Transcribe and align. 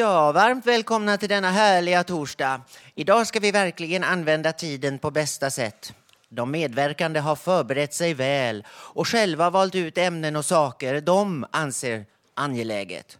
Ja, 0.00 0.32
varmt 0.32 0.66
välkomna 0.66 1.16
till 1.16 1.28
denna 1.28 1.50
härliga 1.50 2.04
torsdag. 2.04 2.60
Idag 2.94 3.26
ska 3.26 3.40
vi 3.40 3.50
verkligen 3.50 4.04
använda 4.04 4.52
tiden 4.52 4.98
på 4.98 5.10
bästa 5.10 5.50
sätt. 5.50 5.92
De 6.28 6.50
medverkande 6.50 7.20
har 7.20 7.36
förberett 7.36 7.94
sig 7.94 8.14
väl 8.14 8.64
och 8.70 9.08
själva 9.08 9.50
valt 9.50 9.74
ut 9.74 9.98
ämnen 9.98 10.36
och 10.36 10.44
saker 10.44 11.00
de 11.00 11.46
anser 11.50 12.06
angeläget. 12.34 13.18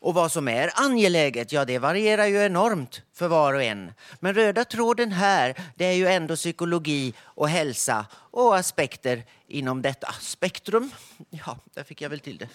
Och 0.00 0.14
vad 0.14 0.32
som 0.32 0.48
är 0.48 0.70
angeläget, 0.74 1.52
ja 1.52 1.64
det 1.64 1.78
varierar 1.78 2.26
ju 2.26 2.44
enormt 2.44 3.02
för 3.14 3.28
var 3.28 3.54
och 3.54 3.62
en. 3.62 3.92
Men 4.20 4.34
röda 4.34 4.64
tråden 4.64 5.12
här, 5.12 5.54
det 5.74 5.84
är 5.84 5.92
ju 5.92 6.06
ändå 6.06 6.36
psykologi 6.36 7.14
och 7.20 7.48
hälsa 7.48 8.06
och 8.14 8.56
aspekter 8.56 9.24
inom 9.46 9.82
detta 9.82 10.12
spektrum. 10.20 10.90
Ja, 11.30 11.58
där 11.74 11.84
fick 11.84 12.00
jag 12.00 12.10
väl 12.10 12.20
till 12.20 12.38
det 12.38 12.48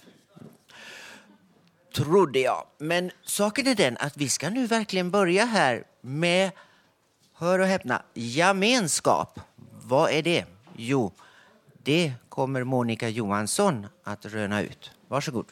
trodde 1.93 2.39
jag. 2.39 2.67
Men 2.77 3.11
saken 3.23 3.67
är 3.67 3.75
den 3.75 3.97
att 3.97 4.17
vi 4.17 4.29
ska 4.29 4.49
nu 4.49 4.67
verkligen 4.67 5.11
börja 5.11 5.45
här 5.45 5.83
med, 6.01 6.51
hör 7.33 7.59
och 7.59 7.67
häpna, 7.67 8.01
gemenskap. 8.13 9.39
Vad 9.83 10.11
är 10.11 10.23
det? 10.23 10.45
Jo, 10.75 11.13
det 11.83 12.13
kommer 12.29 12.63
Monica 12.63 13.09
Johansson 13.09 13.87
att 14.03 14.25
röna 14.25 14.61
ut. 14.61 14.91
Varsågod. 15.07 15.45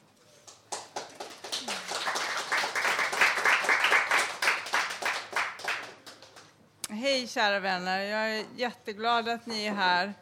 Hej 6.90 7.28
kära 7.28 7.60
vänner, 7.60 8.00
jag 8.00 8.38
är 8.38 8.46
jätteglad 8.56 9.30
att 9.30 9.46
ni 9.46 9.66
är 9.66 9.74
här 9.74 10.14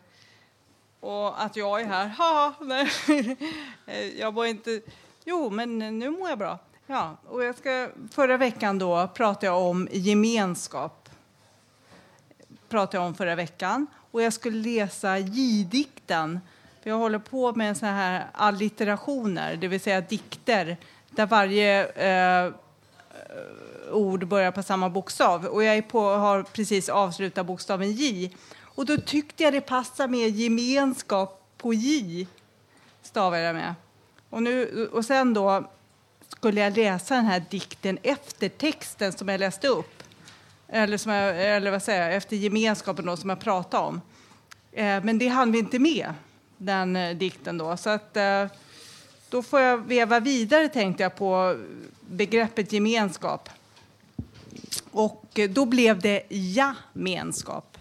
och 0.99 1.43
att 1.43 1.55
jag 1.55 1.81
är 1.81 1.85
här. 1.85 2.07
Ha, 2.17 2.53
nej. 2.61 2.89
Jag 4.19 4.33
bor 4.33 4.45
inte 4.45 4.81
Jo, 5.29 5.49
men 5.49 5.79
nu 5.99 6.09
mår 6.09 6.29
jag 6.29 6.37
bra. 6.37 6.59
Ja, 6.85 7.17
och 7.27 7.43
jag 7.43 7.55
ska, 7.55 7.89
förra 8.11 8.37
veckan 8.37 8.79
då 8.79 9.07
pratade 9.07 9.45
jag 9.45 9.61
om 9.61 9.87
gemenskap. 9.91 11.09
Pratade 12.69 12.97
jag 12.97 13.07
om 13.07 13.15
förra 13.15 13.35
veckan. 13.35 13.87
Och 14.11 14.21
jag 14.21 14.33
skulle 14.33 14.69
läsa 14.69 15.17
J-dikten. 15.17 16.39
För 16.83 16.89
jag 16.89 16.97
håller 16.97 17.19
på 17.19 17.55
med 17.55 17.77
så 17.77 17.85
här 17.85 18.27
allitterationer, 18.31 19.55
det 19.55 19.67
vill 19.67 19.79
säga 19.79 20.01
dikter 20.01 20.77
där 21.09 21.25
varje 21.25 21.85
eh, 21.87 22.53
ord 23.91 24.27
börjar 24.27 24.51
på 24.51 24.63
samma 24.63 24.89
bokstav. 24.89 25.45
Och 25.45 25.63
jag 25.63 25.77
är 25.77 25.81
på, 25.81 26.09
har 26.09 26.43
precis 26.43 26.89
avslutat 26.89 27.45
bokstaven 27.45 27.91
J. 27.91 28.31
Och 28.61 28.85
då 28.85 28.97
tyckte 28.97 29.43
jag 29.43 29.53
det 29.53 29.61
passade 29.61 30.09
med 30.09 30.29
gemenskap 30.29 31.43
på 31.57 31.73
J, 31.73 32.27
stavar 33.01 33.37
jag 33.37 33.55
med. 33.55 33.75
Och, 34.29 34.43
nu, 34.43 34.87
och 34.93 35.05
sen 35.05 35.33
då 35.33 35.69
skulle 36.37 36.61
jag 36.61 36.77
läsa 36.77 37.15
den 37.15 37.25
här 37.25 37.43
dikten 37.49 37.97
efter 38.03 38.49
texten 38.49 39.13
som 39.13 39.29
jag 39.29 39.39
läste 39.39 39.67
upp. 39.67 40.03
Eller, 40.67 40.97
som 40.97 41.11
jag, 41.11 41.55
eller 41.55 41.71
vad 41.71 41.83
säger 41.83 42.01
jag, 42.01 42.15
efter 42.15 42.35
gemenskapen 42.35 43.05
då, 43.05 43.17
som 43.17 43.29
jag 43.29 43.39
pratade 43.39 43.83
om. 43.83 44.01
Eh, 44.71 45.03
men 45.03 45.17
det 45.17 45.27
hann 45.27 45.51
vi 45.51 45.59
inte 45.59 45.79
med, 45.79 46.13
den 46.57 46.95
eh, 46.95 47.17
dikten 47.17 47.57
då. 47.57 47.77
Så 47.77 47.89
att, 47.89 48.17
eh, 48.17 48.45
då 49.29 49.43
får 49.43 49.59
jag 49.59 49.77
veva 49.77 50.19
vidare, 50.19 50.69
tänkte 50.69 51.03
jag, 51.03 51.15
på 51.15 51.57
begreppet 52.09 52.73
gemenskap. 52.73 53.49
Och 54.91 55.39
eh, 55.39 55.49
då 55.49 55.65
blev 55.65 55.99
det 55.99 56.23
ja-menskap. 56.29 57.76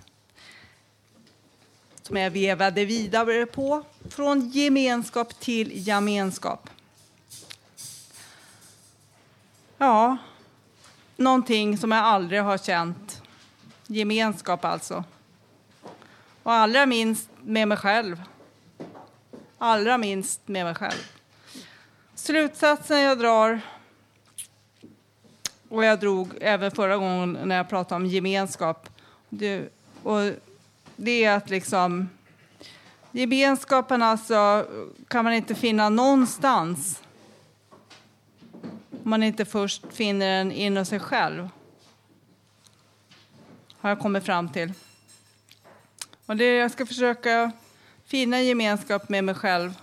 Som 2.07 2.17
jag 2.17 2.31
vevade 2.31 2.85
vidare 2.85 3.47
på 3.47 3.83
från 4.11 4.49
gemenskap 4.49 5.41
till 5.41 5.89
gemenskap. 5.89 6.71
Ja, 9.79 10.17
någonting 11.17 11.79
som 11.79 11.93
jag 11.93 12.05
aldrig 12.05 12.43
har 12.43 12.59
känt. 12.59 13.23
Gemenskap, 13.87 14.65
alltså. 14.65 15.05
Och 16.43 16.53
allra 16.53 16.87
minst 16.87 17.29
med 17.43 17.69
mig 17.69 17.79
själv. 17.79 18.23
Allra 19.59 19.99
minst 19.99 20.49
med 20.49 20.65
mig 20.65 20.75
själv. 20.75 21.13
Slutsatsen 22.15 23.01
jag 23.01 23.19
drar, 23.19 23.61
och 25.69 25.85
jag 25.85 26.01
drog 26.01 26.31
även 26.41 26.71
förra 26.71 26.97
gången 26.97 27.39
när 27.45 27.57
jag 27.57 27.69
pratade 27.69 28.05
om 28.05 28.07
gemenskap, 28.07 28.89
du, 29.29 29.71
och 30.03 30.33
det 30.97 31.25
är 31.25 31.37
att 31.37 31.51
liksom 31.51 32.09
Gemenskapen 33.17 34.03
alltså 34.03 34.67
kan 35.09 35.25
man 35.25 35.35
inte 35.35 35.55
finna 35.55 35.89
någonstans 35.89 37.03
om 38.91 39.11
man 39.11 39.23
inte 39.23 39.45
först 39.45 39.93
finner 39.93 40.39
den 40.39 40.53
inom 40.53 40.85
sig 40.85 41.01
själv. 41.01 41.49
Har 43.79 43.91
jag 43.91 43.99
kommit 43.99 44.25
fram 44.25 44.49
till. 44.49 44.73
Och 46.27 46.37
det 46.37 46.45
jag 46.45 46.71
ska 46.71 46.87
försöka 46.87 47.53
finna 48.05 48.41
gemenskap 48.41 49.09
med 49.09 49.25
mig 49.25 49.35
själv. 49.35 49.75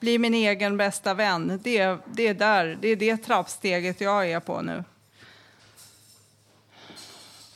Bli 0.00 0.18
min 0.18 0.34
egen 0.34 0.76
bästa 0.76 1.14
vän. 1.14 1.60
Det, 1.62 1.96
det, 2.06 2.28
är 2.28 2.34
där, 2.34 2.78
det 2.80 2.88
är 2.88 2.96
det 2.96 3.16
trappsteget 3.16 4.00
jag 4.00 4.30
är 4.30 4.40
på 4.40 4.62
nu. 4.62 4.84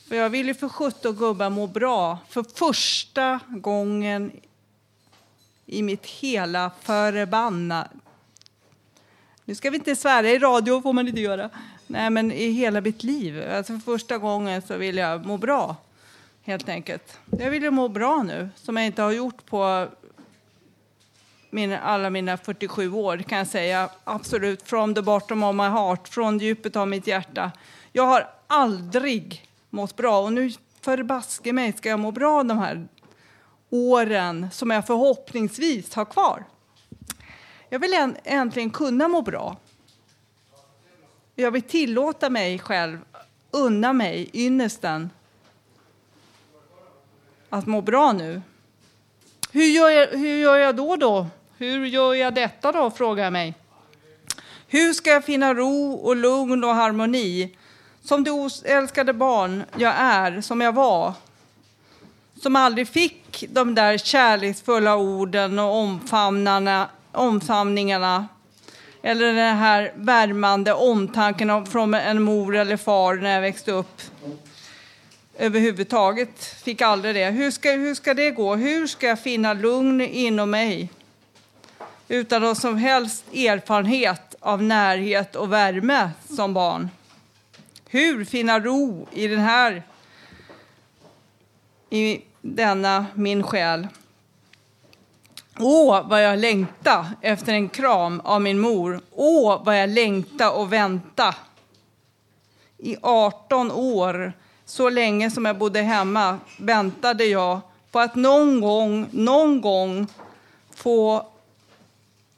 För 0.08 0.16
jag 0.16 0.30
vill 0.30 0.46
ju 0.46 0.54
för 0.54 0.68
sjutton 0.68 1.16
gubbar 1.16 1.50
må 1.50 1.66
bra 1.66 2.18
för 2.28 2.44
första 2.54 3.40
gången 3.48 4.32
i 5.66 5.82
mitt 5.82 6.06
hela 6.06 6.70
förbanna... 6.80 7.88
Nu 9.44 9.54
ska 9.54 9.70
vi 9.70 9.76
inte 9.76 9.96
svära, 9.96 10.30
i 10.30 10.38
radio 10.38 10.82
får 10.82 10.92
man 10.92 11.08
inte 11.08 11.20
göra. 11.20 11.50
Nej, 11.86 12.10
men 12.10 12.32
i 12.32 12.50
hela 12.50 12.80
mitt 12.80 13.02
liv. 13.02 13.50
Alltså 13.50 13.72
för 13.72 13.80
första 13.80 14.18
gången 14.18 14.62
så 14.62 14.76
vill 14.76 14.96
jag 14.96 15.26
må 15.26 15.36
bra, 15.36 15.76
helt 16.42 16.68
enkelt. 16.68 17.18
Jag 17.38 17.50
vill 17.50 17.62
ju 17.62 17.70
må 17.70 17.88
bra 17.88 18.22
nu, 18.22 18.48
som 18.56 18.76
jag 18.76 18.86
inte 18.86 19.02
har 19.02 19.12
gjort 19.12 19.46
på 19.46 19.88
min, 21.50 21.72
alla 21.72 22.10
mina 22.10 22.36
47 22.36 22.92
år, 22.92 23.16
kan 23.18 23.38
jag 23.38 23.46
säga. 23.46 23.90
Absolut, 24.04 24.62
from 24.62 24.94
the 24.94 25.02
bottom 25.02 25.42
of 25.42 25.54
my 25.54 25.68
heart, 25.68 26.08
från 26.08 26.38
djupet 26.38 26.76
av 26.76 26.88
mitt 26.88 27.06
hjärta. 27.06 27.52
Jag 27.92 28.06
har 28.06 28.28
aldrig 28.46 29.45
mått 29.76 29.96
bra. 29.96 30.20
Och 30.20 30.32
nu 30.32 30.52
förbaske 30.80 31.52
mig 31.52 31.72
ska 31.72 31.88
jag 31.88 32.00
må 32.00 32.10
bra 32.10 32.42
de 32.42 32.58
här 32.58 32.88
åren 33.70 34.48
som 34.52 34.70
jag 34.70 34.86
förhoppningsvis 34.86 35.94
har 35.94 36.04
kvar. 36.04 36.44
Jag 37.68 37.78
vill 37.78 38.14
äntligen 38.24 38.70
kunna 38.70 39.08
må 39.08 39.22
bra. 39.22 39.56
Jag 41.34 41.50
vill 41.50 41.62
tillåta 41.62 42.30
mig 42.30 42.58
själv, 42.58 42.98
unna 43.50 43.92
mig 43.92 44.30
ynnesten 44.32 45.10
att 47.48 47.66
må 47.66 47.80
bra 47.80 48.12
nu. 48.12 48.42
Hur 49.52 49.64
gör, 49.64 49.90
jag, 49.90 50.06
hur 50.06 50.36
gör 50.36 50.56
jag 50.56 50.76
då 50.76 50.96
då? 50.96 51.26
Hur 51.58 51.86
gör 51.86 52.14
jag 52.14 52.34
detta 52.34 52.72
då, 52.72 52.90
frågar 52.90 53.24
jag 53.24 53.32
mig. 53.32 53.54
Hur 54.68 54.92
ska 54.92 55.10
jag 55.10 55.24
finna 55.24 55.54
ro 55.54 55.92
och 55.92 56.16
lugn 56.16 56.64
och 56.64 56.74
harmoni 56.74 57.56
som 58.06 58.24
det 58.24 58.30
älskade 58.64 59.12
barn 59.12 59.64
jag 59.76 59.94
är, 59.96 60.40
som 60.40 60.60
jag 60.60 60.72
var. 60.72 61.12
Som 62.42 62.56
aldrig 62.56 62.88
fick 62.88 63.44
de 63.48 63.74
där 63.74 63.98
kärleksfulla 63.98 64.96
orden 64.96 65.58
och 65.58 65.98
omfamningarna 67.12 68.28
Eller 69.02 69.32
den 69.32 69.56
här 69.56 69.92
värmande 69.94 70.72
omtanken 70.72 71.66
från 71.66 71.94
en 71.94 72.22
mor 72.22 72.56
eller 72.56 72.76
far 72.76 73.14
när 73.14 73.34
jag 73.34 73.40
växte 73.40 73.72
upp. 73.72 74.02
Överhuvudtaget 75.38 76.44
fick 76.44 76.82
aldrig 76.82 77.14
det. 77.14 77.30
Hur 77.30 77.50
ska, 77.50 77.70
hur 77.70 77.94
ska 77.94 78.14
det 78.14 78.30
gå? 78.30 78.54
Hur 78.54 78.86
ska 78.86 79.06
jag 79.06 79.20
finna 79.20 79.52
lugn 79.52 80.00
inom 80.00 80.50
mig? 80.50 80.88
Utan 82.08 82.42
någon 82.42 82.56
som 82.56 82.76
helst 82.76 83.24
erfarenhet 83.34 84.34
av 84.40 84.62
närhet 84.62 85.36
och 85.36 85.52
värme 85.52 86.10
som 86.36 86.54
barn. 86.54 86.88
Hur 87.88 88.24
finna 88.24 88.60
ro 88.60 89.06
i 89.12 89.26
den 89.26 89.40
här 89.40 89.82
i 91.90 92.20
denna 92.40 93.06
min 93.14 93.42
själ. 93.42 93.88
Åh, 95.58 96.08
vad 96.08 96.24
jag 96.24 96.38
längta 96.38 97.06
efter 97.20 97.52
en 97.52 97.68
kram 97.68 98.20
av 98.20 98.42
min 98.42 98.58
mor. 98.58 99.00
Åh, 99.10 99.62
vad 99.64 99.82
jag 99.82 99.90
längta 99.90 100.52
och 100.52 100.72
vänta. 100.72 101.34
I 102.78 102.96
18 103.02 103.72
år, 103.72 104.32
så 104.64 104.88
länge 104.88 105.30
som 105.30 105.44
jag 105.44 105.58
bodde 105.58 105.80
hemma, 105.80 106.38
väntade 106.58 107.24
jag 107.24 107.60
på 107.90 108.00
att 108.00 108.14
någon 108.14 108.60
gång, 108.60 109.08
någon 109.10 109.60
gång 109.60 110.06
få 110.74 111.26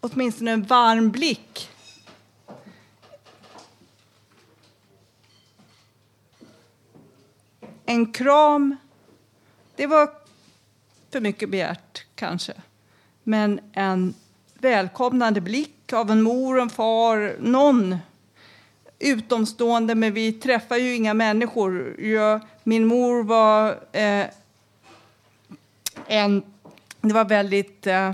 åtminstone 0.01 0.51
en 0.51 0.63
varm 0.63 1.11
blick. 1.11 1.71
En 7.91 8.13
kram, 8.13 8.77
det 9.77 9.87
var 9.87 10.11
för 11.13 11.21
mycket 11.21 11.49
begärt 11.49 12.05
kanske. 12.15 12.53
Men 13.23 13.61
en 13.73 14.15
välkomnande 14.55 15.41
blick 15.41 15.93
av 15.93 16.11
en 16.11 16.23
mor 16.23 16.57
och 16.57 16.63
en 16.63 16.71
far, 16.71 17.37
någon 17.41 17.97
utomstående, 18.99 19.95
men 19.95 20.15
vi 20.15 20.33
träffar 20.33 20.77
ju 20.77 20.95
inga 20.95 21.15
människor. 21.15 22.01
Jag, 22.01 22.41
min 22.65 22.87
mor 22.87 23.25
var 23.25 23.71
eh, 23.93 24.27
en... 26.07 26.43
Det 27.01 27.13
var 27.13 27.25
väldigt... 27.25 27.87
Eh, 27.87 28.13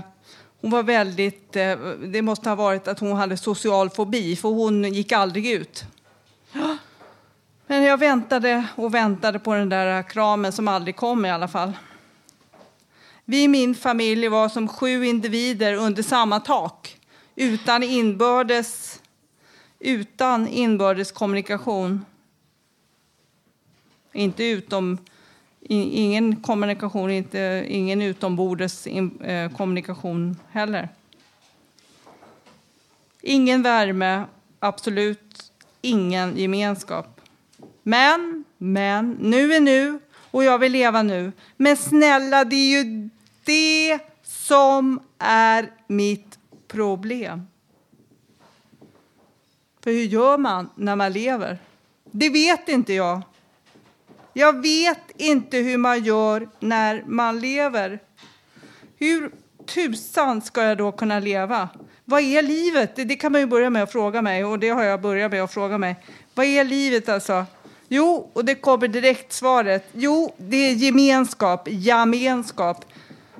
hon 0.61 0.71
var 0.71 0.83
väldigt... 0.83 1.55
Eh, 1.55 1.77
det 1.97 2.21
måste 2.21 2.49
ha 2.49 2.55
varit 2.55 2.87
att 2.87 2.99
hon 2.99 3.17
hade 3.17 3.37
social 3.37 3.89
fobi, 3.89 4.35
för 4.35 4.49
hon 4.49 4.93
gick 4.93 5.11
aldrig 5.11 5.47
ut. 5.47 5.85
Men 7.67 7.83
jag 7.83 7.97
väntade 7.97 8.67
och 8.75 8.93
väntade 8.93 9.39
på 9.39 9.53
den 9.53 9.69
där 9.69 10.03
kramen 10.03 10.51
som 10.51 10.67
aldrig 10.67 10.95
kom 10.95 11.25
i 11.25 11.29
alla 11.29 11.47
fall. 11.47 11.73
Vi 13.25 13.43
i 13.43 13.47
min 13.47 13.75
familj 13.75 14.27
var 14.27 14.49
som 14.49 14.67
sju 14.67 15.05
individer 15.05 15.73
under 15.73 16.03
samma 16.03 16.39
tak 16.39 16.97
utan 17.35 17.83
inbördes, 17.83 19.01
utan 19.79 20.47
inbördes 20.47 21.11
kommunikation. 21.11 22.05
Inte 24.13 24.43
utom, 24.43 24.97
ingen 25.61 26.35
kommunikation, 26.35 27.11
inte, 27.11 27.65
ingen 27.67 28.01
utombordes 28.01 28.87
in, 28.87 29.21
eh, 29.21 29.51
kommunikation 29.51 30.37
heller. 30.51 30.89
Ingen 33.21 33.61
värme, 33.63 34.23
absolut 34.59 35.51
ingen 35.81 36.37
gemenskap. 36.37 37.14
Men, 37.87 38.43
men, 38.57 39.17
nu 39.19 39.53
är 39.53 39.59
nu 39.59 39.99
och 40.31 40.43
jag 40.43 40.59
vill 40.59 40.71
leva 40.71 41.03
nu. 41.03 41.31
Men 41.57 41.77
snälla, 41.77 42.45
det 42.45 42.55
är 42.55 42.83
ju 42.83 43.09
det 43.43 43.99
som 44.23 44.99
är 45.19 45.71
mitt 45.87 46.39
problem. 46.67 47.47
För 49.83 49.91
hur 49.91 50.03
gör 50.03 50.37
man 50.37 50.69
när 50.75 50.95
man 50.95 51.13
lever? 51.13 51.57
Det 52.11 52.29
vet 52.29 52.69
inte 52.69 52.93
jag. 52.93 53.21
Jag 54.33 54.61
vet 54.61 55.11
inte 55.15 55.57
hur 55.57 55.77
man 55.77 56.03
gör 56.03 56.49
när 56.59 57.03
man 57.07 57.39
lever. 57.39 57.99
Hur 58.97 59.31
tusan 59.65 60.41
ska 60.41 60.63
jag 60.63 60.77
då 60.77 60.91
kunna 60.91 61.19
leva? 61.19 61.69
Vad 62.05 62.21
är 62.21 62.41
livet? 62.41 62.95
Det, 62.95 63.15
kan 63.15 63.31
man 63.31 63.41
ju 63.41 63.47
börja 63.47 63.69
med 63.69 63.83
att 63.83 63.91
fråga 63.91 64.21
mig 64.21 64.45
och 64.45 64.59
det 64.59 64.69
har 64.69 64.83
jag 64.83 65.01
börjat 65.01 65.31
med 65.31 65.43
att 65.43 65.53
fråga 65.53 65.77
mig. 65.77 65.95
Vad 66.33 66.45
är 66.45 66.63
livet 66.63 67.09
alltså? 67.09 67.45
Jo, 67.87 68.29
och 68.33 68.45
det 68.45 68.55
kommer 68.55 68.87
direkt 68.87 69.33
svaret. 69.33 69.85
Jo, 69.93 70.33
det 70.37 70.57
är 70.57 70.73
gemenskap, 70.73 71.67
gemenskap. 71.71 72.85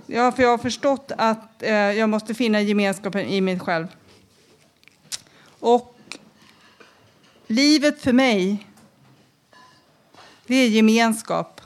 Ja, 0.08 0.32
för 0.32 0.44
jag 0.44 0.50
har 0.50 0.58
förstått 0.58 1.12
att 1.18 1.64
eh, 1.64 1.74
jag 1.74 2.10
måste 2.10 2.34
finna 2.34 2.62
gemenskapen 2.62 3.28
i 3.28 3.42
mig 3.42 3.60
själv. 3.60 3.88
Och 5.60 5.96
livet 7.48 8.02
för 8.02 8.14
mig, 8.14 8.68
det 10.48 10.56
är 10.56 10.68
gemenskap. 10.68 11.62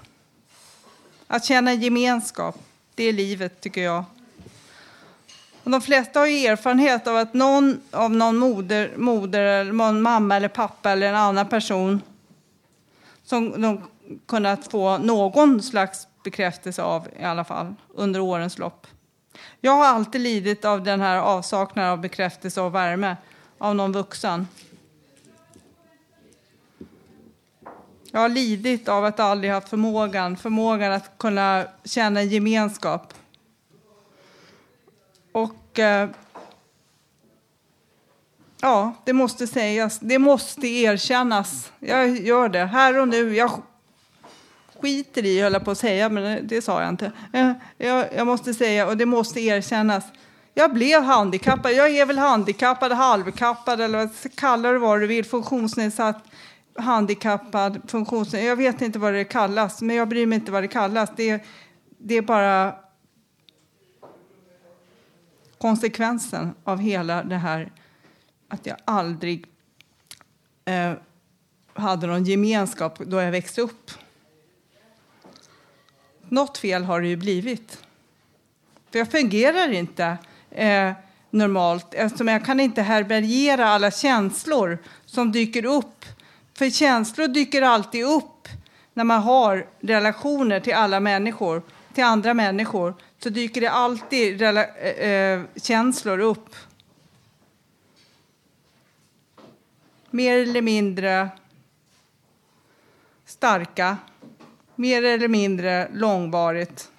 Att 1.28 1.46
känna 1.46 1.74
gemenskap, 1.74 2.58
det 2.96 3.04
är 3.04 3.14
livet 3.14 3.62
tycker 3.62 3.82
jag. 3.82 4.04
Och 5.64 5.72
de 5.72 5.82
flesta 5.82 6.20
har 6.20 6.28
ju 6.28 6.46
erfarenhet 6.46 7.08
av 7.08 7.16
att 7.16 7.34
någon 7.34 7.82
av 7.92 8.12
någon 8.12 8.38
moder, 8.38 8.94
moder 8.98 9.64
någon 9.64 10.02
mamma 10.02 10.36
eller 10.36 10.48
pappa 10.48 10.92
eller 10.92 11.08
en 11.08 11.16
annan 11.16 11.48
person 11.48 12.02
som 13.30 13.62
de 13.62 13.82
kunnat 14.28 14.72
få 14.72 14.98
någon 14.98 15.62
slags 15.62 16.08
bekräftelse 16.24 16.84
av 16.84 17.08
i 17.20 17.24
alla 17.24 17.44
fall 17.44 17.76
under 17.94 18.20
årens 18.20 18.58
lopp. 18.58 18.88
Jag 19.62 19.72
har 19.72 19.86
alltid 19.86 20.22
lidit 20.22 20.66
av 20.66 20.84
den 20.84 21.02
här 21.02 21.18
avsaknaden 21.18 21.92
av 21.92 22.02
bekräftelse 22.02 22.62
och 22.62 22.76
värme 22.76 23.18
av 23.58 23.76
någon 23.76 23.92
vuxen. 23.92 24.48
Jag 28.12 28.20
har 28.20 28.30
lidit 28.30 28.88
av 28.88 29.06
att 29.06 29.20
aldrig 29.20 29.52
haft 29.52 29.70
förmågan, 29.70 30.38
förmågan 30.38 30.92
att 30.92 31.18
kunna 31.18 31.66
känna 31.84 32.24
gemenskap. 32.24 33.14
Och 35.32 35.80
eh, 35.80 36.10
ja, 38.62 38.94
det 39.06 39.14
måste 39.14 39.48
sägas, 39.48 40.00
det 40.00 40.20
måste 40.20 40.68
erkännas. 40.68 41.72
Jag 41.80 42.10
gör 42.20 42.50
det 42.50 42.66
här 42.66 42.98
och 43.00 43.08
nu. 43.08 43.36
Jag 43.36 43.52
skiter 44.82 45.26
i, 45.26 45.42
höll 45.42 45.54
jag 45.54 45.66
på 45.66 45.72
att 45.72 45.78
säga, 45.78 46.10
men 46.10 46.48
det 46.48 46.62
sa 46.62 46.82
jag 46.82 46.90
inte. 46.90 47.12
Eh, 47.34 47.52
jag, 47.78 48.06
jag 48.16 48.28
måste 48.28 48.54
säga, 48.54 48.88
och 48.88 48.98
det 48.98 49.06
måste 49.06 49.40
erkännas. 49.42 50.04
Jag 50.54 50.74
blev 50.74 51.04
handikappad. 51.04 51.74
Jag 51.74 51.90
är 51.96 52.06
väl 52.06 52.18
handikappad, 52.18 52.92
halvkappad 52.92 53.82
eller 53.82 53.98
vad- 53.98 54.36
kallar 54.36 54.74
det 54.74 54.80
vad 54.80 55.00
du 55.00 55.08
vill. 55.08 55.26
Funktionsnedsatt, 55.26 56.24
handikappad, 56.78 57.82
funktionsnedsatt. 57.88 58.48
Jag 58.48 58.56
vet 58.56 58.82
inte 58.82 59.00
vad 59.00 59.14
det 59.14 59.24
kallas, 59.24 59.82
men 59.82 59.96
jag 59.96 60.08
bryr 60.08 60.26
mig 60.26 60.36
inte 60.40 60.52
vad 60.52 60.64
det 60.64 60.68
kallas. 60.68 61.10
Det, 61.16 61.44
det 61.98 62.16
är 62.16 62.22
bara 62.22 62.76
konsekvensen 65.58 66.54
av 66.64 66.80
hela 66.80 67.24
det 67.24 67.36
här 67.38 67.72
att 68.50 68.66
jag 68.66 68.78
aldrig 68.86 69.46
eh, 70.66 70.94
hade 71.74 72.08
någon 72.08 72.24
gemenskap 72.24 73.00
då 73.00 73.22
jag 73.22 73.32
växte 73.32 73.62
upp. 73.62 73.92
Något 76.30 76.58
fel 76.58 76.84
har 76.84 77.02
det 77.02 77.08
ju 77.08 77.16
blivit. 77.16 77.84
För 78.92 79.00
jag 79.00 79.12
fungerar 79.12 79.72
inte 79.72 80.18
eh, 80.52 80.92
normalt 81.30 81.94
eftersom 81.94 82.28
jag 82.28 82.46
kan 82.46 82.60
inte 82.60 82.82
härbärgera 82.82 83.68
alla 83.68 83.92
känslor 83.92 84.78
som 85.06 85.32
dyker 85.32 85.66
upp. 85.66 86.06
För 86.54 86.70
känslor 86.70 87.28
dyker 87.28 87.62
alltid 87.62 88.06
upp 88.06 88.48
när 88.94 89.04
man 89.04 89.22
har 89.22 89.68
relationer 89.80 90.60
till 90.60 90.74
alla 90.74 91.00
människor, 91.00 91.62
till 91.94 92.04
andra 92.04 92.34
människor. 92.34 92.96
Så 93.24 93.30
dyker 93.30 93.62
det 93.62 93.72
alltid 93.72 94.42
rela- 94.42 94.76
eh, 94.76 95.10
eh 95.10 95.42
känslor 95.56 96.20
upp. 96.20 96.56
Mer 100.12 100.38
eller 100.38 100.62
mindre 100.62 101.30
starka, 103.26 103.98
mer 104.76 105.04
eller 105.04 105.28
mindre 105.28 105.90
långvarigt. 105.94 106.92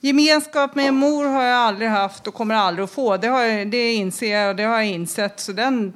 Gemenskap 0.00 0.74
med 0.74 0.88
en 0.88 0.94
mor 0.94 1.24
har 1.24 1.42
jag 1.42 1.58
aldrig 1.58 1.88
haft 1.88 2.26
och 2.26 2.34
kommer 2.34 2.54
aldrig 2.54 2.84
att 2.84 2.90
få. 2.90 3.16
Det, 3.16 3.28
har 3.28 3.42
jag, 3.42 3.70
det 3.70 3.92
inser 3.94 4.32
jag 4.36 4.50
och 4.50 4.56
det 4.56 4.62
har 4.62 4.76
jag 4.76 4.86
insett. 4.86 5.40
Så 5.40 5.52
den, 5.52 5.92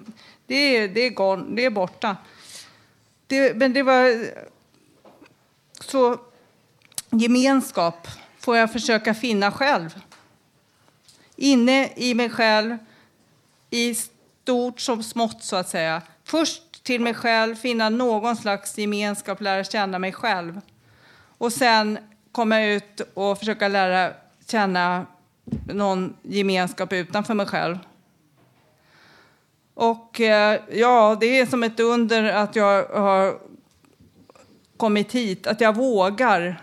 det, 0.47 0.55
är- 0.55 0.89
det, 0.89 1.01
är, 1.01 1.11
gone, 1.11 1.57
det 1.57 1.65
är 1.65 1.71
borta. 1.71 2.17
Det, 3.27 3.57
men 3.57 3.73
det 3.73 3.83
var... 3.83 4.27
Så 5.81 6.19
gemenskap 7.11 8.09
får 8.39 8.57
jag 8.57 8.73
försöka 8.73 9.15
finna 9.15 9.53
själv. 9.53 10.01
Inne 11.37 11.93
i 11.97 12.15
mig 12.15 12.31
själv, 12.31 12.79
i 13.71 13.95
stort 14.51 14.81
som 14.81 15.03
smått 15.03 15.43
så 15.43 15.57
att 15.57 15.69
säga. 15.69 16.03
Först 16.25 16.85
till 16.85 17.01
mig 17.01 17.15
själv, 17.15 17.55
finna 17.55 17.89
någon 17.89 18.37
slags 18.37 18.79
gemenskap, 18.79 19.41
lära 19.41 19.65
känna 19.65 19.99
mig 19.99 20.13
själv. 20.13 20.61
Och 21.39 21.53
sen 21.53 21.99
komma 22.33 22.63
ut 22.63 23.01
och 23.15 23.39
försöka 23.39 23.69
lära 23.69 24.13
känna 24.47 25.07
någon 25.67 26.17
gemenskap 26.23 26.93
utanför 26.93 27.35
mig 27.35 27.47
själv. 27.47 27.79
Och 29.75 30.21
eh, 30.21 30.61
ja, 30.73 31.17
det 31.21 31.41
är 31.41 31.47
som 31.47 31.63
ett 31.63 31.81
under 31.81 32.25
att 32.25 32.57
jag 32.57 32.85
har 32.85 33.39
kommit 34.77 35.13
hit, 35.13 35.47
att 35.47 35.61
jag 35.61 35.77
vågar 35.77 36.63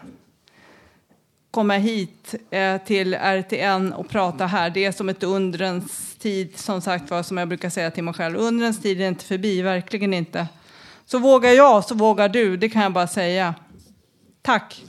komma 1.58 1.74
hit 1.74 2.36
eh, 2.50 2.78
till 2.78 3.14
RTN 3.14 3.94
och 3.94 4.10
prata 4.10 4.46
här. 4.46 4.70
Det 4.70 4.86
är 4.86 4.92
som 4.92 5.10
ett 5.10 5.24
undrens 5.24 6.16
tid, 6.16 6.58
som 6.58 6.82
sagt 6.82 7.10
var, 7.10 7.24
som 7.24 7.38
jag 7.38 7.48
brukar 7.48 7.70
säga 7.70 7.92
till 7.92 8.04
mig 8.04 8.14
själv. 8.14 8.38
Undrens 8.38 8.82
tid 8.82 9.02
är 9.02 9.08
inte 9.08 9.26
förbi, 9.26 9.62
verkligen 9.62 10.14
inte. 10.14 10.48
Så 11.06 11.20
vågar 11.20 11.52
jag, 11.52 11.84
så 11.84 11.96
vågar 11.96 12.30
du, 12.30 12.58
det 12.58 12.70
kan 12.70 12.82
jag 12.82 12.94
bara 12.94 13.08
säga. 13.08 13.56
Tack. 14.42 14.84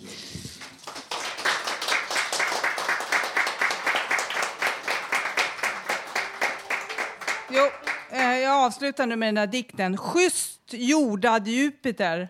Jo, 7.50 7.62
eh, 8.10 8.38
jag 8.38 8.64
avslutar 8.64 9.06
nu 9.06 9.16
med 9.16 9.28
den 9.28 9.36
här 9.36 9.46
dikten. 9.46 9.96
Schysst 9.96 10.60
jordad 10.70 11.48
Jupiter. 11.48 12.28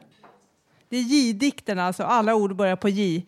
Det 0.89 0.97
är 0.97 1.03
J-dikten, 1.03 1.79
alltså. 1.79 2.03
Alla 2.03 2.35
ord 2.35 2.57
börjar 2.57 2.77
på 2.77 2.89
J. 2.89 3.27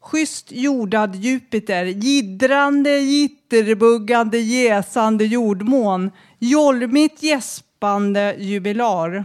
Schysst 0.00 0.52
jordad 0.52 1.14
Jupiter, 1.14 1.84
jiddrande, 1.84 2.98
jitterbuggande, 2.98 4.38
jäsande 4.38 5.24
jordmån, 5.24 6.10
jolmigt 6.38 7.22
gäspande 7.22 8.36
jubilar. 8.38 9.24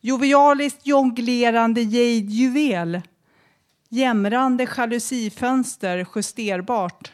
Jovialiskt 0.00 0.86
jonglerande 0.86 1.80
jade-juvel, 1.80 3.00
jämrande 3.88 4.66
jalusifönster 4.76 6.06
justerbart. 6.14 7.12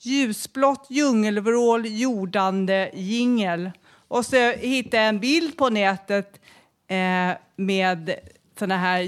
Ljusblått 0.00 0.86
djungelvrål 0.90 1.86
jordande 1.86 2.90
jingel. 2.94 3.70
Och 4.08 4.26
så 4.26 4.50
hittade 4.50 4.96
jag 4.96 5.08
en 5.08 5.20
bild 5.20 5.56
på 5.56 5.68
nätet 5.68 6.40
eh, 6.88 7.30
med 7.56 8.14
såna 8.58 8.76
här 8.76 9.00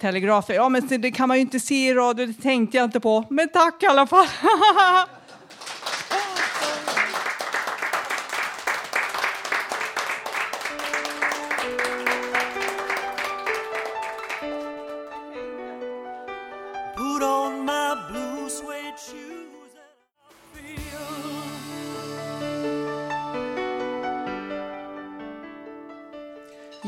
Telegrafer, 0.00 0.54
Ja, 0.54 0.68
men 0.68 0.88
det 0.88 1.10
kan 1.10 1.28
man 1.28 1.36
ju 1.36 1.40
inte 1.40 1.60
se 1.60 1.88
i 1.88 1.94
radio, 1.94 2.26
det 2.26 2.42
tänkte 2.42 2.76
jag 2.76 2.84
inte 2.84 3.00
på. 3.00 3.24
Men 3.30 3.48
tack 3.48 3.82
i 3.82 3.86
alla 3.86 4.06
fall. 4.06 4.26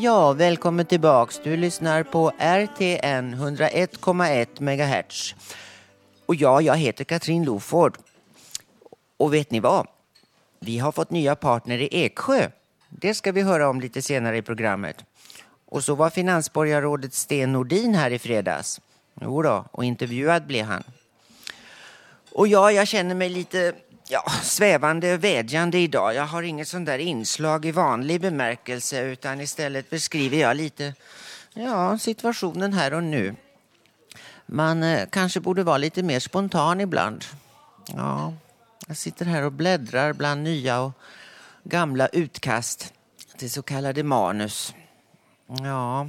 Ja, 0.03 0.33
välkommen 0.33 0.87
tillbaks. 0.87 1.41
Du 1.45 1.57
lyssnar 1.57 2.03
på 2.03 2.33
RTN 2.39 3.35
101,1 3.35 4.61
MHz. 4.61 5.35
Och 6.27 6.35
ja, 6.35 6.61
jag 6.61 6.77
heter 6.77 7.05
Katrin 7.05 7.45
Loford. 7.45 7.99
Och 9.17 9.35
vet 9.35 9.51
ni 9.51 9.61
vad? 9.61 9.87
Vi 10.61 10.79
har 10.79 10.93
fått 10.93 11.11
nya 11.11 11.35
partner 11.35 11.79
i 11.79 12.05
Eksjö. 12.05 12.51
Det 12.89 13.15
ska 13.15 13.33
vi 13.33 13.43
höra 13.43 13.69
om 13.69 13.81
lite 13.81 14.03
senare 14.03 14.37
i 14.37 14.43
programmet. 14.43 15.05
Och 15.67 15.85
så 15.85 15.95
var 15.95 16.11
finansborgarrådet 16.11 17.15
Sten 17.15 17.53
Nordin 17.53 17.95
här 17.95 18.11
i 18.11 18.19
fredags. 18.19 18.81
Jo 19.21 19.43
då, 19.43 19.65
och 19.71 19.85
intervjuad 19.85 20.47
blev 20.47 20.67
han. 20.67 20.83
Och 22.33 22.49
ja, 22.49 22.73
jag 22.73 22.89
känner 22.89 23.15
mig 23.15 23.29
lite 23.29 23.75
ja, 24.09 24.31
svävande 24.43 25.15
och 25.15 25.25
vädjande 25.25 25.79
idag. 25.79 26.15
Jag 26.15 26.27
har 26.27 26.43
inget 26.43 26.69
sånt 26.69 26.87
där 26.87 26.99
inslag 26.99 27.65
i 27.67 27.71
vanlig 27.71 28.21
bemärkelse 28.21 29.01
utan 29.03 29.41
istället 29.41 29.91
beskriver 29.91 30.37
jag 30.37 30.57
lite 30.57 30.95
ja, 31.55 31.99
situationen 31.99 32.73
här 32.73 32.95
och 32.95 33.03
nu. 33.05 33.35
Man 34.47 34.83
eh, 34.83 35.09
kanske 35.11 35.41
borde 35.41 35.63
vara 35.63 35.79
lite 35.79 36.03
mer 36.03 36.21
spontan 36.21 36.81
ibland. 36.81 37.25
Ja, 37.87 38.35
jag 38.87 38.97
sitter 38.97 39.25
här 39.25 39.43
och 39.43 39.53
bläddrar 39.53 40.13
bland 40.13 40.43
nya 40.43 40.81
och 40.81 40.93
gamla 41.65 42.07
utkast 42.07 42.93
till 43.37 43.51
så 43.51 43.63
kallade 43.63 44.03
manus. 44.03 44.75
Ja, 45.47 46.09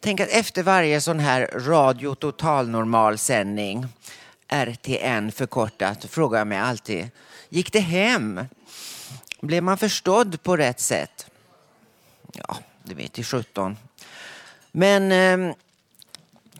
Tänk 0.00 0.20
att 0.20 0.28
efter 0.28 0.62
varje 0.62 1.00
sån 1.00 1.18
här 1.18 1.50
radio 1.54 2.14
totalnormal 2.14 3.18
sändning, 3.18 3.86
RTN 4.48 5.32
förkortat, 5.32 6.04
frågar 6.04 6.38
jag 6.38 6.46
mig 6.46 6.58
alltid, 6.58 7.10
gick 7.48 7.72
det 7.72 7.80
hem? 7.80 8.40
Blev 9.40 9.62
man 9.62 9.78
förstådd 9.78 10.42
på 10.42 10.56
rätt 10.56 10.80
sätt? 10.80 11.26
Ja, 12.32 12.56
det 12.82 12.94
vet 12.94 13.18
i 13.18 13.24
17. 13.24 13.76
Men 14.72 15.12
eh, 15.12 15.54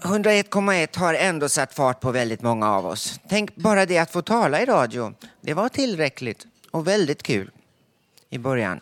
101,1 0.02 0.98
har 0.98 1.14
ändå 1.14 1.48
satt 1.48 1.74
fart 1.74 2.00
på 2.00 2.10
väldigt 2.10 2.42
många 2.42 2.70
av 2.70 2.86
oss. 2.86 3.20
Tänk 3.28 3.56
bara 3.56 3.86
det 3.86 3.98
att 3.98 4.10
få 4.10 4.22
tala 4.22 4.62
i 4.62 4.64
radio. 4.64 5.14
Det 5.40 5.54
var 5.54 5.68
tillräckligt 5.68 6.46
och 6.70 6.86
väldigt 6.86 7.22
kul 7.22 7.50
i 8.30 8.38
början. 8.38 8.80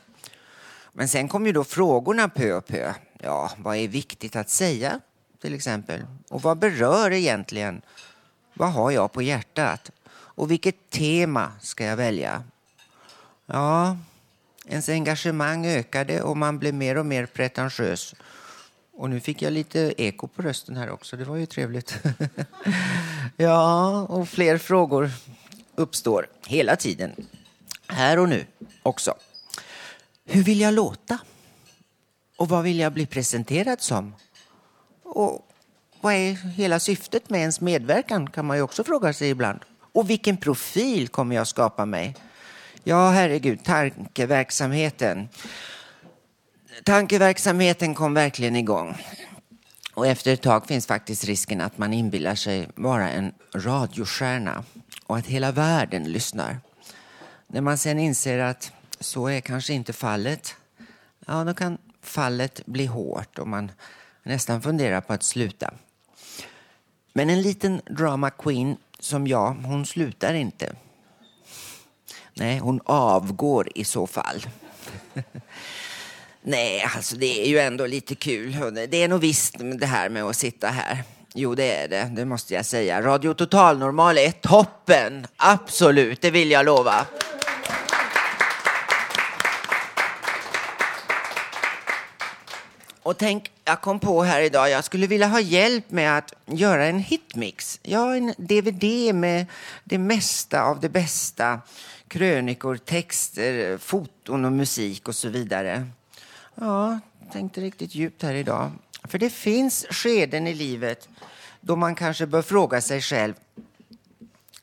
Men 0.92 1.08
sen 1.08 1.28
kom 1.28 1.46
ju 1.46 1.52
då 1.52 1.64
frågorna 1.64 2.28
pö 2.28 2.54
och 2.54 2.66
pö. 2.66 2.92
Ja, 3.18 3.50
vad 3.56 3.76
är 3.76 3.88
viktigt 3.88 4.36
att 4.36 4.50
säga 4.50 5.00
till 5.40 5.54
exempel? 5.54 6.02
Och 6.30 6.42
vad 6.42 6.58
berör 6.58 7.10
egentligen? 7.10 7.82
Vad 8.54 8.72
har 8.72 8.90
jag 8.90 9.12
på 9.12 9.22
hjärtat? 9.22 9.90
Och 10.10 10.50
vilket 10.50 10.90
tema 10.90 11.52
ska 11.60 11.84
jag 11.84 11.96
välja? 11.96 12.42
Ja, 13.46 13.96
ens 14.66 14.88
engagemang 14.88 15.66
ökade 15.66 16.22
och 16.22 16.36
man 16.36 16.58
blev 16.58 16.74
mer 16.74 16.98
och 16.98 17.06
mer 17.06 17.26
pretentiös. 17.26 18.14
Och 18.92 19.10
nu 19.10 19.20
fick 19.20 19.42
jag 19.42 19.52
lite 19.52 19.94
eko 19.96 20.26
på 20.26 20.42
rösten 20.42 20.76
här 20.76 20.90
också, 20.90 21.16
det 21.16 21.24
var 21.24 21.36
ju 21.36 21.46
trevligt. 21.46 21.98
ja, 23.36 24.02
och 24.02 24.28
fler 24.28 24.58
frågor 24.58 25.10
uppstår 25.74 26.26
hela 26.46 26.76
tiden. 26.76 27.12
Här 27.86 28.18
och 28.18 28.28
nu 28.28 28.46
också. 28.82 29.14
Hur 30.24 30.42
vill 30.42 30.60
jag 30.60 30.74
låta? 30.74 31.18
Och 32.36 32.48
vad 32.48 32.64
vill 32.64 32.78
jag 32.78 32.92
bli 32.92 33.06
presenterad 33.06 33.80
som? 33.80 34.14
Och 35.02 35.53
vad 36.04 36.14
är 36.14 36.32
hela 36.32 36.80
syftet 36.80 37.30
med 37.30 37.40
ens 37.40 37.60
medverkan 37.60 38.30
kan 38.30 38.46
man 38.46 38.56
ju 38.56 38.62
också 38.62 38.84
fråga 38.84 39.12
sig 39.12 39.30
ibland. 39.30 39.60
Och 39.92 40.10
vilken 40.10 40.36
profil 40.36 41.08
kommer 41.08 41.36
jag 41.36 41.46
skapa 41.46 41.84
mig? 41.86 42.16
Ja, 42.82 43.10
herregud, 43.10 43.64
tankeverksamheten. 43.64 45.28
Tankeverksamheten 46.84 47.94
kom 47.94 48.14
verkligen 48.14 48.56
igång. 48.56 48.96
Och 49.94 50.06
efter 50.06 50.32
ett 50.32 50.42
tag 50.42 50.66
finns 50.66 50.86
faktiskt 50.86 51.24
risken 51.24 51.60
att 51.60 51.78
man 51.78 51.92
inbillar 51.92 52.34
sig 52.34 52.68
vara 52.74 53.10
en 53.10 53.32
radiostjärna 53.54 54.64
och 55.06 55.16
att 55.16 55.26
hela 55.26 55.52
världen 55.52 56.12
lyssnar. 56.12 56.58
När 57.46 57.60
man 57.60 57.78
sen 57.78 57.98
inser 57.98 58.38
att 58.38 58.72
så 59.00 59.28
är 59.28 59.40
kanske 59.40 59.72
inte 59.72 59.92
fallet, 59.92 60.54
ja 61.26 61.44
då 61.44 61.54
kan 61.54 61.78
fallet 62.02 62.66
bli 62.66 62.86
hårt 62.86 63.38
och 63.38 63.48
man 63.48 63.70
nästan 64.22 64.62
funderar 64.62 65.00
på 65.00 65.12
att 65.12 65.22
sluta. 65.22 65.74
Men 67.16 67.30
en 67.30 67.42
liten 67.42 67.80
drama 67.90 68.30
queen 68.30 68.76
som 68.98 69.26
jag, 69.26 69.50
hon 69.50 69.86
slutar 69.86 70.34
inte. 70.34 70.72
Nej, 72.34 72.58
hon 72.58 72.80
avgår 72.84 73.68
i 73.74 73.84
så 73.84 74.06
fall. 74.06 74.46
Nej, 76.42 76.86
alltså 76.94 77.16
det 77.16 77.44
är 77.44 77.48
ju 77.48 77.58
ändå 77.58 77.86
lite 77.86 78.14
kul. 78.14 78.52
Det 78.90 79.02
är 79.02 79.08
nog 79.08 79.20
visst 79.20 79.54
det 79.58 79.86
här 79.86 80.08
med 80.08 80.24
att 80.24 80.36
sitta 80.36 80.68
här. 80.68 81.02
Jo, 81.34 81.54
det 81.54 81.76
är 81.76 81.88
det. 81.88 82.10
Det 82.16 82.24
måste 82.24 82.54
jag 82.54 82.66
säga. 82.66 83.02
Radio 83.02 83.34
Total 83.34 83.78
Normal 83.78 84.18
är 84.18 84.30
toppen. 84.30 85.26
Absolut, 85.36 86.20
det 86.20 86.30
vill 86.30 86.50
jag 86.50 86.66
lova. 86.66 87.06
Och 93.04 93.18
tänk, 93.18 93.52
jag 93.64 93.80
kom 93.80 94.00
på 94.00 94.22
här 94.22 94.40
idag, 94.40 94.70
jag 94.70 94.84
skulle 94.84 95.06
vilja 95.06 95.26
ha 95.26 95.40
hjälp 95.40 95.90
med 95.90 96.18
att 96.18 96.32
göra 96.46 96.86
en 96.86 96.98
hitmix. 96.98 97.80
Ja, 97.82 98.16
en 98.16 98.34
DVD 98.38 99.14
med 99.14 99.46
det 99.84 99.98
mesta 99.98 100.62
av 100.62 100.80
det 100.80 100.88
bästa. 100.88 101.60
Krönikor, 102.08 102.76
texter, 102.76 103.78
foton 103.78 104.44
och 104.44 104.52
musik 104.52 105.08
och 105.08 105.14
så 105.14 105.28
vidare. 105.28 105.86
Ja, 106.54 107.00
tänkte 107.32 107.60
riktigt 107.60 107.94
djupt 107.94 108.22
här 108.22 108.34
idag. 108.34 108.70
För 109.04 109.18
det 109.18 109.30
finns 109.30 109.86
skeden 109.90 110.46
i 110.46 110.54
livet 110.54 111.08
då 111.60 111.76
man 111.76 111.94
kanske 111.94 112.26
bör 112.26 112.42
fråga 112.42 112.80
sig 112.80 113.00
själv. 113.00 113.34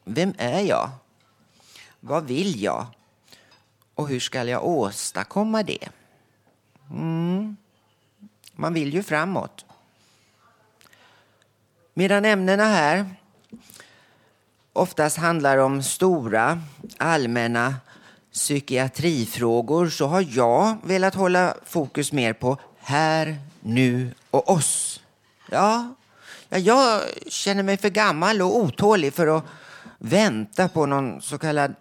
Vem 0.03 0.33
är 0.37 0.59
jag? 0.59 0.89
Vad 1.99 2.25
vill 2.25 2.63
jag? 2.63 2.85
Och 3.95 4.07
hur 4.07 4.19
ska 4.19 4.43
jag 4.43 4.65
åstadkomma 4.65 5.63
det? 5.63 5.89
Mm. 6.91 7.57
Man 8.55 8.73
vill 8.73 8.93
ju 8.93 9.03
framåt. 9.03 9.65
Medan 11.93 12.25
ämnena 12.25 12.65
här 12.65 13.15
oftast 14.73 15.17
handlar 15.17 15.57
om 15.57 15.83
stora, 15.83 16.61
allmänna 16.97 17.75
psykiatrifrågor 18.33 19.89
så 19.89 20.07
har 20.07 20.25
jag 20.29 20.77
velat 20.83 21.15
hålla 21.15 21.55
fokus 21.65 22.11
mer 22.11 22.33
på 22.33 22.57
här, 22.79 23.37
nu 23.59 24.13
och 24.31 24.49
oss. 24.49 25.01
Ja, 25.49 25.95
jag 26.49 27.01
känner 27.27 27.63
mig 27.63 27.77
för 27.77 27.89
gammal 27.89 28.41
och 28.41 28.57
otålig 28.57 29.13
för 29.13 29.37
att 29.37 29.45
vänta 29.97 30.67
på 30.67 30.85
någon 30.85 31.21
så 31.21 31.37
kallad 31.37 31.75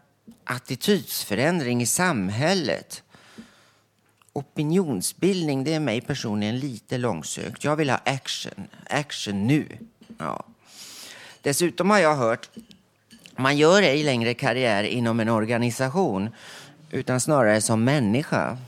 attitydsförändring 0.45 1.83
i 1.83 1.87
samhället. 1.87 3.03
Opinionsbildning, 4.33 5.65
det 5.65 5.75
är 5.75 5.81
mig 5.81 6.01
personligen 6.01 6.59
lite 6.59 6.99
långsökt. 6.99 7.65
Jag 7.65 7.77
vill 7.77 7.91
ha 7.91 8.01
action, 8.05 8.69
action 8.91 9.47
nu. 9.47 9.67
Ja. 10.19 10.45
Dessutom 11.43 11.91
har 11.91 11.99
jag 11.99 12.17
hört 12.17 12.49
man 13.41 13.57
gör 13.57 13.83
ej 13.83 14.03
längre 14.03 14.35
karriär 14.35 14.85
inom 14.85 15.21
en 15.21 15.29
organisation 15.29 16.31
utan 16.91 17.21
snarare 17.21 17.61
som 17.61 17.85
människa. 17.85 18.59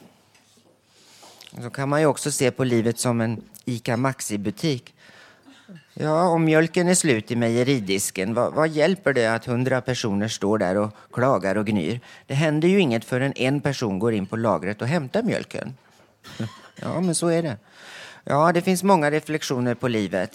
Så 1.62 1.70
kan 1.70 1.88
man 1.88 2.00
ju 2.00 2.06
också 2.06 2.32
se 2.32 2.50
på 2.50 2.64
livet 2.64 2.98
som 2.98 3.20
en 3.20 3.42
ICA 3.64 3.96
Maxi-butik. 3.96 4.94
Ja, 6.02 6.28
om 6.28 6.44
mjölken 6.44 6.88
är 6.88 6.94
slut 6.94 7.30
i 7.30 7.36
mejeridisken, 7.36 8.34
vad, 8.34 8.54
vad 8.54 8.68
hjälper 8.68 9.12
det 9.12 9.26
att 9.26 9.44
hundra 9.44 9.80
personer 9.80 10.28
står 10.28 10.58
där 10.58 10.76
och 10.76 10.90
klagar 11.12 11.56
och 11.56 11.66
gnyr? 11.66 12.00
Det 12.26 12.34
händer 12.34 12.68
ju 12.68 12.80
inget 12.80 13.04
förrän 13.04 13.32
en 13.36 13.60
person 13.60 13.98
går 13.98 14.12
in 14.12 14.26
på 14.26 14.36
lagret 14.36 14.82
och 14.82 14.88
hämtar 14.88 15.22
mjölken. 15.22 15.74
Ja, 16.74 17.00
men 17.00 17.14
så 17.14 17.28
är 17.28 17.42
det. 17.42 17.56
Ja, 18.24 18.52
det 18.52 18.62
finns 18.62 18.82
många 18.82 19.10
reflektioner 19.10 19.74
på 19.74 19.88
livet. 19.88 20.30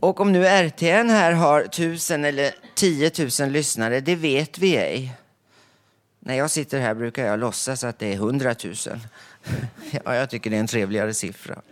Och 0.00 0.20
om 0.20 0.32
nu 0.32 0.46
RTN 0.46 1.10
här 1.10 1.32
har 1.32 1.62
tusen 1.62 2.24
eller 2.24 2.54
tiotusen 2.74 3.52
lyssnare, 3.52 4.00
det 4.00 4.16
vet 4.16 4.58
vi 4.58 4.76
ej. 4.76 5.14
När 6.20 6.34
jag 6.34 6.50
sitter 6.50 6.80
här 6.80 6.94
brukar 6.94 7.26
jag 7.26 7.38
låtsas 7.38 7.84
att 7.84 7.98
det 7.98 8.12
är 8.12 8.16
hundratusen. 8.16 9.00
Ja, 10.04 10.14
jag 10.14 10.30
tycker 10.30 10.50
det 10.50 10.56
är 10.56 10.60
en 10.60 10.66
trevligare 10.66 11.14
siffra. 11.14 11.62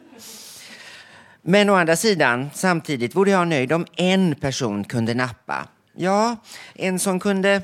Men 1.45 1.71
å 1.71 1.75
andra 1.75 1.97
sidan, 1.97 2.51
samtidigt 2.55 3.15
vore 3.15 3.31
jag 3.31 3.49
nöjd 3.49 3.73
om 3.73 3.87
en 3.97 4.35
person 4.35 4.85
kunde 4.85 5.15
nappa. 5.15 5.69
Ja, 5.93 6.37
en 6.75 6.99
som 6.99 7.21
kunde 7.21 7.63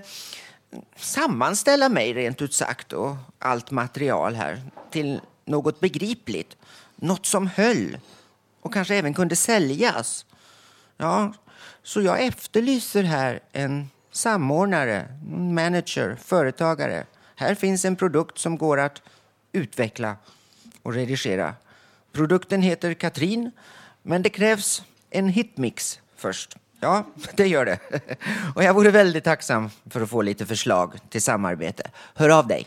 sammanställa 0.96 1.88
mig 1.88 2.12
rent 2.12 2.42
ut 2.42 2.54
sagt 2.54 2.92
och 2.92 3.16
allt 3.38 3.70
material 3.70 4.34
här 4.34 4.62
till 4.90 5.20
något 5.44 5.80
begripligt. 5.80 6.56
Något 6.96 7.26
som 7.26 7.46
höll 7.46 7.98
och 8.60 8.74
kanske 8.74 8.94
även 8.94 9.14
kunde 9.14 9.36
säljas. 9.36 10.26
Ja, 10.96 11.32
så 11.82 12.02
jag 12.02 12.24
efterlyser 12.24 13.02
här 13.02 13.40
en 13.52 13.90
samordnare, 14.10 15.06
manager, 15.36 16.16
företagare. 16.24 17.06
Här 17.36 17.54
finns 17.54 17.84
en 17.84 17.96
produkt 17.96 18.38
som 18.38 18.58
går 18.58 18.80
att 18.80 19.02
utveckla 19.52 20.16
och 20.82 20.94
redigera. 20.94 21.54
Produkten 22.12 22.62
heter 22.62 22.94
Katrin, 22.94 23.50
men 24.02 24.22
det 24.22 24.30
krävs 24.30 24.82
en 25.10 25.28
hitmix 25.28 26.00
först. 26.16 26.56
Ja, 26.80 27.06
det 27.34 27.46
gör 27.46 27.64
det. 27.64 27.78
Och 28.54 28.64
jag 28.64 28.74
vore 28.74 28.90
väldigt 28.90 29.24
tacksam 29.24 29.70
för 29.90 30.00
att 30.00 30.10
få 30.10 30.22
lite 30.22 30.46
förslag 30.46 30.98
till 31.08 31.22
samarbete. 31.22 31.90
Hör 32.14 32.28
av 32.28 32.46
dig. 32.46 32.66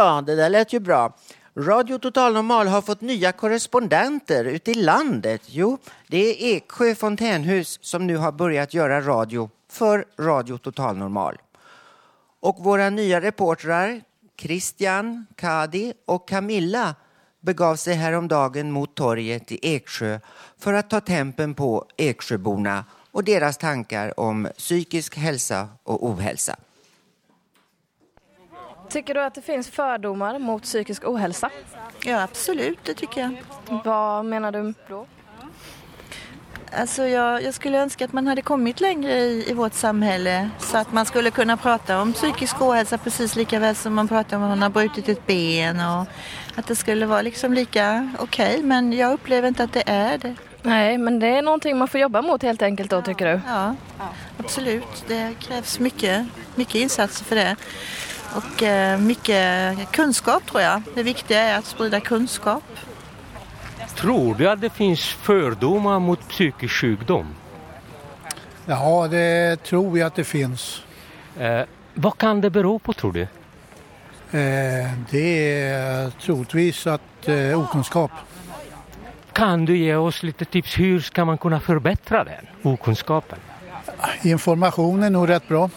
Ja, 0.00 0.22
det 0.26 0.34
där 0.34 0.50
lät 0.50 0.72
ju 0.72 0.80
bra. 0.80 1.12
Radio 1.56 1.98
Total 1.98 2.32
Normal 2.32 2.68
har 2.68 2.82
fått 2.82 3.00
nya 3.00 3.32
korrespondenter 3.32 4.44
ute 4.44 4.70
i 4.70 4.74
landet. 4.74 5.42
Jo, 5.46 5.78
det 6.06 6.18
är 6.18 6.56
Eksjö 6.56 6.94
fontänhus 6.94 7.78
som 7.82 8.06
nu 8.06 8.16
har 8.16 8.32
börjat 8.32 8.74
göra 8.74 9.00
radio 9.00 9.50
för 9.70 10.04
Radio 10.18 10.58
Total 10.58 10.96
Normal. 10.96 11.38
Och 12.40 12.56
våra 12.58 12.90
nya 12.90 13.20
reportrar 13.20 14.00
Christian, 14.38 15.26
Kadi 15.36 15.92
och 16.06 16.28
Camilla 16.28 16.94
begav 17.40 17.76
sig 17.76 17.94
häromdagen 17.94 18.70
mot 18.70 18.94
torget 18.94 19.52
i 19.52 19.58
Eksjö 19.62 20.20
för 20.58 20.72
att 20.72 20.90
ta 20.90 21.00
tempen 21.00 21.54
på 21.54 21.86
Eksjöborna 21.96 22.84
och 23.12 23.24
deras 23.24 23.58
tankar 23.58 24.20
om 24.20 24.48
psykisk 24.58 25.16
hälsa 25.16 25.68
och 25.82 26.06
ohälsa. 26.06 26.56
Tycker 28.90 29.14
du 29.14 29.22
att 29.22 29.34
det 29.34 29.42
finns 29.42 29.70
fördomar 29.70 30.38
mot 30.38 30.62
psykisk 30.62 31.08
ohälsa? 31.08 31.50
Ja, 32.04 32.22
absolut, 32.22 32.78
det 32.84 32.94
tycker 32.94 33.20
jag. 33.20 33.36
Vad 33.84 34.24
menar 34.24 34.52
du 34.52 34.74
då? 34.88 35.06
Alltså 36.72 37.06
jag, 37.06 37.42
jag 37.42 37.54
skulle 37.54 37.78
önska 37.78 38.04
att 38.04 38.12
man 38.12 38.26
hade 38.26 38.42
kommit 38.42 38.80
längre 38.80 39.12
i, 39.12 39.50
i 39.50 39.52
vårt 39.52 39.74
samhälle 39.74 40.50
så 40.58 40.78
att 40.78 40.92
man 40.92 41.06
skulle 41.06 41.30
kunna 41.30 41.56
prata 41.56 42.00
om 42.00 42.12
psykisk 42.12 42.62
ohälsa 42.62 42.98
precis 42.98 43.36
lika 43.36 43.58
väl 43.58 43.74
som 43.74 43.94
man 43.94 44.08
pratar 44.08 44.36
om 44.36 44.42
att 44.42 44.48
man 44.48 44.62
har 44.62 44.70
brutit 44.70 45.08
ett 45.08 45.26
ben 45.26 45.80
och 45.80 46.06
att 46.54 46.66
det 46.66 46.76
skulle 46.76 47.06
vara 47.06 47.22
liksom 47.22 47.54
lika 47.54 48.10
okej. 48.18 48.54
Okay, 48.54 48.62
men 48.62 48.92
jag 48.92 49.12
upplever 49.12 49.48
inte 49.48 49.64
att 49.64 49.72
det 49.72 49.82
är 49.86 50.18
det. 50.18 50.34
Nej, 50.62 50.98
men 50.98 51.18
det 51.18 51.26
är 51.26 51.42
någonting 51.42 51.78
man 51.78 51.88
får 51.88 52.00
jobba 52.00 52.22
mot 52.22 52.42
helt 52.42 52.62
enkelt 52.62 52.90
då 52.90 53.02
tycker 53.02 53.26
du? 53.26 53.40
Ja, 53.48 53.74
absolut. 54.38 55.04
Det 55.08 55.34
krävs 55.40 55.78
mycket, 55.78 56.26
mycket 56.54 56.74
insatser 56.74 57.24
för 57.24 57.36
det. 57.36 57.56
Och 58.34 58.62
eh, 58.62 58.98
mycket 59.00 59.92
kunskap 59.92 60.46
tror 60.46 60.62
jag. 60.62 60.82
Det 60.94 61.02
viktiga 61.02 61.40
är 61.40 61.58
att 61.58 61.64
sprida 61.64 62.00
kunskap. 62.00 62.64
Tror 63.96 64.34
du 64.34 64.48
att 64.48 64.60
det 64.60 64.70
finns 64.70 65.04
fördomar 65.04 65.98
mot 65.98 66.28
psykisk 66.28 66.74
sjukdom? 66.74 67.34
Ja, 68.66 69.08
det 69.10 69.62
tror 69.62 69.98
jag 69.98 70.06
att 70.06 70.14
det 70.14 70.24
finns. 70.24 70.82
Eh, 71.38 71.62
vad 71.94 72.18
kan 72.18 72.40
det 72.40 72.50
bero 72.50 72.78
på 72.78 72.92
tror 72.92 73.12
du? 73.12 73.22
Eh, 73.22 74.90
det 75.10 75.62
är 75.62 76.10
troligtvis 76.10 76.86
att 76.86 77.28
eh, 77.28 77.60
okunskap. 77.60 78.10
Kan 79.32 79.64
du 79.64 79.76
ge 79.76 79.94
oss 79.94 80.22
lite 80.22 80.44
tips 80.44 80.78
hur 80.78 81.00
ska 81.00 81.24
man 81.24 81.38
kunna 81.38 81.60
förbättra 81.60 82.24
den 82.24 82.72
okunskapen? 82.72 83.38
Information 84.22 85.02
är 85.02 85.10
nog 85.10 85.28
rätt 85.28 85.48
bra 85.48 85.70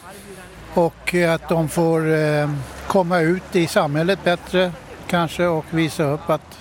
och 0.73 1.13
att 1.13 1.49
de 1.49 1.69
får 1.69 2.13
eh, 2.13 2.49
komma 2.87 3.19
ut 3.19 3.55
i 3.55 3.67
samhället 3.67 4.23
bättre 4.23 4.71
kanske 5.07 5.45
och 5.45 5.65
visa 5.69 6.03
upp 6.03 6.29
att 6.29 6.59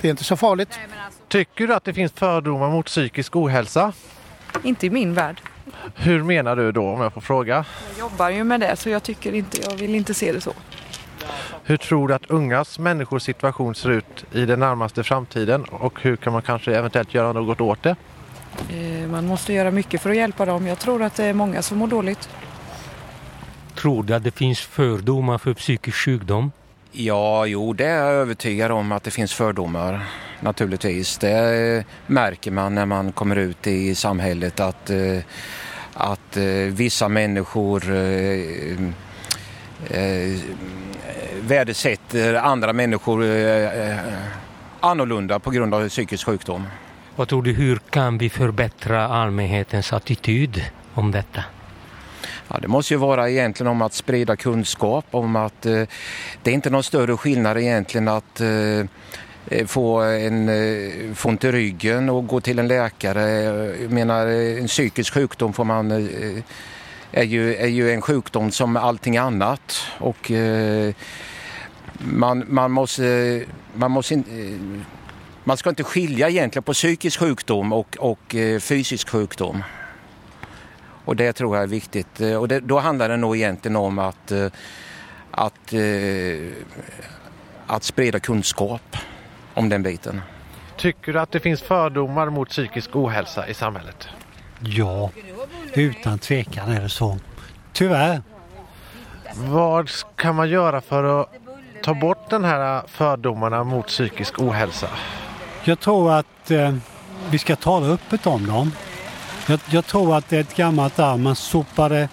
det 0.00 0.08
är 0.08 0.10
inte 0.10 0.24
så 0.24 0.36
farligt. 0.36 0.78
Tycker 1.28 1.66
du 1.66 1.74
att 1.74 1.84
det 1.84 1.94
finns 1.94 2.12
fördomar 2.12 2.70
mot 2.70 2.86
psykisk 2.86 3.36
ohälsa? 3.36 3.92
Inte 4.62 4.86
i 4.86 4.90
min 4.90 5.14
värld. 5.14 5.40
Hur 5.94 6.22
menar 6.22 6.56
du 6.56 6.72
då 6.72 6.88
om 6.88 7.00
jag 7.00 7.12
får 7.12 7.20
fråga? 7.20 7.64
Jag 7.90 7.98
jobbar 7.98 8.30
ju 8.30 8.44
med 8.44 8.60
det 8.60 8.76
så 8.76 8.88
jag 8.88 9.02
tycker 9.02 9.34
inte, 9.34 9.58
jag 9.62 9.76
vill 9.76 9.94
inte 9.94 10.14
se 10.14 10.32
det 10.32 10.40
så. 10.40 10.52
Hur 11.64 11.76
tror 11.76 12.08
du 12.08 12.14
att 12.14 12.30
ungas 12.30 12.78
människors 12.78 13.22
situation 13.22 13.74
ser 13.74 13.90
ut 13.90 14.24
i 14.32 14.46
den 14.46 14.60
närmaste 14.60 15.04
framtiden 15.04 15.64
och 15.64 16.02
hur 16.02 16.16
kan 16.16 16.32
man 16.32 16.42
kanske 16.42 16.76
eventuellt 16.76 17.14
göra 17.14 17.32
något 17.32 17.60
åt 17.60 17.82
det? 17.82 17.96
Eh, 18.70 19.08
man 19.10 19.26
måste 19.26 19.52
göra 19.52 19.70
mycket 19.70 20.00
för 20.00 20.10
att 20.10 20.16
hjälpa 20.16 20.46
dem. 20.46 20.66
Jag 20.66 20.78
tror 20.78 21.02
att 21.02 21.14
det 21.14 21.24
är 21.24 21.34
många 21.34 21.62
som 21.62 21.78
mår 21.78 21.86
dåligt. 21.86 22.28
Tror 23.78 24.02
du 24.02 24.14
att 24.14 24.24
det 24.24 24.30
finns 24.30 24.60
fördomar 24.60 25.38
för 25.38 25.54
psykisk 25.54 25.96
sjukdom? 25.96 26.52
Ja, 26.92 27.46
jo, 27.46 27.72
det 27.72 27.84
är 27.84 27.96
jag 27.96 28.12
övertygad 28.12 28.70
om 28.70 28.92
att 28.92 29.04
det 29.04 29.10
finns 29.10 29.34
fördomar 29.34 30.00
naturligtvis. 30.40 31.18
Det 31.18 31.84
märker 32.06 32.50
man 32.50 32.74
när 32.74 32.86
man 32.86 33.12
kommer 33.12 33.36
ut 33.36 33.66
i 33.66 33.94
samhället 33.94 34.60
att, 34.60 34.90
eh, 34.90 35.18
att 35.94 36.36
eh, 36.36 36.44
vissa 36.70 37.08
människor 37.08 37.94
eh, 37.94 38.78
värdesätter 41.40 42.34
andra 42.34 42.72
människor 42.72 43.24
annorlunda 44.80 45.38
på 45.38 45.50
grund 45.50 45.74
av 45.74 45.88
psykisk 45.88 46.26
sjukdom. 46.26 46.66
Vad 47.16 47.28
tror 47.28 47.42
du, 47.42 47.52
hur 47.52 47.76
kan 47.90 48.18
vi 48.18 48.30
förbättra 48.30 49.08
allmänhetens 49.08 49.92
attityd 49.92 50.64
om 50.94 51.10
detta? 51.10 51.44
Ja, 52.48 52.58
det 52.62 52.68
måste 52.68 52.94
ju 52.94 52.98
vara 52.98 53.30
egentligen 53.30 53.70
om 53.70 53.82
att 53.82 53.94
sprida 53.94 54.36
kunskap 54.36 55.04
om 55.10 55.36
att 55.36 55.66
eh, 55.66 55.82
det 56.42 56.50
är 56.50 56.54
inte 56.54 56.70
någon 56.70 56.82
större 56.82 57.16
skillnad 57.16 57.58
egentligen 57.58 58.08
att 58.08 58.40
eh, 58.40 58.80
eh 59.50 59.66
få 59.66 60.00
en 60.00 60.48
eh, 60.48 61.14
få 61.14 61.28
ont 61.28 61.44
i 61.44 61.52
ryggen 61.52 62.08
och 62.08 62.26
gå 62.26 62.40
till 62.40 62.58
en 62.58 62.68
läkare. 62.68 63.30
Jag 63.82 63.90
menar 63.92 64.26
eh, 64.26 64.58
en 64.58 64.66
psykisk 64.66 65.14
sjukdom 65.14 65.52
får 65.52 65.64
man 65.64 65.90
eh, 65.90 66.42
är 67.12 67.24
ju, 67.24 67.54
är 67.54 67.66
ju 67.66 67.90
en 67.90 68.02
sjukdom 68.02 68.50
som 68.50 68.76
allting 68.76 69.16
annat 69.16 69.80
och 69.98 70.30
eh, 70.30 70.94
man, 71.98 72.44
man 72.48 72.70
måste, 72.70 73.44
man 73.74 73.90
måste 73.90 74.14
eh, 74.14 74.20
man 75.44 75.56
ska 75.56 75.70
inte 75.70 75.84
skilja 75.84 76.28
egentligen 76.28 76.62
på 76.62 76.72
psykisk 76.72 77.20
sjukdom 77.20 77.72
och, 77.72 77.96
och 77.98 78.34
eh, 78.34 78.60
fysisk 78.60 79.08
sjukdom. 79.08 79.62
Och 81.08 81.16
det 81.16 81.32
tror 81.32 81.56
jag 81.56 81.62
är 81.62 81.66
viktigt. 81.68 82.20
Eh, 82.20 82.34
Och 82.34 82.48
det, 82.48 82.60
då 82.60 82.78
handlar 82.78 83.08
det 83.08 83.16
nog 83.16 83.36
egentligen 83.36 83.76
om 83.76 83.98
att, 83.98 84.32
eh, 84.32 84.46
att, 85.30 85.72
eh, 85.72 86.52
att 87.66 87.82
sprida 87.82 88.20
kunskap 88.20 88.96
om 89.54 89.68
den 89.68 89.82
biten. 89.82 90.20
Tycker 90.76 91.12
du 91.12 91.20
att 91.20 91.32
det 91.32 91.40
finns 91.40 91.62
fördomar 91.62 92.30
mot 92.30 92.48
psykisk 92.48 92.96
ohälsa 92.96 93.48
i 93.48 93.54
samhället? 93.54 94.08
Ja, 94.60 95.10
utan 95.74 96.18
tvekan 96.18 96.72
är 96.72 96.80
det 96.80 96.88
så. 96.88 97.18
Tyvärr. 97.72 98.22
Vad 99.34 99.90
kan 100.16 100.34
man 100.34 100.48
göra 100.50 100.80
för 100.80 101.20
att 101.20 101.28
ta 101.82 101.94
bort 101.94 102.30
den 102.30 102.44
här 102.44 102.82
fördomarna 102.86 103.64
mot 103.64 103.86
psykisk 103.86 104.38
ohälsa? 104.40 104.88
Jag 105.64 105.80
tror 105.80 106.12
att 106.12 106.50
eh, 106.50 106.74
vi 107.30 107.38
ska 107.38 107.56
tala 107.56 107.86
öppet 107.86 108.26
om 108.26 108.46
dem. 108.46 108.72
Jag, 109.50 109.60
jag 109.70 109.86
tror 109.86 110.16
att 110.16 110.28
det 110.28 110.36
är 110.36 110.40
ett 110.40 110.56
gammalt 110.56 110.98
arv. 110.98 111.18
Man 111.18 111.36
sopade 111.36 112.08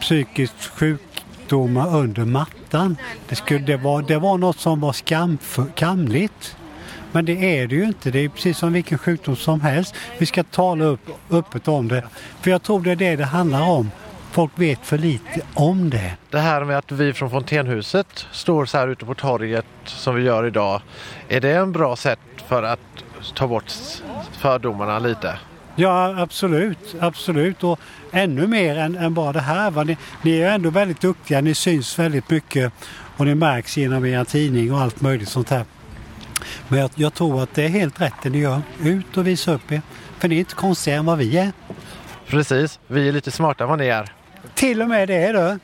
psykiskt 0.00 0.66
sjukdomar 0.66 1.96
under 1.96 2.24
mattan. 2.24 2.96
Det, 3.28 3.36
skulle, 3.36 3.58
det, 3.60 3.76
var, 3.76 4.02
det 4.02 4.18
var 4.18 4.38
något 4.38 4.58
som 4.58 4.80
var 4.80 4.92
skamligt. 4.92 6.56
Men 7.12 7.24
det 7.24 7.58
är 7.58 7.66
det 7.66 7.74
ju 7.74 7.84
inte. 7.84 8.10
Det 8.10 8.18
är 8.18 8.28
precis 8.28 8.58
som 8.58 8.72
vilken 8.72 8.98
sjukdom 8.98 9.36
som 9.36 9.60
helst. 9.60 9.94
Vi 10.18 10.26
ska 10.26 10.42
tala 10.42 10.84
upp, 10.84 11.00
öppet 11.30 11.68
om 11.68 11.88
det. 11.88 12.04
För 12.40 12.50
jag 12.50 12.62
tror 12.62 12.80
det 12.80 12.90
är 12.90 12.96
det 12.96 13.16
det 13.16 13.24
handlar 13.24 13.62
om. 13.62 13.90
Folk 14.30 14.52
vet 14.54 14.86
för 14.86 14.98
lite 14.98 15.40
om 15.54 15.90
det. 15.90 16.16
Det 16.30 16.38
här 16.38 16.64
med 16.64 16.78
att 16.78 16.92
vi 16.92 17.12
från 17.12 17.30
Fontänhuset 17.30 18.26
står 18.32 18.66
så 18.66 18.78
här 18.78 18.88
ute 18.88 19.04
på 19.04 19.14
torget 19.14 19.66
som 19.84 20.14
vi 20.14 20.22
gör 20.22 20.46
idag. 20.46 20.80
Är 21.28 21.40
det 21.40 21.52
en 21.52 21.72
bra 21.72 21.96
sätt 21.96 22.18
för 22.48 22.62
att 22.62 22.80
ta 23.34 23.46
bort 23.46 23.72
fördomarna 24.32 24.98
lite? 24.98 25.38
Ja, 25.76 26.14
absolut. 26.22 26.94
Absolut. 27.00 27.64
Och 27.64 27.80
ännu 28.12 28.46
mer 28.46 28.76
än, 28.78 28.96
än 28.96 29.14
bara 29.14 29.32
det 29.32 29.40
här. 29.40 29.70
Va? 29.70 29.84
Ni, 29.84 29.96
ni 30.22 30.30
är 30.32 30.36
ju 30.36 30.44
ändå 30.46 30.70
väldigt 30.70 31.00
duktiga. 31.00 31.40
Ni 31.40 31.54
syns 31.54 31.98
väldigt 31.98 32.30
mycket 32.30 32.72
och 33.16 33.24
det 33.26 33.34
märks 33.34 33.76
genom 33.76 34.06
er 34.06 34.24
tidning 34.24 34.72
och 34.72 34.80
allt 34.80 35.00
möjligt 35.00 35.28
sånt 35.28 35.50
här. 35.50 35.64
Men 36.68 36.78
jag, 36.78 36.90
jag 36.94 37.14
tror 37.14 37.42
att 37.42 37.54
det 37.54 37.64
är 37.64 37.68
helt 37.68 38.00
rätt 38.00 38.14
det 38.22 38.30
ni 38.30 38.38
gör. 38.38 38.62
Ut 38.82 39.16
och 39.16 39.26
visa 39.26 39.52
upp 39.52 39.72
er. 39.72 39.82
För 40.18 40.28
ni 40.28 40.34
är 40.34 40.38
inte 40.38 40.54
konstigare 40.54 40.98
än 40.98 41.06
vad 41.06 41.18
vi 41.18 41.38
är. 41.38 41.52
Precis, 42.26 42.78
vi 42.86 43.08
är 43.08 43.12
lite 43.12 43.30
smartare 43.30 43.66
än 43.66 43.70
vad 43.70 43.78
ni 43.78 43.86
är. 43.86 44.12
Till 44.54 44.82
och 44.82 44.88
med 44.88 45.08
det 45.08 45.32
du. 45.32 45.58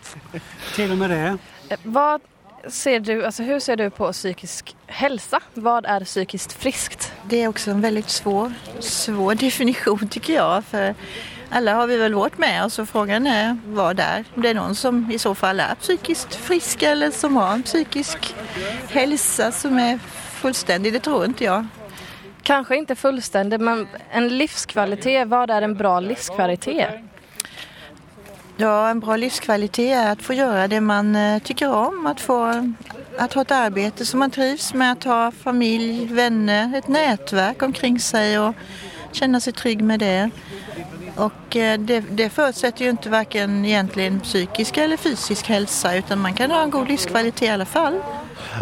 Till 0.75 0.91
och 0.93 0.99
med 0.99 1.11
det. 1.11 1.39
Eh, 1.69 1.79
Vad 1.83 2.21
ser 2.69 3.01
du, 3.01 3.25
alltså 3.25 3.43
hur 3.43 3.61
ser 3.61 3.77
du 3.77 3.91
på 3.91 4.13
psykisk 4.13 4.77
hälsa? 4.87 5.41
Vad 5.55 5.87
är 5.87 6.05
psykiskt 6.05 6.53
friskt? 6.53 7.13
Det 7.29 7.43
är 7.43 7.49
också 7.49 7.71
en 7.71 7.81
väldigt 7.81 8.11
svår, 8.11 8.53
svår 8.81 9.35
definition 9.35 10.09
tycker 10.09 10.33
jag. 10.33 10.65
För 10.65 10.95
alla 11.51 11.75
har 11.75 11.87
vi 11.87 11.97
väl 11.97 12.15
vårt 12.15 12.39
med 12.39 12.65
oss 12.65 12.79
och 12.79 12.89
frågan 12.89 13.27
är 13.27 13.57
vad 13.67 14.01
är. 14.01 14.25
Om 14.35 14.43
det 14.43 14.49
är 14.49 14.55
någon 14.55 14.75
som 14.75 15.11
i 15.11 15.19
så 15.19 15.35
fall 15.35 15.61
är 15.61 15.75
psykiskt 15.75 16.35
frisk 16.35 16.83
eller 16.83 17.11
som 17.11 17.37
har 17.37 17.53
en 17.53 17.63
psykisk 17.63 18.35
hälsa 18.89 19.53
som 19.53 19.79
är 19.79 19.99
fullständig. 20.43 20.93
Det 20.93 21.01
tror 21.01 21.25
inte 21.25 21.45
jag. 21.45 21.67
Kanske 22.43 22.77
inte 22.77 22.95
fullständig, 22.95 23.61
men 23.61 23.89
en 24.11 24.39
livskvalitet. 24.39 25.29
Vad 25.29 25.51
är 25.51 25.63
en 25.63 25.75
bra 25.75 26.01
livskvalitet? 26.01 26.91
Ja, 28.63 28.89
en 28.89 29.01
bra 29.01 29.17
livskvalitet 29.17 29.97
är 29.97 30.13
att 30.13 30.23
få 30.23 30.33
göra 30.33 30.69
det 30.69 30.81
man 30.81 31.17
eh, 31.17 31.43
tycker 31.43 31.73
om. 31.73 32.07
Att, 32.07 32.21
få, 32.21 32.73
att 33.19 33.33
ha 33.33 33.43
ett 33.43 33.51
arbete 33.51 34.07
som 34.07 34.21
man 34.21 34.31
trivs 34.31 34.75
med, 34.75 34.93
att 34.93 35.05
ha 35.05 35.31
familj, 35.31 36.07
vänner, 36.07 36.79
ett 36.79 36.89
nätverk 36.89 37.63
omkring 37.63 38.01
sig 38.01 38.39
och 38.39 38.55
känna 39.13 39.41
sig 39.41 39.53
trygg 39.53 39.83
med 39.83 40.01
det. 40.01 40.31
Och 41.17 41.57
eh, 41.57 41.81
det, 41.81 42.01
det 42.01 42.31
förutsätter 42.31 42.85
ju 42.85 42.91
inte 42.91 43.11
varken 43.11 43.65
egentligen 43.65 44.21
psykisk 44.21 44.77
eller 44.77 44.97
fysisk 44.97 45.49
hälsa 45.49 45.97
utan 45.97 46.19
man 46.21 46.35
kan 46.35 46.51
ha 46.51 46.63
en 46.63 46.71
god 46.71 46.89
livskvalitet 46.89 47.43
i 47.43 47.49
alla 47.49 47.67
fall. 47.67 48.01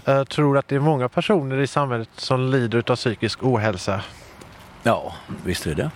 Jag 0.04 0.28
tror 0.28 0.58
att 0.58 0.68
det 0.68 0.74
är 0.74 0.80
många 0.80 1.08
personer 1.08 1.60
i 1.60 1.66
samhället 1.66 2.08
som 2.16 2.50
lider 2.50 2.90
av 2.90 2.96
psykisk 2.96 3.42
ohälsa. 3.42 4.00
Ja, 4.82 5.14
visst 5.44 5.66
är 5.66 5.74
det. 5.74 5.90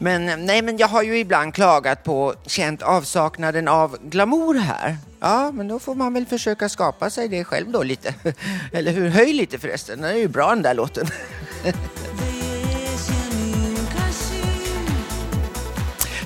Men 0.01 0.29
eh, 0.29 0.37
nej, 0.37 0.61
men 0.61 0.77
jag 0.77 0.87
har 0.87 1.03
ju 1.03 1.17
ibland 1.17 1.53
klagat 1.53 2.03
på, 2.03 2.33
känt 2.45 2.81
avsaknaden 2.81 3.67
av 3.67 3.97
glamour 4.01 4.55
här. 4.55 4.97
Ja, 5.19 5.51
men 5.51 5.67
då 5.67 5.79
får 5.79 5.95
man 5.95 6.13
väl 6.13 6.25
försöka 6.25 6.69
skapa 6.69 7.09
sig 7.09 7.27
det 7.27 7.43
själv 7.43 7.71
då 7.71 7.83
lite. 7.83 8.13
Eller 8.73 8.91
hur? 8.91 9.09
Höj 9.09 9.33
lite 9.33 9.59
förresten, 9.59 10.01
den 10.01 10.11
är 10.11 10.15
ju 10.15 10.27
bra 10.27 10.49
den 10.49 10.61
där 10.61 10.73
låten. 10.73 11.07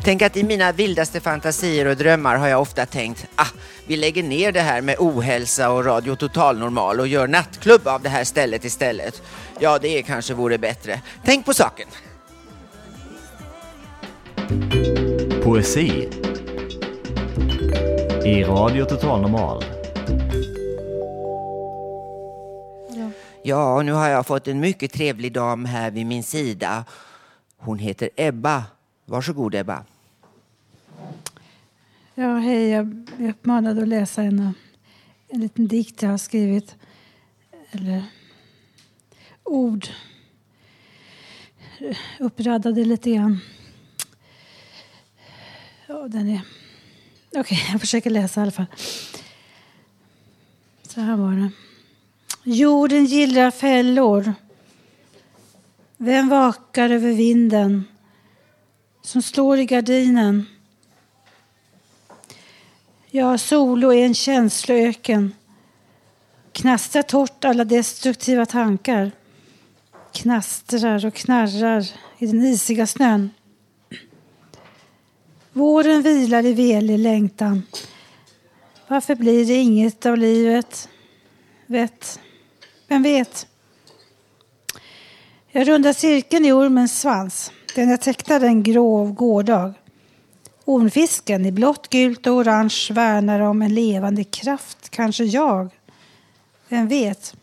Tänk 0.03 0.21
att 0.21 0.37
i 0.37 0.43
mina 0.43 0.71
vildaste 0.71 1.19
fantasier 1.19 1.85
och 1.85 1.97
drömmar 1.97 2.35
har 2.35 2.47
jag 2.47 2.61
ofta 2.61 2.85
tänkt, 2.85 3.25
ah, 3.35 3.47
vi 3.87 3.97
lägger 3.97 4.23
ner 4.23 4.51
det 4.51 4.61
här 4.61 4.81
med 4.81 4.95
ohälsa 4.99 5.69
och 5.69 5.85
Radio 5.85 6.15
Total 6.15 6.59
Normal 6.59 6.99
och 6.99 7.07
gör 7.07 7.27
nattklubb 7.27 7.87
av 7.87 8.01
det 8.01 8.09
här 8.09 8.23
stället 8.23 8.65
istället. 8.65 9.21
Ja, 9.59 9.79
det 9.81 10.01
kanske 10.01 10.33
vore 10.33 10.57
bättre. 10.57 11.01
Tänk 11.25 11.45
på 11.45 11.53
saken. 11.53 11.87
Poesi 15.43 16.09
i 18.25 18.43
Radio 18.43 18.85
Total 18.85 19.21
Normal. 19.21 19.63
Ja, 23.43 23.81
nu 23.81 23.91
har 23.91 24.07
jag 24.09 24.27
fått 24.27 24.47
en 24.47 24.59
mycket 24.59 24.91
trevlig 24.91 25.33
dam 25.33 25.65
här 25.65 25.91
vid 25.91 26.05
min 26.05 26.23
sida. 26.23 26.85
Hon 27.57 27.79
heter 27.79 28.09
Ebba. 28.15 28.63
Varsågod 29.05 29.55
Ebba. 29.55 29.85
Ja, 32.15 32.37
hej. 32.37 32.69
Jag 32.69 33.05
är 33.19 33.29
uppmanad 33.29 33.79
att 33.79 33.87
läsa 33.87 34.23
en, 34.23 34.53
en 35.27 35.39
liten 35.39 35.67
dikt 35.67 36.01
jag 36.01 36.09
har 36.09 36.17
skrivit. 36.17 36.75
Eller 37.71 38.03
ord 39.43 39.87
uppradade 42.19 42.85
lite 42.85 43.11
grann. 43.11 43.39
Ja, 45.93 46.07
den 46.07 46.29
är... 46.29 46.41
Okej, 47.35 47.59
jag 47.71 47.81
försöker 47.81 48.09
läsa 48.09 48.39
i 48.39 48.41
alla 48.41 48.51
fall. 48.51 48.65
Så 50.87 51.01
här 51.01 51.15
var 51.15 51.31
det. 51.31 51.49
Jorden 52.43 53.05
gillrar 53.05 53.51
fällor. 53.51 54.33
Vem 55.97 56.29
vakar 56.29 56.89
över 56.89 57.13
vinden 57.13 57.83
som 59.01 59.21
slår 59.21 59.59
i 59.59 59.65
gardinen? 59.65 60.45
Ja, 63.09 63.37
solo 63.37 63.93
är 63.93 64.05
en 64.05 64.15
känsloöken. 64.15 65.33
Knastrar 66.51 67.01
torrt 67.01 67.45
alla 67.45 67.65
destruktiva 67.65 68.45
tankar. 68.45 69.11
Knastrar 70.11 71.05
och 71.05 71.13
knarrar 71.13 71.89
i 72.17 72.25
den 72.25 72.43
isiga 72.43 72.87
snön. 72.87 73.29
Våren 75.53 76.01
vilar 76.01 76.45
i 76.45 76.53
velig 76.53 76.99
längtan. 76.99 77.63
Varför 78.87 79.15
blir 79.15 79.45
det 79.45 79.53
inget 79.53 80.05
av 80.05 80.17
livet? 80.17 80.89
Vet. 81.65 82.19
Vem 82.87 83.03
vet? 83.03 83.47
Jag 85.51 85.67
rundar 85.67 85.93
cirkeln 85.93 86.45
i 86.45 86.51
ormens 86.51 87.01
svans. 87.01 87.51
Den 87.75 87.89
jag 87.89 88.01
tecknade 88.01 88.47
en 88.47 88.63
grå 88.63 89.05
gårdag. 89.05 89.73
Ormfisken 90.65 91.45
i 91.45 91.51
blått, 91.51 91.89
gult 91.89 92.27
och 92.27 92.33
orange 92.33 92.89
värnar 92.91 93.39
om 93.39 93.61
en 93.61 93.75
levande 93.75 94.23
kraft. 94.23 94.89
Kanske 94.89 95.23
jag. 95.23 95.69
Vem 96.69 96.87
vet? 96.87 97.35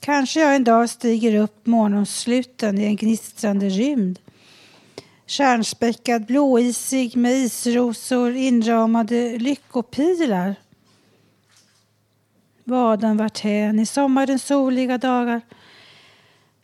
Kanske 0.00 0.40
jag 0.40 0.56
en 0.56 0.64
dag 0.64 0.90
stiger 0.90 1.34
upp 1.34 1.66
morgonsluten 1.66 2.78
i 2.78 2.84
en 2.84 2.96
gnistrande 2.96 3.68
rymd. 3.68 4.18
Stjärnspäckad, 5.30 6.26
blåisig 6.26 7.16
med 7.16 7.32
isrosor 7.32 8.36
inramade 8.36 9.38
lyckopilar. 9.38 10.54
Vaden 12.64 13.16
varthän 13.16 13.78
i 13.78 13.86
sommarens 13.86 14.44
soliga 14.44 14.98
dagar. 14.98 15.40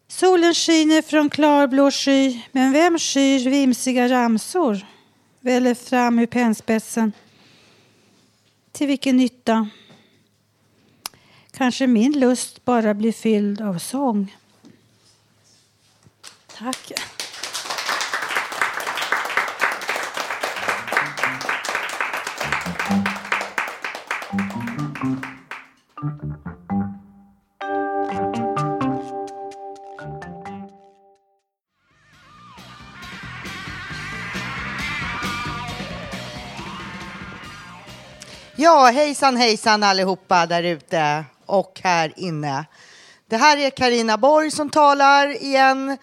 Solen 0.09 0.55
skiner 0.55 1.03
från 1.03 1.31
klarblå 1.31 1.91
sky, 1.91 2.41
men 2.53 2.73
vem 2.73 2.99
skyr 2.99 3.51
vimsiga 3.51 4.09
ramsor? 4.09 4.87
Väller 5.41 5.75
fram 5.75 6.19
ur 6.19 6.27
pennspetsen. 6.27 7.13
Till 8.73 8.87
vilken 8.87 9.17
nytta? 9.17 9.69
Kanske 11.51 11.87
min 11.87 12.21
lust 12.21 12.65
bara 12.65 12.95
blir 12.95 13.13
fylld 13.13 13.61
av 13.61 13.79
sång. 13.79 14.37
Tack. 16.59 16.93
Ja, 24.99 25.03
hejsan 38.95 39.37
hejsan 39.37 39.83
allihopa 39.83 40.47
där 40.47 40.63
ute 40.63 41.25
och 41.47 41.81
här 41.85 42.13
inne. 42.17 42.65
Det 43.29 43.37
här 43.37 43.57
är 43.57 43.71
Karina 43.71 44.19
Borg 44.19 44.51
som 44.51 44.71
talar 44.71 45.43
igen. 45.43 45.99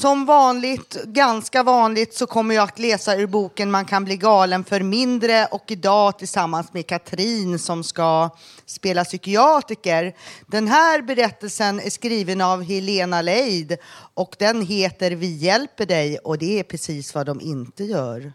Som 0.00 0.26
vanligt, 0.26 1.04
ganska 1.04 1.62
vanligt, 1.62 2.14
så 2.14 2.26
kommer 2.26 2.54
jag 2.54 2.64
att 2.64 2.78
läsa 2.78 3.16
ur 3.16 3.26
boken 3.26 3.70
Man 3.70 3.84
kan 3.84 4.04
bli 4.04 4.16
galen 4.16 4.64
för 4.64 4.80
mindre 4.80 5.46
och 5.46 5.64
idag 5.66 6.18
tillsammans 6.18 6.72
med 6.72 6.86
Katrin 6.86 7.58
som 7.58 7.84
ska 7.84 8.30
spela 8.66 9.04
psykiatriker. 9.04 10.14
Den 10.46 10.68
här 10.68 11.02
berättelsen 11.02 11.80
är 11.80 11.90
skriven 11.90 12.40
av 12.40 12.62
Helena 12.62 13.22
Leid 13.22 13.76
och 14.14 14.36
den 14.38 14.66
heter 14.66 15.10
Vi 15.10 15.36
hjälper 15.36 15.86
dig 15.86 16.18
och 16.18 16.38
det 16.38 16.58
är 16.58 16.62
precis 16.62 17.14
vad 17.14 17.26
de 17.26 17.40
inte 17.40 17.84
gör. 17.84 18.32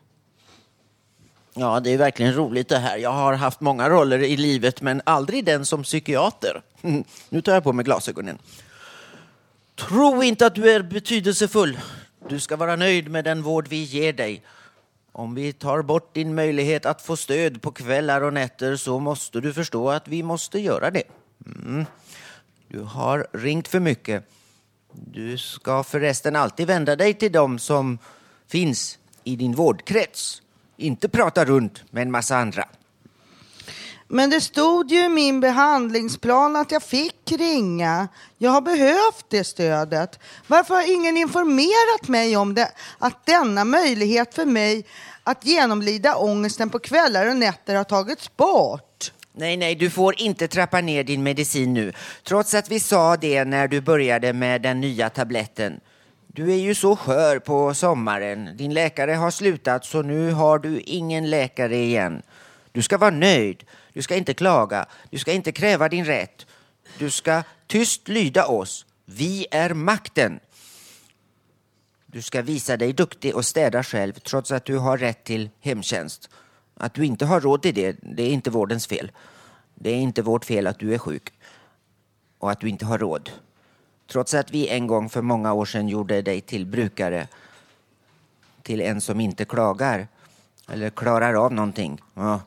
Ja, 1.54 1.80
det 1.80 1.94
är 1.94 1.98
verkligen 1.98 2.34
roligt 2.34 2.70
det 2.70 2.78
här. 2.78 2.98
Jag 2.98 3.12
har 3.12 3.34
haft 3.34 3.62
många 3.62 3.90
roller 3.90 4.20
i 4.20 4.38
livet, 4.38 4.82
men 4.82 5.02
aldrig 5.04 5.46
den 5.46 5.66
som 5.66 5.84
psykiater. 5.84 6.62
Nu 7.30 7.42
tar 7.42 7.54
jag 7.54 7.64
på 7.64 7.74
mig 7.74 7.86
glasögonen. 7.86 8.38
Tro 9.76 10.24
inte 10.24 10.46
att 10.46 10.56
du 10.56 10.72
är 10.72 10.82
betydelsefull. 10.84 11.80
Du 12.30 12.40
ska 12.40 12.56
vara 12.56 12.76
nöjd 12.76 13.10
med 13.10 13.24
den 13.24 13.42
vård 13.42 13.68
vi 13.68 13.84
ger 13.84 14.14
dig. 14.14 14.44
Om 15.12 15.36
vi 15.36 15.54
tar 15.54 15.82
bort 15.82 16.14
din 16.16 16.36
möjlighet 16.36 16.86
att 16.86 17.02
få 17.02 17.18
stöd 17.18 17.62
på 17.62 17.72
kvällar 17.72 18.22
och 18.22 18.34
nätter 18.34 18.76
så 18.76 19.00
måste 19.00 19.42
du 19.42 19.54
förstå 19.54 19.90
att 19.90 20.08
vi 20.08 20.24
måste 20.24 20.60
göra 20.60 20.92
det. 20.92 21.04
Mm. 21.46 21.86
Du 22.68 22.80
har 22.80 23.28
ringt 23.32 23.68
för 23.68 23.80
mycket. 23.80 24.24
Du 24.92 25.38
ska 25.38 25.84
förresten 25.84 26.36
alltid 26.36 26.68
vända 26.68 26.96
dig 26.96 27.14
till 27.14 27.32
dem 27.32 27.60
som 27.60 27.98
finns 28.48 29.00
i 29.24 29.36
din 29.36 29.54
vårdkrets. 29.54 30.42
Inte 30.78 31.10
prata 31.10 31.46
runt 31.46 31.84
med 31.92 32.02
en 32.02 32.12
massa 32.12 32.38
andra. 32.38 32.68
Men 34.08 34.30
det 34.30 34.42
stod 34.42 34.92
ju 34.92 35.06
i 35.06 35.10
min 35.10 35.40
behandlingsplan 35.40 36.56
att 36.56 36.72
jag 36.72 36.84
fick 36.84 37.32
ringa. 37.32 38.08
Jag 38.38 38.52
har 38.52 38.62
behövt 38.62 39.26
det 39.30 39.44
stödet. 39.44 40.20
Varför 40.48 40.76
har 40.76 40.94
ingen 40.94 41.18
informerat 41.18 42.08
mig 42.08 42.38
om 42.38 42.54
det? 42.54 42.72
Att 43.00 43.26
denna 43.26 43.66
möjlighet 43.66 44.34
för 44.34 44.46
mig 44.46 44.86
att 45.24 45.46
genomlida 45.46 46.16
ångesten 46.16 46.70
på 46.70 46.80
kvällar 46.80 47.30
och 47.30 47.36
nätter 47.36 47.76
har 47.76 47.84
tagits 47.84 48.38
bort. 48.38 49.12
Nej, 49.34 49.58
nej, 49.58 49.76
du 49.76 49.90
får 49.90 50.22
inte 50.22 50.48
trappa 50.48 50.82
ner 50.82 51.04
din 51.04 51.24
medicin 51.24 51.74
nu. 51.74 51.94
Trots 52.24 52.54
att 52.54 52.72
vi 52.72 52.80
sa 52.80 53.18
det 53.18 53.46
när 53.46 53.68
du 53.68 53.82
började 53.82 54.34
med 54.34 54.62
den 54.62 54.82
nya 54.82 55.10
tabletten. 55.10 55.80
Du 56.28 56.52
är 56.52 56.58
ju 56.58 56.76
så 56.76 56.96
skör 56.96 57.40
på 57.40 57.74
sommaren. 57.74 58.58
Din 58.58 58.74
läkare 58.74 59.12
har 59.12 59.32
slutat 59.32 59.86
så 59.86 60.02
nu 60.02 60.32
har 60.32 60.60
du 60.60 60.80
ingen 60.80 61.30
läkare 61.30 61.78
igen. 61.78 62.22
Du 62.76 62.82
ska 62.82 62.98
vara 62.98 63.12
nöjd. 63.12 63.64
Du 63.94 64.02
ska 64.02 64.16
inte 64.16 64.34
klaga. 64.34 64.86
Du 65.10 65.18
ska 65.20 65.34
inte 65.34 65.52
kräva 65.52 65.90
din 65.90 66.06
rätt. 66.06 66.46
Du 66.98 67.10
ska 67.10 67.44
tyst 67.68 68.08
lyda 68.08 68.46
oss. 68.46 68.86
Vi 69.06 69.48
är 69.52 69.74
makten. 69.74 70.40
Du 72.06 72.22
ska 72.22 72.42
visa 72.42 72.78
dig 72.78 72.94
duktig 72.94 73.36
och 73.36 73.46
städa 73.46 73.84
själv 73.84 74.14
trots 74.14 74.52
att 74.52 74.66
du 74.66 74.78
har 74.78 74.98
rätt 74.98 75.24
till 75.24 75.50
hemtjänst. 75.60 76.30
Att 76.74 76.94
du 76.94 77.06
inte 77.06 77.26
har 77.26 77.42
råd 77.42 77.62
till 77.62 77.76
det, 77.76 77.98
det 78.02 78.24
är 78.24 78.30
inte 78.30 78.50
vårdens 78.50 78.88
fel. 78.88 79.12
Det 79.76 79.90
är 79.90 79.98
inte 79.98 80.22
vårt 80.22 80.46
fel 80.46 80.68
att 80.68 80.80
du 80.80 80.94
är 80.94 80.98
sjuk 80.98 81.34
och 82.38 82.52
att 82.52 82.60
du 82.60 82.70
inte 82.70 82.86
har 82.86 82.98
råd. 82.98 83.30
Trots 84.08 84.34
att 84.34 84.52
vi 84.52 84.68
en 84.68 84.88
gång 84.88 85.10
för 85.10 85.22
många 85.22 85.54
år 85.54 85.66
sedan 85.66 85.88
gjorde 85.88 86.22
dig 86.22 86.42
till 86.42 86.66
brukare, 86.66 87.28
till 88.62 88.82
en 88.82 89.02
som 89.02 89.20
inte 89.20 89.46
klagar 89.46 90.08
eller 90.68 90.90
klarar 90.90 91.46
av 91.46 91.54
någonting 91.54 92.02
ja 92.14 92.42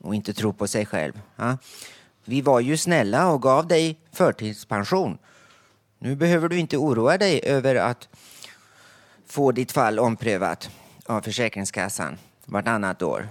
och 0.00 0.14
inte 0.14 0.34
tro 0.34 0.52
på 0.52 0.66
sig 0.66 0.86
själv. 0.86 1.20
Ja. 1.36 1.58
Vi 2.24 2.40
var 2.40 2.60
ju 2.60 2.76
snälla 2.76 3.30
och 3.30 3.42
gav 3.42 3.66
dig 3.66 3.98
förtidspension. 4.12 5.18
Nu 5.98 6.16
behöver 6.16 6.48
du 6.48 6.58
inte 6.58 6.76
oroa 6.76 7.18
dig 7.18 7.40
över 7.44 7.74
att 7.74 8.08
få 9.26 9.52
ditt 9.52 9.72
fall 9.72 9.98
omprövat 9.98 10.70
av 11.06 11.20
Försäkringskassan 11.20 12.18
vartannat 12.44 13.02
år. 13.02 13.28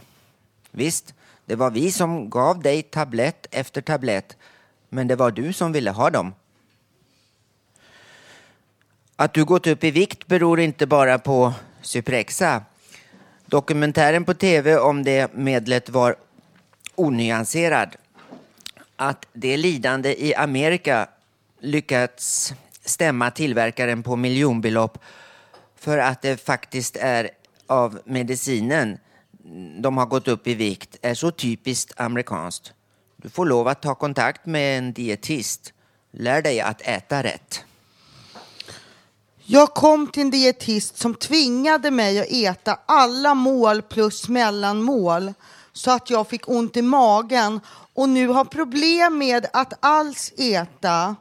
Visst, 0.71 1.13
det 1.45 1.55
var 1.55 1.71
vi 1.71 1.91
som 1.91 2.29
gav 2.29 2.62
dig 2.62 2.84
tablett 2.84 3.47
efter 3.51 3.82
tablett, 3.82 4.38
men 4.89 5.08
det 5.08 5.15
var 5.15 5.32
du 5.32 5.53
som 5.53 5.71
ville 5.71 5.91
ha 5.91 6.10
dem. 6.10 6.34
Att 9.15 9.34
du 9.34 9.45
gått 9.45 9.67
upp 9.67 9.84
i 9.84 9.91
vikt 9.91 10.27
beror 10.27 10.60
inte 10.60 10.88
bara 10.88 11.19
på 11.19 11.53
Cyprexa. 11.82 12.63
Dokumentären 13.45 14.25
på 14.25 14.34
tv 14.34 14.77
om 14.77 15.03
det 15.03 15.34
medlet 15.34 15.89
var 15.89 16.15
onyanserad. 17.00 17.96
Att 18.96 19.26
det 19.34 19.58
lidande 19.58 20.26
i 20.26 20.36
Amerika 20.36 21.08
lyckats 21.60 22.54
stämma 22.86 23.32
tillverkaren 23.32 24.04
på 24.04 24.16
miljonbelopp 24.16 24.98
för 25.76 25.98
att 25.98 26.22
det 26.22 26.38
faktiskt 26.46 26.96
är 26.96 27.30
av 27.68 28.00
medicinen 28.06 28.98
de 29.82 29.98
har 29.98 30.06
gått 30.06 30.28
upp 30.28 30.48
i 30.48 30.54
vikt 30.54 30.98
är 31.02 31.14
så 31.14 31.32
typiskt 31.32 32.00
amerikanskt. 32.00 32.74
Du 33.18 33.30
får 33.30 33.46
lov 33.46 33.68
att 33.68 33.82
ta 33.82 33.96
kontakt 33.96 34.46
med 34.46 34.78
en 34.78 34.94
dietist. 34.94 35.74
Lär 36.12 36.42
dig 36.42 36.62
att 36.62 36.82
äta 36.82 37.24
rätt. 37.24 37.64
Jag 39.52 39.74
kom 39.74 40.08
till 40.08 40.22
en 40.22 40.32
dietist 40.32 40.98
som 40.98 41.16
tvingade 41.16 41.92
mig 41.92 42.20
att 42.20 42.32
äta 42.32 42.80
alla 42.86 43.36
mål 43.36 43.82
plus 43.82 44.30
mellanmål 44.30 45.34
så 45.80 45.92
att 45.92 46.10
jag 46.10 46.28
fick 46.28 46.50
ont 46.50 46.78
i 46.78 46.82
magen 46.82 47.60
och 47.94 48.10
nu 48.10 48.28
har 48.28 48.46
problem 48.46 49.18
med 49.18 49.46
att 49.54 49.74
alls 49.80 50.34
äta. 50.38 51.15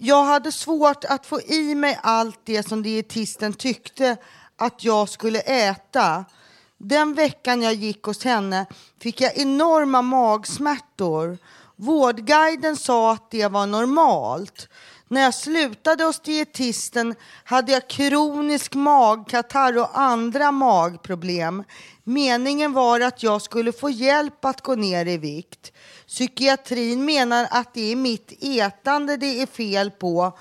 Jag 0.00 0.24
hade 0.24 0.52
svårt 0.52 1.04
att 1.04 1.26
få 1.26 1.40
i 1.40 1.74
mig 1.74 1.98
allt 2.02 2.40
det 2.44 2.68
som 2.68 2.82
dietisten 2.82 3.52
tyckte 3.52 4.16
att 4.56 4.84
jag 4.84 5.08
skulle 5.08 5.40
äta. 5.40 6.24
Den 6.78 7.14
veckan 7.14 7.62
jag 7.62 7.74
gick 7.74 8.02
hos 8.02 8.24
henne 8.24 8.66
fick 9.00 9.20
jag 9.20 9.36
enorma 9.36 10.02
magsmärtor. 10.02 11.38
Vårdguiden 11.76 12.76
sa 12.76 13.12
att 13.12 13.30
det 13.30 13.46
var 13.46 13.66
normalt. 13.66 14.68
När 15.10 15.22
jag 15.22 15.34
slutade 15.34 16.04
hos 16.04 16.20
dietisten 16.20 17.14
hade 17.44 17.72
jag 17.72 17.88
kronisk 17.88 18.74
magkatarr 18.74 19.78
och 19.78 19.98
andra 19.98 20.52
magproblem. 20.52 21.64
Meningen 22.04 22.72
var 22.72 23.00
att 23.00 23.22
jag 23.22 23.42
skulle 23.42 23.72
få 23.72 23.90
hjälp 23.90 24.44
att 24.44 24.60
gå 24.60 24.74
ner 24.74 25.06
i 25.06 25.18
vikt. 25.18 25.72
Psykiatrin 26.06 27.04
menar 27.04 27.46
att 27.50 27.74
det 27.74 27.92
är 27.92 27.96
mitt 27.96 28.32
ätande 28.40 29.16
det 29.16 29.42
är 29.42 29.46
fel 29.46 29.90
på 29.90 30.38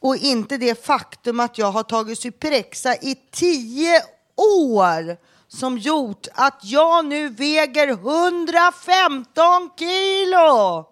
och 0.00 0.16
inte 0.16 0.56
det 0.56 0.84
faktum 0.84 1.40
att 1.40 1.58
jag 1.58 1.70
har 1.70 1.82
tagit 1.82 2.18
Cyprexa 2.18 2.94
i 2.94 3.16
tio 3.30 4.02
år 4.36 5.16
som 5.48 5.78
gjort 5.78 6.26
att 6.34 6.60
jag 6.62 7.04
nu 7.04 7.28
väger 7.28 7.88
115 7.88 9.70
kilo. 9.78 10.86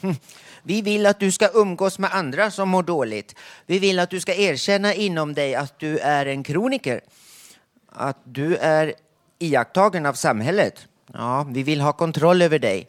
Vi 0.66 0.82
vill 0.82 1.06
att 1.06 1.20
du 1.20 1.32
ska 1.32 1.48
umgås 1.54 1.98
med 1.98 2.14
andra 2.14 2.50
som 2.50 2.68
mår 2.68 2.82
dåligt. 2.82 3.34
Vi 3.66 3.78
vill 3.78 3.98
att 3.98 4.10
du 4.10 4.20
ska 4.20 4.34
erkänna 4.34 4.94
inom 4.94 5.34
dig 5.34 5.54
att 5.54 5.78
du 5.78 5.98
är 5.98 6.26
en 6.26 6.42
kroniker. 6.42 7.00
Att 7.92 8.18
du 8.24 8.56
är 8.56 8.94
iakttagen 9.38 10.06
av 10.06 10.12
samhället. 10.12 10.86
Ja, 11.12 11.46
vi 11.50 11.62
vill 11.62 11.80
ha 11.80 11.92
kontroll 11.92 12.42
över 12.42 12.58
dig. 12.58 12.88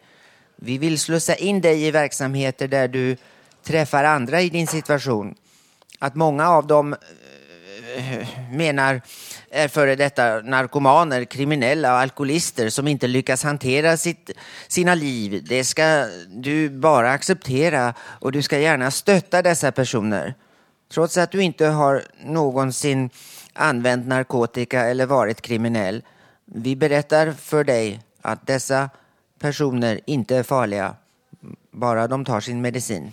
Vi 0.55 0.77
vill 0.77 0.99
slussa 0.99 1.35
in 1.35 1.61
dig 1.61 1.83
i 1.83 1.91
verksamheter 1.91 2.67
där 2.67 2.87
du 2.87 3.17
träffar 3.63 4.03
andra 4.03 4.41
i 4.41 4.49
din 4.49 4.67
situation. 4.67 5.35
Att 5.99 6.15
många 6.15 6.49
av 6.49 6.67
dem 6.67 6.95
eh, 7.97 8.27
menar 8.51 9.01
är 9.55 9.67
före 9.67 9.95
detta 9.95 10.41
narkomaner, 10.41 11.25
kriminella 11.25 11.93
och 11.93 11.99
alkoholister 11.99 12.69
som 12.69 12.87
inte 12.87 13.07
lyckas 13.07 13.43
hantera 13.43 13.97
sitt, 13.97 14.31
sina 14.67 14.95
liv. 14.95 15.45
Det 15.49 15.63
ska 15.63 16.05
du 16.27 16.69
bara 16.69 17.11
acceptera 17.11 17.93
och 17.99 18.31
du 18.31 18.41
ska 18.41 18.59
gärna 18.59 18.91
stötta 18.91 19.41
dessa 19.41 19.71
personer. 19.71 20.33
Trots 20.93 21.17
att 21.17 21.31
du 21.31 21.41
inte 21.41 21.65
har 21.65 22.03
någonsin 22.23 23.09
använt 23.53 24.07
narkotika 24.07 24.85
eller 24.85 25.05
varit 25.05 25.41
kriminell. 25.41 26.03
Vi 26.45 26.75
berättar 26.75 27.31
för 27.31 27.63
dig 27.63 27.99
att 28.21 28.47
dessa 28.47 28.89
personer 29.39 29.99
inte 30.05 30.35
är 30.35 30.43
farliga, 30.43 30.95
bara 31.71 32.07
de 32.07 32.25
tar 32.25 32.39
sin 32.39 32.61
medicin. 32.61 33.11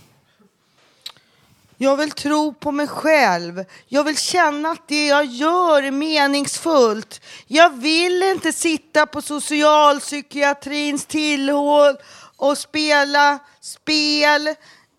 Jag 1.83 1.97
vill 1.97 2.11
tro 2.11 2.55
på 2.55 2.73
mig 2.73 2.87
själv. 2.87 3.65
Jag 3.89 4.05
vill 4.05 4.17
känna 4.17 4.71
att 4.71 4.89
det 4.89 5.07
jag 5.07 5.25
gör 5.25 5.83
är 5.83 5.91
meningsfullt. 5.91 7.21
Jag 7.47 7.71
vill 7.71 8.23
inte 8.23 8.53
sitta 8.53 9.07
på 9.07 9.23
socialpsykiatrins 9.23 11.07
tillhåll 11.07 11.97
och 12.37 12.59
spela 12.59 13.39
spel. 13.61 14.55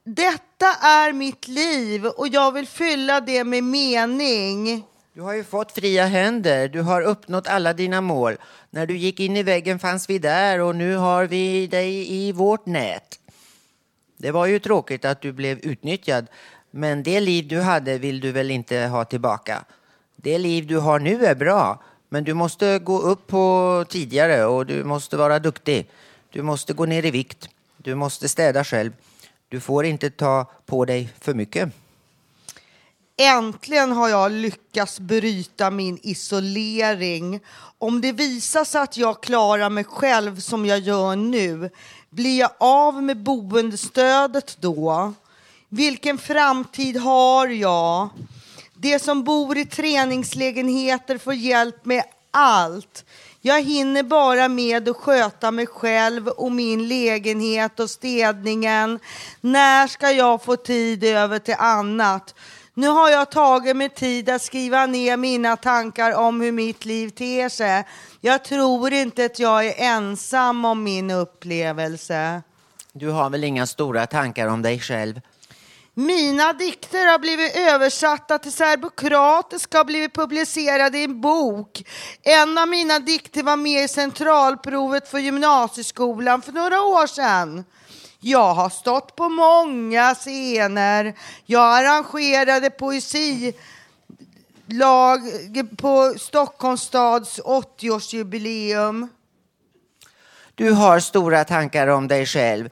Detta 0.05 0.73
är 0.81 1.13
mitt 1.13 1.47
liv 1.47 2.05
och 2.05 2.27
jag 2.27 2.51
vill 2.51 2.67
fylla 2.67 3.21
det 3.21 3.43
med 3.43 3.63
mening. 3.63 4.85
Du 5.13 5.21
har 5.21 5.33
ju 5.33 5.43
fått 5.43 5.71
fria 5.71 6.05
händer. 6.05 6.67
Du 6.67 6.81
har 6.81 7.01
uppnått 7.01 7.47
alla 7.47 7.73
dina 7.73 8.01
mål. 8.01 8.37
När 8.69 8.85
du 8.85 8.97
gick 8.97 9.19
in 9.19 9.37
i 9.37 9.43
väggen 9.43 9.79
fanns 9.79 10.09
vi 10.09 10.19
där 10.19 10.59
och 10.59 10.75
nu 10.75 10.95
har 10.95 11.25
vi 11.25 11.67
dig 11.67 12.13
i 12.13 12.31
vårt 12.31 12.65
nät. 12.65 13.19
Det 14.23 14.31
var 14.31 14.45
ju 14.45 14.59
tråkigt 14.59 15.05
att 15.05 15.21
du 15.21 15.31
blev 15.31 15.59
utnyttjad, 15.59 16.27
men 16.75 17.03
det 17.03 17.19
liv 17.19 17.47
du 17.47 17.61
hade 17.61 17.97
vill 17.97 18.19
du 18.19 18.31
väl 18.31 18.51
inte 18.51 18.77
ha 18.77 19.05
tillbaka? 19.05 19.63
Det 20.15 20.37
liv 20.37 20.67
du 20.67 20.77
har 20.77 20.99
nu 20.99 21.25
är 21.25 21.35
bra, 21.35 21.83
men 22.09 22.23
du 22.23 22.33
måste 22.33 22.79
gå 22.79 22.99
upp 22.99 23.27
på 23.27 23.85
tidigare 23.89 24.45
och 24.45 24.65
du 24.65 24.83
måste 24.83 25.17
vara 25.17 25.39
duktig. 25.39 25.89
Du 26.29 26.41
måste 26.41 26.73
gå 26.73 26.85
ner 26.85 27.05
i 27.05 27.11
vikt. 27.11 27.49
Du 27.77 27.95
måste 27.95 28.29
städa 28.29 28.63
själv. 28.63 28.91
Du 29.49 29.59
får 29.59 29.85
inte 29.85 30.09
ta 30.09 30.45
på 30.65 30.85
dig 30.85 31.09
för 31.21 31.33
mycket. 31.33 31.69
Äntligen 33.17 33.91
har 33.91 34.09
jag 34.09 34.31
lyckats 34.31 34.99
bryta 34.99 35.69
min 35.69 35.99
isolering. 36.01 37.39
Om 37.77 38.01
det 38.01 38.11
visar 38.11 38.65
sig 38.65 38.81
att 38.81 38.97
jag 38.97 39.23
klarar 39.23 39.69
mig 39.69 39.83
själv 39.83 40.39
som 40.39 40.65
jag 40.65 40.79
gör 40.79 41.15
nu, 41.15 41.69
blir 42.09 42.39
jag 42.39 42.51
av 42.57 43.03
med 43.03 43.17
boendestödet 43.17 44.57
då? 44.59 45.13
Vilken 45.75 46.17
framtid 46.17 46.97
har 46.97 47.47
jag? 47.47 48.09
De 48.73 48.99
som 48.99 49.23
bor 49.23 49.57
i 49.57 49.65
träningslägenheter 49.65 51.17
får 51.17 51.33
hjälp 51.33 51.85
med 51.85 52.03
allt. 52.31 53.05
Jag 53.41 53.61
hinner 53.61 54.03
bara 54.03 54.47
med 54.47 54.89
att 54.89 54.97
sköta 54.97 55.51
mig 55.51 55.67
själv 55.67 56.27
och 56.27 56.51
min 56.51 56.87
lägenhet 56.87 57.79
och 57.79 57.89
städningen. 57.89 58.99
När 59.41 59.87
ska 59.87 60.11
jag 60.11 60.43
få 60.43 60.55
tid 60.55 61.03
över 61.03 61.39
till 61.39 61.55
annat? 61.57 62.35
Nu 62.73 62.87
har 62.87 63.09
jag 63.09 63.31
tagit 63.31 63.75
mig 63.75 63.89
tid 63.89 64.29
att 64.29 64.41
skriva 64.41 64.85
ner 64.85 65.17
mina 65.17 65.57
tankar 65.57 66.15
om 66.15 66.41
hur 66.41 66.51
mitt 66.51 66.85
liv 66.85 67.09
ter 67.09 67.49
sig. 67.49 67.83
Jag 68.21 68.43
tror 68.43 68.93
inte 68.93 69.25
att 69.25 69.39
jag 69.39 69.65
är 69.65 69.73
ensam 69.77 70.65
om 70.65 70.83
min 70.83 71.11
upplevelse. 71.11 72.41
Du 72.91 73.09
har 73.09 73.29
väl 73.29 73.43
inga 73.43 73.67
stora 73.67 74.05
tankar 74.05 74.47
om 74.47 74.61
dig 74.61 74.79
själv? 74.79 75.21
Mina 75.95 76.53
dikter 76.53 77.05
har 77.11 77.19
blivit 77.19 77.55
översatta 77.55 78.39
till 78.39 78.51
serbokroatiska 78.51 79.79
och 79.79 79.85
blivit 79.85 80.13
publicerade 80.13 80.97
i 80.97 81.03
en 81.03 81.21
bok. 81.21 81.83
En 82.21 82.57
av 82.57 82.67
mina 82.67 82.99
dikter 82.99 83.43
var 83.43 83.57
med 83.57 83.83
i 83.83 83.87
centralprovet 83.87 85.07
för 85.07 85.19
gymnasieskolan 85.19 86.41
för 86.41 86.51
några 86.51 86.81
år 86.81 87.07
sedan. 87.07 87.65
Jag 88.19 88.53
har 88.53 88.69
stått 88.69 89.15
på 89.15 89.29
många 89.29 90.15
scener. 90.15 91.15
Jag 91.45 91.77
arrangerade 91.77 92.69
poesilag 92.69 93.53
på 95.77 96.13
Stockholms 96.17 96.81
stads 96.81 97.39
80-årsjubileum. 97.39 99.07
Du 100.55 100.71
har 100.71 100.99
stora 100.99 101.43
tankar 101.43 101.87
om 101.87 102.07
dig 102.07 102.25
själv. 102.25 102.69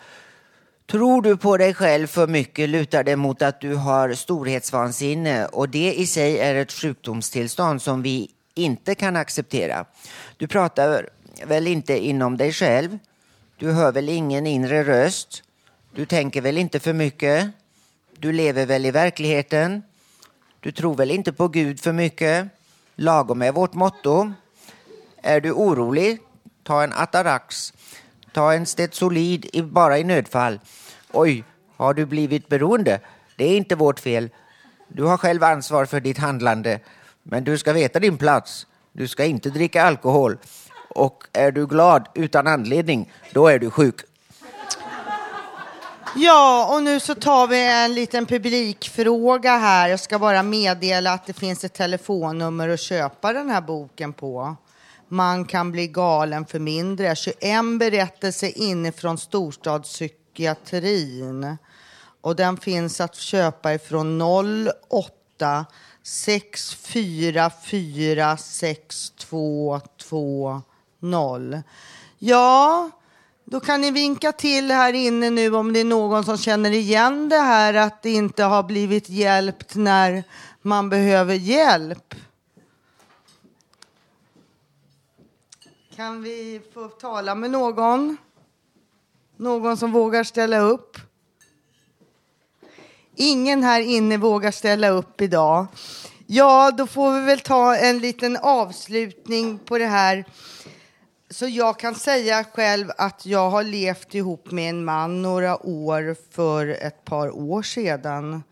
Tror 0.91 1.21
du 1.21 1.37
på 1.37 1.57
dig 1.57 1.73
själv 1.73 2.07
för 2.07 2.27
mycket 2.27 2.69
lutar 2.69 3.03
det 3.03 3.15
mot 3.15 3.41
att 3.41 3.61
du 3.61 3.75
har 3.75 4.13
storhetsvansinne 4.13 5.45
och 5.45 5.69
det 5.69 5.93
i 5.93 6.07
sig 6.07 6.39
är 6.39 6.55
ett 6.55 6.71
sjukdomstillstånd 6.71 7.81
som 7.81 8.01
vi 8.01 8.31
inte 8.53 8.95
kan 8.95 9.15
acceptera. 9.15 9.85
Du 10.37 10.47
pratar 10.47 11.09
väl 11.45 11.67
inte 11.67 11.97
inom 11.97 12.37
dig 12.37 12.51
själv? 12.53 12.97
Du 13.57 13.71
hör 13.71 13.91
väl 13.91 14.09
ingen 14.09 14.47
inre 14.47 14.83
röst? 14.83 15.43
Du 15.95 16.05
tänker 16.05 16.41
väl 16.41 16.57
inte 16.57 16.79
för 16.79 16.93
mycket? 16.93 17.47
Du 18.17 18.31
lever 18.31 18.65
väl 18.65 18.85
i 18.85 18.91
verkligheten? 18.91 19.83
Du 20.59 20.71
tror 20.71 20.95
väl 20.95 21.11
inte 21.11 21.33
på 21.33 21.47
Gud 21.47 21.79
för 21.79 21.93
mycket? 21.93 22.47
Lagom 22.95 23.41
är 23.41 23.51
vårt 23.51 23.73
motto. 23.73 24.31
Är 25.21 25.41
du 25.41 25.51
orolig? 25.51 26.19
Ta 26.63 26.83
en 26.83 26.93
Atarax. 26.93 27.73
Ta 28.33 28.53
en 28.53 28.65
Stetsolid 28.65 29.65
bara 29.65 29.99
i 29.99 30.03
nödfall. 30.03 30.59
Oj, 31.13 31.43
har 31.77 31.93
du 31.93 32.05
blivit 32.05 32.47
beroende? 32.47 32.99
Det 33.35 33.45
är 33.45 33.57
inte 33.57 33.75
vårt 33.75 33.99
fel. 33.99 34.29
Du 34.87 35.03
har 35.03 35.17
själv 35.17 35.43
ansvar 35.43 35.85
för 35.85 35.99
ditt 35.99 36.17
handlande. 36.17 36.79
Men 37.23 37.43
du 37.43 37.57
ska 37.57 37.73
veta 37.73 37.99
din 37.99 38.17
plats. 38.17 38.67
Du 38.91 39.07
ska 39.07 39.25
inte 39.25 39.49
dricka 39.49 39.83
alkohol. 39.83 40.37
Och 40.89 41.23
är 41.33 41.51
du 41.51 41.67
glad 41.67 42.07
utan 42.13 42.47
anledning, 42.47 43.11
då 43.31 43.47
är 43.47 43.59
du 43.59 43.69
sjuk. 43.69 44.01
Ja, 46.15 46.75
och 46.75 46.83
nu 46.83 46.99
så 46.99 47.15
tar 47.15 47.47
vi 47.47 47.67
en 47.67 47.93
liten 47.93 48.25
publikfråga 48.25 49.57
här. 49.57 49.89
Jag 49.89 49.99
ska 49.99 50.19
bara 50.19 50.43
meddela 50.43 51.13
att 51.13 51.25
det 51.25 51.33
finns 51.33 51.63
ett 51.63 51.73
telefonnummer 51.73 52.69
att 52.69 52.79
köpa 52.79 53.33
den 53.33 53.49
här 53.49 53.61
boken 53.61 54.13
på. 54.13 54.55
Man 55.07 55.45
kan 55.45 55.71
bli 55.71 55.87
galen 55.87 56.45
för 56.45 56.59
mindre. 56.59 57.15
21 57.15 57.39
berättelser 57.79 58.57
inifrån 58.57 59.17
psykiatrin. 60.31 61.57
Och 62.21 62.35
den 62.35 62.57
finns 62.57 63.01
att 63.01 63.15
köpa 63.15 63.73
ifrån 63.73 64.21
08 64.21 65.65
644 66.03 68.37
6220. 68.37 70.61
Ja, 72.19 72.89
då 73.45 73.59
kan 73.59 73.81
ni 73.81 73.91
vinka 73.91 74.31
till 74.31 74.71
här 74.71 74.93
inne 74.93 75.29
nu 75.29 75.55
om 75.55 75.73
det 75.73 75.79
är 75.79 75.85
någon 75.85 76.23
som 76.23 76.37
känner 76.37 76.71
igen 76.71 77.29
det 77.29 77.39
här 77.39 77.73
att 77.73 78.01
det 78.01 78.11
inte 78.11 78.43
har 78.43 78.63
blivit 78.63 79.09
hjälpt 79.09 79.75
när 79.75 80.23
man 80.61 80.89
behöver 80.89 81.33
hjälp. 81.33 82.15
Kan 85.95 86.23
vi 86.23 86.61
få 86.73 86.87
tala 86.87 87.35
med 87.35 87.51
någon? 87.51 88.17
Någon 89.41 89.77
som 89.77 89.91
vågar 89.91 90.23
ställa 90.23 90.59
upp? 90.59 90.97
Ingen 93.15 93.63
här 93.63 93.81
inne 93.81 94.17
vågar 94.17 94.51
ställa 94.51 94.89
upp 94.89 95.21
idag. 95.21 95.67
Ja, 96.27 96.71
då 96.71 96.87
får 96.87 97.19
vi 97.19 97.25
väl 97.25 97.39
ta 97.39 97.75
en 97.75 97.99
liten 97.99 98.37
avslutning 98.37 99.59
på 99.59 99.77
det 99.77 99.85
här. 99.85 100.25
Så 101.29 101.47
jag 101.47 101.79
kan 101.79 101.95
säga 101.95 102.43
själv 102.43 102.91
att 102.97 103.25
jag 103.25 103.49
har 103.49 103.63
levt 103.63 104.15
ihop 104.15 104.51
med 104.51 104.69
en 104.69 104.85
man 104.85 105.21
några 105.21 105.65
år 105.65 106.15
för 106.31 106.67
ett 106.67 107.05
par 107.05 107.35
år 107.35 107.63
sedan 107.63 108.43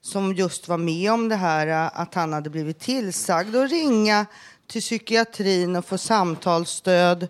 som 0.00 0.34
just 0.34 0.68
var 0.68 0.78
med 0.78 1.12
om 1.12 1.28
det 1.28 1.36
här 1.36 1.90
att 1.94 2.14
han 2.14 2.32
hade 2.32 2.50
blivit 2.50 2.80
tillsagd 2.80 3.56
att 3.56 3.70
ringa 3.70 4.26
till 4.66 4.82
psykiatrin 4.82 5.76
och 5.76 5.84
få 5.84 5.98
samtalsstöd. 5.98 7.28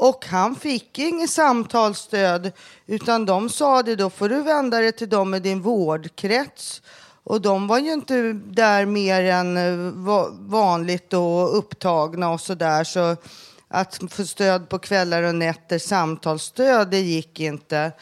Och 0.00 0.26
han 0.26 0.56
fick 0.56 0.98
inget 0.98 1.30
samtalsstöd 1.30 2.52
utan 2.86 3.26
de 3.26 3.48
sa 3.48 3.82
det 3.82 3.96
då 3.96 4.10
får 4.10 4.28
du 4.28 4.42
vända 4.42 4.78
dig 4.78 4.92
till 4.92 5.08
dem 5.08 5.34
i 5.34 5.40
din 5.40 5.62
vårdkrets. 5.62 6.82
Och 7.24 7.40
de 7.40 7.66
var 7.66 7.78
ju 7.78 7.92
inte 7.92 8.32
där 8.32 8.86
mer 8.86 9.24
än 9.24 9.56
eh, 9.56 9.92
vanligt 10.40 11.12
och 11.12 11.58
upptagna 11.58 12.30
och 12.30 12.40
sådär. 12.40 12.84
Så 12.84 13.16
att 13.68 14.00
få 14.10 14.24
stöd 14.24 14.68
på 14.68 14.78
kvällar 14.78 15.22
och 15.22 15.34
nätter, 15.34 15.78
samtalsstöd, 15.78 16.90
det 16.90 17.00
gick 17.00 17.40
inte. 17.40 17.92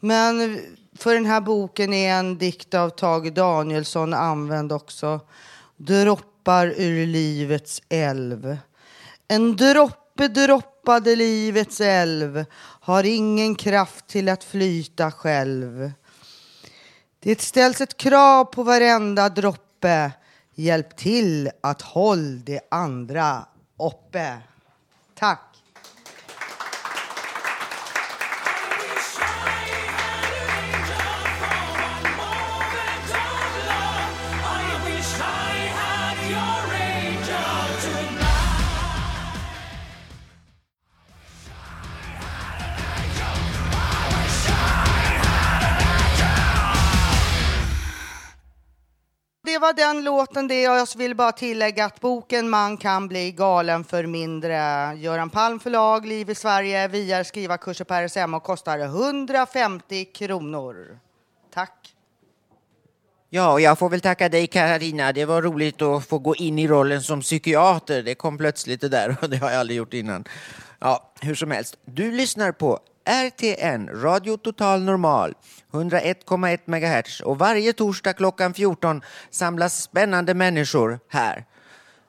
Men 0.00 0.60
för 0.98 1.14
den 1.14 1.26
här 1.26 1.40
boken 1.40 1.92
är 1.92 2.14
en 2.14 2.38
dikt 2.38 2.74
av 2.74 2.90
Tage 2.90 3.32
Danielsson 3.32 4.14
använd 4.14 4.72
också. 4.72 5.20
Droppar 5.76 6.66
ur 6.66 7.06
livets 7.06 7.82
älv. 7.88 8.56
En 9.28 9.56
droppe 9.56 10.28
droppade 10.80 11.16
livets 11.16 11.80
älv 11.80 12.44
har 12.80 13.04
ingen 13.04 13.54
kraft 13.54 14.06
till 14.06 14.28
att 14.28 14.44
flyta 14.44 15.10
själv. 15.10 15.92
Det 17.20 17.40
ställs 17.40 17.80
ett 17.80 17.96
krav 17.96 18.44
på 18.44 18.62
varenda 18.62 19.28
droppe. 19.28 20.12
Hjälp 20.54 20.96
till 20.96 21.50
att 21.60 21.82
håll 21.82 22.44
det 22.44 22.60
andra 22.70 23.44
uppe. 23.78 24.38
Tack. 25.14 25.59
Var 49.70 49.74
den 49.74 50.04
låten 50.04 50.48
det. 50.48 50.68
och 50.68 50.76
Jag 50.76 50.88
vill 50.96 51.14
bara 51.14 51.32
tillägga 51.32 51.84
att 51.84 52.00
boken 52.00 52.50
Man 52.50 52.76
kan 52.76 53.08
bli 53.08 53.32
galen 53.32 53.84
för 53.84 54.06
mindre. 54.06 54.56
Göran 54.96 55.30
Palm 55.30 55.60
förlag, 55.60 56.06
Liv 56.06 56.30
i 56.30 56.34
Sverige, 56.34 56.88
via 56.88 57.24
skrivarkurser 57.24 57.84
på 57.84 57.94
RSM 57.94 58.34
och 58.34 58.42
kostar 58.42 58.78
150 58.78 60.04
kronor. 60.04 60.98
Tack. 61.54 61.94
Ja, 63.28 63.52
och 63.52 63.60
jag 63.60 63.78
får 63.78 63.88
väl 63.88 64.00
tacka 64.00 64.28
dig 64.28 64.46
Karina. 64.46 65.12
Det 65.12 65.24
var 65.24 65.42
roligt 65.42 65.82
att 65.82 66.06
få 66.06 66.18
gå 66.18 66.36
in 66.36 66.58
i 66.58 66.68
rollen 66.68 67.02
som 67.02 67.20
psykiater. 67.20 68.02
Det 68.02 68.14
kom 68.14 68.38
plötsligt 68.38 68.80
det 68.80 68.88
där 68.88 69.16
och 69.22 69.30
det 69.30 69.36
har 69.36 69.50
jag 69.50 69.60
aldrig 69.60 69.76
gjort 69.76 69.94
innan. 69.94 70.24
Ja, 70.78 71.12
hur 71.20 71.34
som 71.34 71.50
helst. 71.50 71.76
Du 71.84 72.12
lyssnar 72.12 72.52
på 72.52 72.80
RTN, 73.10 73.88
Radio 74.02 74.36
Total 74.36 74.82
Normal, 74.82 75.34
101,1 75.72 76.58
MHz 76.66 77.20
och 77.20 77.38
varje 77.38 77.72
torsdag 77.72 78.12
klockan 78.12 78.54
14 78.54 79.02
samlas 79.30 79.82
spännande 79.82 80.34
människor 80.34 80.98
här. 81.08 81.44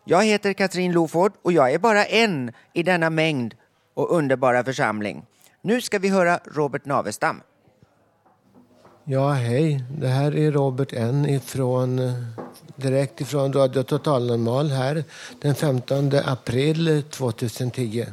Jag 0.06 0.24
heter 0.26 0.54
Katrin 0.54 0.92
Loford 0.92 1.34
och 1.42 1.52
jag 1.52 1.74
är 1.74 1.80
bara 1.80 2.06
en 2.06 2.52
i 2.74 2.84
denna 2.84 3.10
mängd 3.10 3.56
och 3.94 4.16
underbara 4.16 4.64
församling. 4.64 5.26
Nu 5.62 5.82
ska 5.82 6.00
vi 6.00 6.10
höra 6.10 6.40
Robert 6.46 6.86
Navestam. 6.86 7.42
Ja, 9.04 9.30
hej. 9.32 9.84
Det 9.98 10.08
här 10.08 10.36
är 10.36 10.52
Robert 10.52 10.94
N 10.94 11.26
ifrån, 11.26 12.14
direkt 12.76 13.22
ifrån 13.22 13.54
Radio 13.54 13.84
Total 13.84 14.28
Normal 14.28 14.70
här 14.70 15.04
den 15.42 15.56
15 15.56 16.12
april 16.26 17.04
2010. 17.10 18.06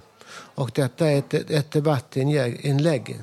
Och 0.58 0.70
detta 0.74 1.08
är 1.08 1.18
ett, 1.18 1.34
ett 1.34 1.70
debattinlägg 1.70 3.16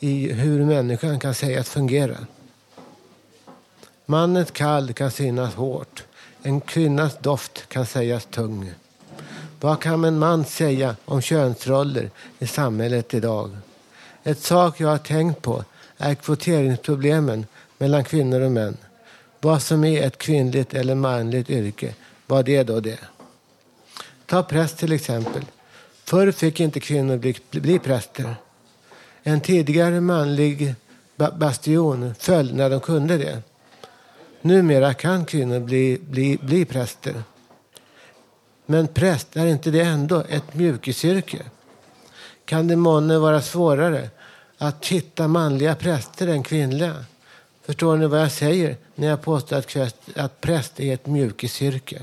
i 0.00 0.32
hur 0.32 0.64
människan 0.64 1.20
kan 1.20 1.34
sägas 1.34 1.70
fungera. 1.70 2.16
Mannens 4.06 4.50
kall 4.50 4.92
kan 4.92 5.10
synas 5.10 5.54
hårt. 5.54 6.04
En 6.42 6.60
kvinnas 6.60 7.18
doft 7.18 7.68
kan 7.68 7.86
sägas 7.86 8.24
tung. 8.24 8.72
Vad 9.60 9.80
kan 9.80 10.04
en 10.04 10.18
man 10.18 10.44
säga 10.44 10.96
om 11.04 11.20
könsroller 11.20 12.10
i 12.38 12.46
samhället 12.46 13.14
idag? 13.14 13.56
Ett 14.22 14.42
sak 14.42 14.80
jag 14.80 14.88
har 14.88 14.98
tänkt 14.98 15.42
på 15.42 15.64
är 15.96 16.14
kvoteringsproblemen 16.14 17.46
mellan 17.78 18.04
kvinnor 18.04 18.40
och 18.40 18.52
män. 18.52 18.76
Vad 19.40 19.62
som 19.62 19.84
är 19.84 20.02
ett 20.02 20.18
kvinnligt 20.18 20.74
eller 20.74 20.94
manligt 20.94 21.50
yrke, 21.50 21.94
vad 22.26 22.48
är 22.48 22.64
då 22.64 22.80
det? 22.80 23.00
Ta 24.26 24.42
präst 24.42 24.78
till 24.78 24.92
exempel. 24.92 25.44
Förr 26.08 26.32
fick 26.32 26.60
inte 26.60 26.80
kvinnor 26.80 27.16
bli, 27.16 27.36
bli 27.50 27.78
präster. 27.78 28.36
En 29.22 29.40
tidigare 29.40 30.00
manlig 30.00 30.74
ba 31.16 31.30
bastion 31.30 32.14
föll 32.18 32.54
när 32.54 32.70
de 32.70 32.80
kunde 32.80 33.16
det. 33.16 33.42
Numera 34.40 34.94
kan 34.94 35.24
kvinnor 35.24 35.60
bli, 35.60 35.98
bli, 36.10 36.38
bli 36.42 36.64
präster. 36.64 37.22
Men 38.66 38.88
präst, 38.88 39.36
är 39.36 39.46
inte 39.46 39.70
det 39.70 39.80
ändå 39.80 40.24
ett 40.28 40.54
mjukisyrke? 40.54 41.38
Kan 42.44 42.68
det 42.68 42.76
månne 42.76 43.18
vara 43.18 43.42
svårare 43.42 44.10
att 44.58 44.86
hitta 44.86 45.28
manliga 45.28 45.74
präster 45.74 46.28
än 46.28 46.42
kvinnliga? 46.42 47.04
Förstår 47.66 47.96
ni 47.96 48.06
vad 48.06 48.20
jag 48.20 48.32
säger 48.32 48.76
när 48.94 49.08
jag 49.08 49.22
påstår 49.22 49.56
att, 49.56 50.16
att 50.16 50.40
präst 50.40 50.80
är 50.80 50.94
ett 50.94 51.06
mjukisyrke? 51.06 52.02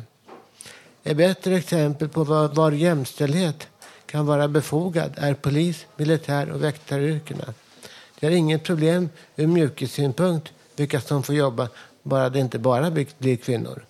Ett 1.03 1.18
bättre 1.18 1.56
exempel 1.56 2.10
på 2.10 2.24
var, 2.24 2.47
var 2.47 2.72
jämställdhet 2.72 3.68
kan 4.16 4.26
vara 4.26 4.47
befogad 4.47 5.13
är 5.18 5.34
polis, 5.34 5.86
militär 5.95 6.51
och 6.51 6.63
väktaryrkena. 6.63 7.53
Det 8.20 8.28
är 8.28 8.32
inget 8.32 8.63
problem 8.63 9.09
ur 9.36 9.47
mjukissynpunkt 9.47 10.53
vilka 10.76 11.01
som 11.01 11.24
får 11.24 11.36
jobba, 11.36 11.70
bara 12.03 12.30
det 12.30 12.39
inte 12.39 12.59
bara 12.59 12.91
blir 12.91 13.38
kvinnor. 13.38 13.86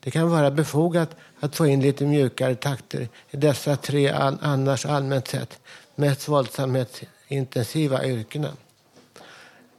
Det 0.00 0.10
kan 0.10 0.30
vara 0.30 0.50
befogat 0.50 1.16
att 1.40 1.56
få 1.56 1.66
in 1.66 1.80
lite 1.80 2.04
mjukare 2.04 2.54
takter 2.54 3.08
i 3.30 3.36
dessa 3.36 3.76
tre 3.76 4.10
all, 4.10 4.38
annars 4.40 4.86
allmänt 4.86 5.28
sett 5.28 5.58
mest 5.94 6.28
våldsamhetsintensiva 6.28 8.04
yrkena. 8.04 8.52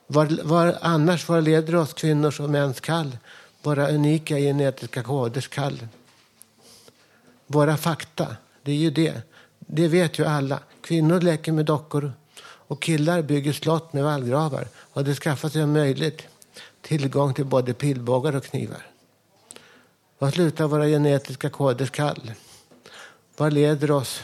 Var, 0.07 0.43
var, 0.43 0.77
annars 0.81 1.29
var 1.29 1.41
leder 1.41 1.75
oss 1.75 1.93
kvinnors 1.93 2.39
och 2.39 2.49
mäns 2.49 2.79
kall, 2.79 3.17
våra 3.61 3.87
unika 3.87 4.37
genetiska 4.37 5.03
koders 5.03 5.47
kall? 5.47 5.87
Våra 7.47 7.77
fakta, 7.77 8.35
det 8.63 8.71
är 8.71 8.75
ju 8.75 8.91
det. 8.91 9.30
Det 9.73 9.87
vet 9.87 10.19
ju 10.19 10.25
alla. 10.25 10.59
Kvinnor 10.81 11.21
leker 11.21 11.51
med 11.51 11.65
dockor 11.65 12.13
och 12.43 12.81
killar 12.81 13.21
bygger 13.21 13.53
slott 13.53 13.93
med 13.93 14.03
vallgravar 14.03 14.67
och 14.93 15.03
det 15.03 15.15
skaffar 15.15 15.49
sig 15.49 15.63
om 15.63 15.73
möjligt 15.73 16.27
tillgång 16.81 17.33
till 17.33 17.45
både 17.45 17.73
pilbågar 17.73 18.35
och 18.35 18.43
knivar. 18.43 18.85
Var 20.19 20.31
slutar 20.31 20.67
våra 20.67 20.87
genetiska 20.87 21.49
koders 21.49 21.89
kall? 21.89 22.31
Vad 23.37 23.53
leder 23.53 23.91
oss 23.91 24.23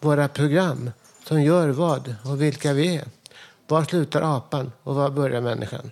våra 0.00 0.28
program 0.28 0.90
som 1.24 1.42
gör 1.42 1.68
vad 1.68 2.14
och 2.24 2.42
vilka 2.42 2.72
vi 2.72 2.96
är? 2.96 3.04
Var 3.66 3.84
slutar 3.84 4.36
apan 4.36 4.72
och 4.82 4.94
var 4.94 5.10
börjar 5.10 5.40
människan? 5.40 5.90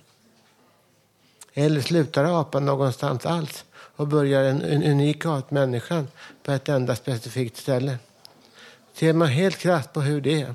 Eller 1.52 1.80
slutar 1.80 2.40
apan 2.40 2.66
någonstans 2.66 3.26
alls 3.26 3.64
och 3.74 4.08
börjar 4.08 4.44
en, 4.44 4.62
en 4.62 4.82
unik 4.82 5.26
art, 5.26 5.50
människan, 5.50 6.08
på 6.42 6.52
ett 6.52 6.68
enda 6.68 6.96
specifikt 6.96 7.56
ställe? 7.56 7.98
Ser 8.98 9.12
man 9.12 9.28
helt 9.28 9.58
krasst 9.58 9.92
på 9.92 10.00
hur 10.00 10.20
det 10.20 10.42
är, 10.42 10.54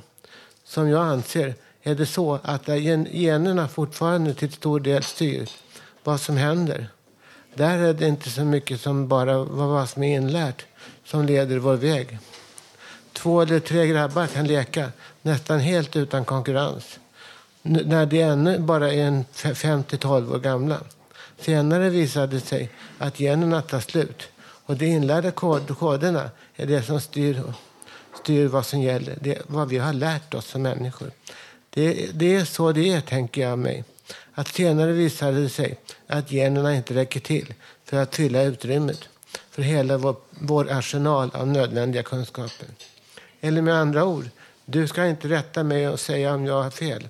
som 0.64 0.90
jag 0.90 1.08
anser, 1.08 1.56
är 1.84 1.96
det 1.96 2.06
så 2.06 2.40
att 2.44 2.68
generna 3.12 3.68
fortfarande 3.68 4.34
till 4.34 4.52
stor 4.52 4.80
del 4.80 5.04
styr 5.04 5.50
vad 6.04 6.22
som 6.22 6.38
händer. 6.38 6.88
Där 7.54 7.78
är 7.78 7.94
det 7.94 8.08
inte 8.08 8.30
så 8.30 8.42
mycket 8.42 8.82
som 8.82 9.08
bara 9.08 9.44
vad 9.44 9.90
som 9.90 10.04
är 10.04 10.16
inlärt 10.16 10.66
som 11.06 11.26
leder 11.26 11.58
vår 11.58 11.76
väg. 11.76 12.18
Två 13.14 13.42
eller 13.42 13.60
tre 13.60 13.88
grabbar 13.88 14.28
kan 14.28 14.48
leka 14.48 14.92
nästan 15.22 15.60
helt 15.60 15.96
utan 15.96 16.26
konkurrens 16.26 17.00
när 17.62 18.06
de 18.06 18.22
ännu 18.22 18.60
bara 18.60 18.94
är 18.94 19.24
5-12 19.34 20.34
år 20.34 20.40
gamla. 20.40 20.78
Senare 21.40 21.90
visade 21.90 22.28
det 22.28 22.40
sig 22.40 22.70
att 22.98 23.20
generna 23.20 23.62
tar 23.62 23.80
slut 23.80 24.24
och 24.66 24.76
de 24.76 24.86
inlärda 24.86 25.32
kod 25.32 25.78
koderna 25.78 26.30
är 26.56 26.66
det 26.66 26.84
som 26.84 27.02
styr 27.02 27.44
styr 28.16 28.48
vad 28.48 28.66
som 28.66 28.82
gäller. 28.82 29.18
Det 29.22 29.36
är 29.36 29.42
vad 29.48 29.70
vi 29.70 29.78
har 29.78 29.94
lärt 29.94 30.34
oss 30.34 30.46
som 30.46 30.62
människor. 30.62 31.12
Det, 31.70 32.10
det 32.14 32.36
är 32.36 32.46
så 32.46 32.72
det 32.72 32.94
är, 32.94 33.02
tänker 33.02 33.42
jag 33.42 33.60
mig. 33.60 33.84
Att 34.34 34.48
senare 34.48 34.92
visade 34.92 35.42
det 35.42 35.50
sig 35.50 35.80
att 36.08 36.32
generna 36.32 36.76
inte 36.76 36.94
räcker 36.94 37.20
till 37.20 37.54
för 37.86 37.98
att 37.98 38.16
fylla 38.16 38.44
utrymmet 38.44 39.10
för 39.52 39.62
hela 39.62 39.98
vår, 39.98 40.16
vår 40.30 40.72
arsenal 40.72 41.32
av 41.34 41.48
nödvändiga 41.48 42.04
kunskaper. 42.04 42.68
Eller 43.42 43.62
med 43.62 43.76
andra 43.76 44.06
ord, 44.06 44.30
du 44.66 44.88
ska 44.88 45.06
inte 45.06 45.30
rätta 45.30 45.64
mig 45.64 45.90
och 45.90 46.00
säga 46.00 46.34
om 46.34 46.46
jag 46.46 46.64
har 46.64 46.70
fel. 46.70 47.08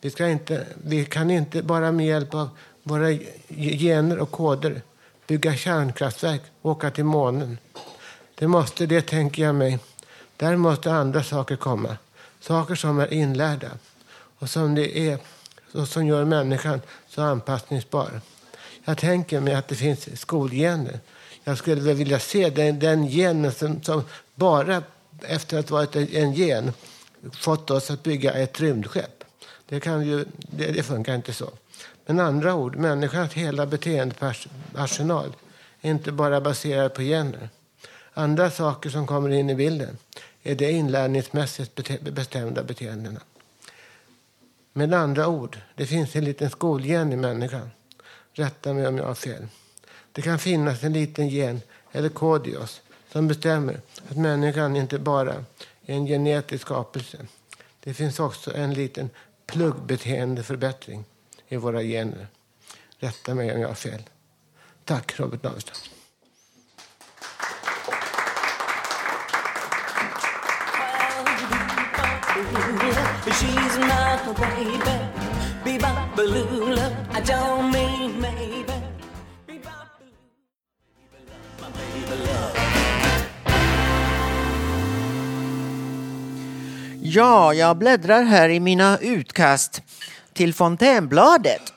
Vi, 0.00 0.10
ska 0.10 0.28
inte, 0.28 0.66
vi 0.84 1.04
kan 1.04 1.30
inte 1.30 1.62
bara 1.62 1.92
med 1.92 2.06
hjälp 2.06 2.34
av 2.34 2.48
våra 2.82 3.18
gener 3.48 4.18
och 4.18 4.30
koder 4.30 4.82
bygga 5.26 5.56
kärnkraftverk 5.56 6.42
och 6.62 6.70
åka 6.70 6.90
till 6.90 7.04
månen. 7.04 7.58
Det 8.34 8.48
måste, 8.48 8.86
det 8.86 9.02
tänker 9.02 9.42
jag 9.42 9.54
mig, 9.54 9.78
där 10.40 10.56
måste 10.56 10.92
andra 10.92 11.22
saker 11.22 11.56
komma. 11.56 11.96
Saker 12.40 12.74
som 12.74 12.98
är 12.98 13.12
inlärda 13.12 13.70
och 14.38 14.50
som, 14.50 14.74
det 14.74 14.98
är, 14.98 15.18
och 15.72 15.88
som 15.88 16.06
gör 16.06 16.24
människan 16.24 16.80
så 17.08 17.22
anpassningsbar. 17.22 18.20
Jag 18.84 18.98
tänker 18.98 19.40
mig 19.40 19.54
att 19.54 19.68
det 19.68 19.74
finns 19.74 20.20
skolgener. 20.20 21.00
Jag 21.44 21.58
skulle 21.58 21.94
vilja 21.94 22.18
se 22.18 22.50
den, 22.50 22.78
den 22.78 23.06
genen 23.06 23.52
som, 23.52 23.82
som 23.82 24.02
bara 24.34 24.82
efter 25.22 25.58
att 25.58 25.70
ha 25.70 25.76
varit 25.76 25.96
en 25.96 26.32
gen 26.32 26.72
fått 27.32 27.70
oss 27.70 27.90
att 27.90 28.02
bygga 28.02 28.32
ett 28.32 28.60
rymdskepp. 28.60 29.24
Det, 29.68 29.80
kan 29.80 30.06
ju, 30.06 30.24
det, 30.38 30.72
det 30.72 30.82
funkar 30.82 31.14
inte 31.14 31.32
så. 31.32 31.50
Men 32.06 32.20
andra 32.20 32.54
ord, 32.54 32.76
människans 32.76 33.32
hela 33.32 33.66
beteendearsenal 33.66 35.32
är 35.80 35.90
inte 35.90 36.12
bara 36.12 36.40
baserad 36.40 36.94
på 36.94 37.02
gener. 37.02 37.48
Andra 38.14 38.50
saker 38.50 38.90
som 38.90 39.06
kommer 39.06 39.30
in 39.30 39.50
i 39.50 39.54
bilden 39.54 39.96
är 40.42 40.54
det 40.54 40.72
inlärningsmässigt 40.72 41.74
bete 41.74 41.98
bestämda 42.10 42.62
beteendena. 42.62 43.20
Med 44.72 44.94
andra 44.94 45.28
ord, 45.28 45.58
det 45.74 45.86
finns 45.86 46.16
en 46.16 46.24
liten 46.24 46.50
skolgen 46.50 47.12
i 47.12 47.16
människan. 47.16 47.70
Rätta 48.32 48.72
mig 48.72 48.86
om 48.86 48.96
jag 48.96 49.04
har 49.04 49.14
fel. 49.14 49.46
Det 50.12 50.22
kan 50.22 50.38
finnas 50.38 50.84
en 50.84 50.92
liten 50.92 51.28
gen, 51.28 51.60
eller 51.92 52.08
kod 52.08 52.46
i 52.46 52.56
oss, 52.56 52.82
som 53.12 53.28
bestämmer 53.28 53.80
att 54.08 54.16
människan 54.16 54.76
inte 54.76 54.98
bara 54.98 55.34
är 55.86 55.94
en 55.94 56.06
genetisk 56.06 56.64
skapelse. 56.64 57.18
Det 57.80 57.94
finns 57.94 58.20
också 58.20 58.54
en 58.54 58.74
liten 58.74 59.10
pluggbeteendeförbättring 59.46 61.04
i 61.48 61.56
våra 61.56 61.82
gener. 61.82 62.26
Rätta 62.98 63.34
mig 63.34 63.54
om 63.54 63.60
jag 63.60 63.68
har 63.68 63.74
fel. 63.74 64.02
Tack, 64.84 65.20
Robert 65.20 65.42
Navestad. 65.42 65.99
She's 72.40 73.78
my 73.78 74.18
baby. 76.16 76.30
I 77.12 77.20
don't 77.20 77.70
mean 77.72 78.20
maybe. 78.20 78.72
Ja, 87.02 87.54
jag 87.54 87.76
bläddrar 87.76 88.22
här 88.22 88.48
i 88.48 88.60
mina 88.60 88.98
utkast 88.98 89.82
till 90.32 90.54
Fontänbladet. 90.54 91.72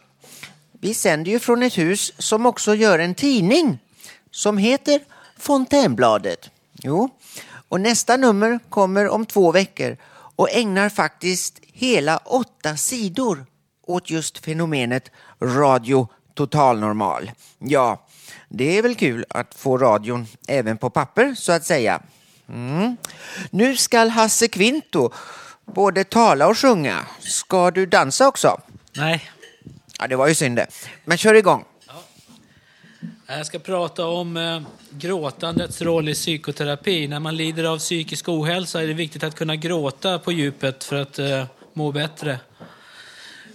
Vi 0.72 0.94
sänder 0.94 1.32
ju 1.32 1.40
från 1.40 1.64
ett 1.64 1.78
hus 1.78 2.14
som 2.18 2.46
också 2.46 2.76
gör 2.76 3.00
en 3.00 3.16
tidning 3.16 3.80
som 4.32 4.58
heter 4.58 5.00
Fontänbladet. 5.38 6.50
Jo, 6.74 7.10
och 7.70 7.82
nästa 7.82 8.18
nummer 8.18 8.60
kommer 8.70 9.10
om 9.10 9.26
två 9.26 9.52
veckor 9.52 9.98
och 10.36 10.52
ägnar 10.52 10.90
faktiskt 10.90 11.60
hela 11.62 12.18
åtta 12.18 12.78
sidor 12.78 13.46
åt 13.88 14.10
just 14.10 14.38
fenomenet 14.38 15.12
radio 15.42 16.08
totalnormal. 16.34 17.32
Ja, 17.60 18.08
det 18.50 18.78
är 18.78 18.82
väl 18.82 18.96
kul 18.96 19.26
att 19.30 19.56
få 19.56 19.78
radion 19.78 20.28
även 20.48 20.78
på 20.78 20.90
papper 20.90 21.36
så 21.36 21.52
att 21.52 21.66
säga. 21.66 22.02
Mm. 22.50 22.98
Nu 23.50 23.76
ska 23.76 24.08
Hasse 24.08 24.48
Kvinto 24.48 25.12
både 25.66 26.04
tala 26.04 26.48
och 26.48 26.58
sjunga. 26.58 27.06
Ska 27.20 27.72
du 27.72 27.86
dansa 27.86 28.28
också? 28.28 28.62
Nej. 28.96 29.30
Ja, 30.00 30.08
det 30.08 30.16
var 30.16 30.28
ju 30.28 30.36
synd 30.36 30.56
det. 30.56 30.68
Men 31.06 31.18
kör 31.18 31.34
igång. 31.34 31.66
Eh, 33.28 33.38
jag 33.38 33.46
ska 33.46 33.60
prata 33.60 34.06
om 34.06 34.38
eh, 34.38 34.62
gråtandets 34.90 35.82
roll 35.82 36.10
i 36.10 36.14
psykoterapi. 36.14 37.08
När 37.08 37.20
man 37.20 37.38
lider 37.38 37.64
av 37.64 37.78
psykisk 37.78 38.30
ohälsa 38.30 38.84
är 38.84 38.88
det 38.88 38.94
viktigt 38.94 39.24
att 39.24 39.36
kunna 39.36 39.56
gråta 39.56 40.20
på 40.20 40.32
djupet 40.32 40.84
för 40.84 40.96
att 40.96 41.20
eh, 41.20 41.46
må 41.74 41.92
bättre. 41.92 42.40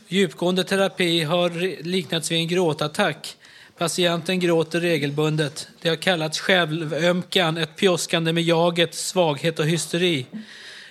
Djupgående 0.08 0.64
terapi 0.64 1.22
har 1.22 1.82
liknats 1.82 2.30
vid 2.30 2.38
en 2.38 2.48
gråtattack. 2.48 3.36
Patienten 3.78 4.40
gråter 4.40 4.80
regelbundet. 4.80 5.68
Det 5.82 5.88
har 5.88 5.96
kallats 5.96 6.40
självömkan, 6.40 7.56
ett 7.56 7.76
pjoskande 7.76 8.32
med 8.32 8.42
jaget, 8.42 8.94
svaghet 8.94 9.58
och 9.58 9.66
hysteri. 9.66 10.26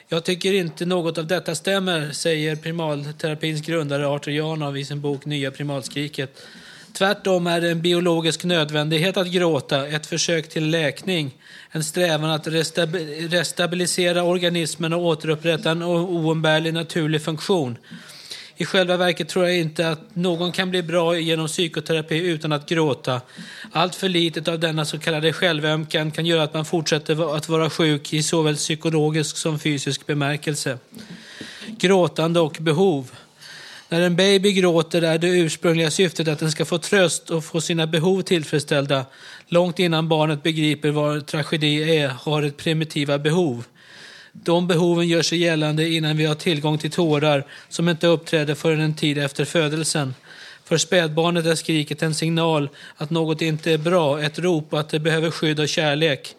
Jag 0.08 0.24
tycker 0.24 0.54
inte 0.54 0.86
något 0.86 1.18
av 1.18 1.28
detta 1.28 1.56
stämmer, 1.56 2.12
säger 2.12 2.56
primalterapins 2.56 3.62
grundare 3.62 4.08
Arthur 4.08 4.32
Janov 4.32 4.78
i 4.78 4.86
sin 4.86 5.02
bok 5.02 5.26
Nya 5.26 5.52
primalskriket. 5.52 6.42
Tvärtom 6.98 7.48
är 7.48 7.62
det 7.62 7.72
en 7.72 7.82
biologisk 7.82 8.44
nödvändighet 8.44 9.18
att 9.18 9.28
gråta, 9.28 9.88
ett 9.88 10.06
försök 10.06 10.50
till 10.50 10.70
läkning, 10.70 11.36
en 11.72 11.84
strävan 11.84 12.30
att 12.30 12.48
restabilisera 13.32 14.24
organismen 14.24 14.94
och 14.94 15.06
återupprätta 15.06 15.72
en 15.72 15.84
oumbärlig 15.84 16.74
naturlig 16.74 17.22
funktion. 17.22 17.78
I 18.56 18.66
själva 18.66 18.98
verket 18.98 19.30
tror 19.30 19.46
jag 19.46 19.58
inte 19.58 19.90
att 19.90 20.16
någon 20.16 20.52
kan 20.52 20.70
bli 20.70 20.84
bra 20.84 21.18
genom 21.18 21.48
psykoterapi 21.48 22.18
utan 22.18 22.52
att 22.52 22.70
gråta. 22.70 23.22
Allt 23.72 23.96
för 23.96 24.10
litet 24.10 24.48
av 24.48 24.60
denna 24.60 24.86
så 24.86 25.00
kallade 25.00 25.34
självömkan 25.34 26.12
kan 26.12 26.26
göra 26.26 26.44
att 26.44 26.54
man 26.54 26.66
fortsätter 26.66 27.36
att 27.36 27.50
vara 27.50 27.70
sjuk 27.70 28.14
i 28.14 28.24
såväl 28.24 28.56
psykologisk 28.56 29.38
som 29.38 29.60
fysisk 29.60 30.06
bemärkelse. 30.06 30.78
Gråtande 31.68 32.40
och 32.40 32.58
behov. 32.60 33.12
När 33.90 34.02
en 34.02 34.16
baby 34.16 34.54
gråter 34.54 35.02
är 35.02 35.18
det 35.18 35.28
ursprungliga 35.28 35.92
syftet 35.92 36.28
att 36.28 36.40
den 36.40 36.52
ska 36.52 36.66
få 36.66 36.78
tröst 36.78 37.30
och 37.30 37.44
få 37.44 37.62
sina 37.62 37.88
behov 37.88 38.22
tillfredsställda. 38.22 39.06
Långt 39.48 39.80
innan 39.80 40.08
barnet 40.08 40.44
begriper 40.44 40.92
vad 40.92 41.26
tragedi 41.26 41.98
är 41.98 42.08
har 42.08 42.44
ett 42.44 42.58
primitiva 42.58 43.18
behov. 43.18 43.64
De 44.32 44.68
behoven 44.68 45.08
gör 45.08 45.22
sig 45.22 45.38
gällande 45.38 45.90
innan 45.90 46.18
vi 46.18 46.26
har 46.26 46.36
tillgång 46.36 46.78
till 46.78 46.92
tårar 46.92 47.46
som 47.70 47.90
inte 47.90 48.08
uppträder 48.08 48.56
förrän 48.56 48.80
en 48.80 48.96
tid 48.96 49.18
efter 49.18 49.46
födelsen. 49.46 50.14
För 50.66 50.78
spädbarnet 50.78 51.46
är 51.46 51.56
skriket 51.56 52.02
en 52.02 52.16
signal 52.16 52.70
att 52.98 53.10
något 53.10 53.42
inte 53.42 53.72
är 53.72 53.78
bra, 53.78 54.22
ett 54.22 54.40
rop 54.40 54.74
att 54.74 54.90
det 54.90 55.00
behöver 55.00 55.32
skydd 55.32 55.60
och 55.60 55.70
kärlek. 55.70 56.36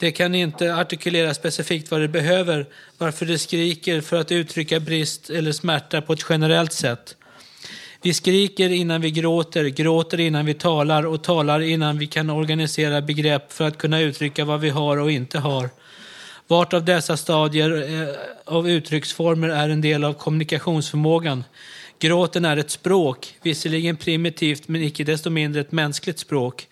Det 0.00 0.12
kan 0.12 0.34
inte 0.34 0.74
artikulera 0.74 1.34
specifikt 1.34 1.90
vad 1.90 2.00
det 2.00 2.08
behöver, 2.08 2.66
varför 2.98 3.26
det 3.26 3.38
skriker 3.38 4.00
för 4.00 4.20
att 4.20 4.32
uttrycka 4.32 4.80
brist 4.80 5.30
eller 5.30 5.52
smärta 5.52 6.00
på 6.00 6.12
ett 6.12 6.26
generellt 6.28 6.72
sätt. 6.72 7.16
Vi 8.02 8.14
skriker 8.14 8.68
innan 8.70 9.00
vi 9.00 9.10
gråter, 9.10 9.64
gråter 9.64 10.20
innan 10.20 10.46
vi 10.46 10.54
talar 10.54 11.06
och 11.06 11.22
talar 11.22 11.60
innan 11.60 11.98
vi 11.98 12.06
kan 12.06 12.30
organisera 12.30 13.00
begrepp 13.00 13.52
för 13.52 13.68
att 13.68 13.78
kunna 13.78 14.00
uttrycka 14.00 14.44
vad 14.44 14.60
vi 14.60 14.70
har 14.70 14.96
och 14.96 15.10
inte 15.10 15.38
har. 15.38 15.70
Vart 16.46 16.72
av 16.72 16.84
dessa 16.84 17.16
stadier 17.16 18.02
eh, 18.02 18.14
av 18.44 18.70
uttrycksformer 18.70 19.48
är 19.48 19.68
en 19.68 19.80
del 19.80 20.04
av 20.04 20.12
kommunikationsförmågan. 20.12 21.44
Gråten 21.98 22.44
är 22.44 22.56
ett 22.56 22.70
språk, 22.70 23.34
visserligen 23.42 23.96
primitivt 23.96 24.68
men 24.68 24.82
icke 24.82 25.04
desto 25.04 25.30
mindre 25.30 25.60
ett 25.60 25.72
mänskligt 25.72 26.18
språk. 26.18 26.68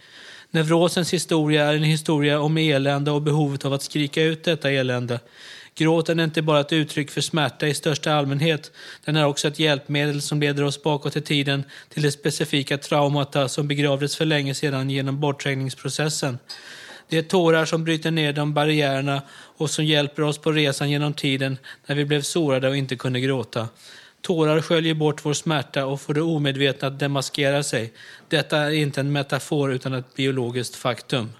Neurosens 0.50 1.12
historia 1.14 1.64
är 1.64 1.74
en 1.74 1.82
historia 1.82 2.40
om 2.40 2.56
elände 2.56 3.10
och 3.10 3.22
behovet 3.22 3.64
av 3.64 3.72
att 3.72 3.82
skrika 3.82 4.22
ut 4.22 4.44
detta 4.44 4.70
elände. 4.70 5.20
Gråten 5.74 6.20
är 6.20 6.24
inte 6.24 6.42
bara 6.42 6.60
ett 6.60 6.72
uttryck 6.72 7.10
för 7.10 7.20
smärta 7.20 7.66
i 7.66 7.74
största 7.74 8.12
allmänhet, 8.12 8.72
den 9.04 9.16
är 9.16 9.26
också 9.26 9.48
ett 9.48 9.58
hjälpmedel 9.58 10.22
som 10.22 10.40
leder 10.40 10.64
oss 10.64 10.82
bakåt 10.82 11.16
i 11.16 11.20
tiden 11.20 11.64
till 11.88 12.02
det 12.02 12.12
specifika 12.12 12.78
traumata 12.78 13.48
som 13.48 13.68
begravdes 13.68 14.16
för 14.16 14.24
länge 14.24 14.54
sedan 14.54 14.90
genom 14.90 15.20
bortträngningsprocessen. 15.20 16.38
Det 17.08 17.18
är 17.18 17.22
tårar 17.22 17.64
som 17.64 17.84
bryter 17.84 18.10
ner 18.10 18.32
de 18.32 18.54
barriärerna 18.54 19.22
och 19.32 19.70
som 19.70 19.84
hjälper 19.84 20.22
oss 20.22 20.38
på 20.38 20.52
resan 20.52 20.90
genom 20.90 21.14
tiden 21.14 21.58
när 21.86 21.96
vi 21.96 22.04
blev 22.04 22.22
sårade 22.22 22.68
och 22.68 22.76
inte 22.76 22.96
kunde 22.96 23.20
gråta. 23.20 23.68
Tårar 24.26 24.60
sköljer 24.60 24.94
bort 24.94 25.24
vår 25.24 25.32
smärta 25.32 25.86
och 25.86 26.00
får 26.00 26.14
det 26.14 26.22
omedvetna 26.22 26.88
att 26.88 26.98
demaskera 26.98 27.62
sig. 27.62 27.92
Detta 28.28 28.58
är 28.58 28.70
inte 28.70 29.00
en 29.00 29.12
metafor 29.12 29.72
utan 29.72 29.94
ett 29.94 30.14
biologiskt 30.14 30.76
faktum. 30.76 31.32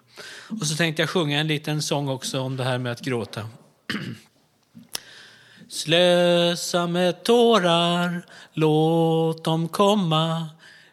Och 0.60 0.66
så 0.66 0.76
tänkte 0.76 1.02
jag 1.02 1.10
sjunga 1.10 1.40
en 1.40 1.46
liten 1.46 1.82
sång 1.82 2.08
också 2.08 2.40
om 2.40 2.56
det 2.56 2.64
här 2.64 2.78
med 2.78 2.92
att 2.92 3.00
gråta. 3.00 3.48
Slösa 5.68 6.86
med 6.86 7.24
tårar, 7.24 8.26
låt 8.52 9.44
dem 9.44 9.68
komma 9.68 10.48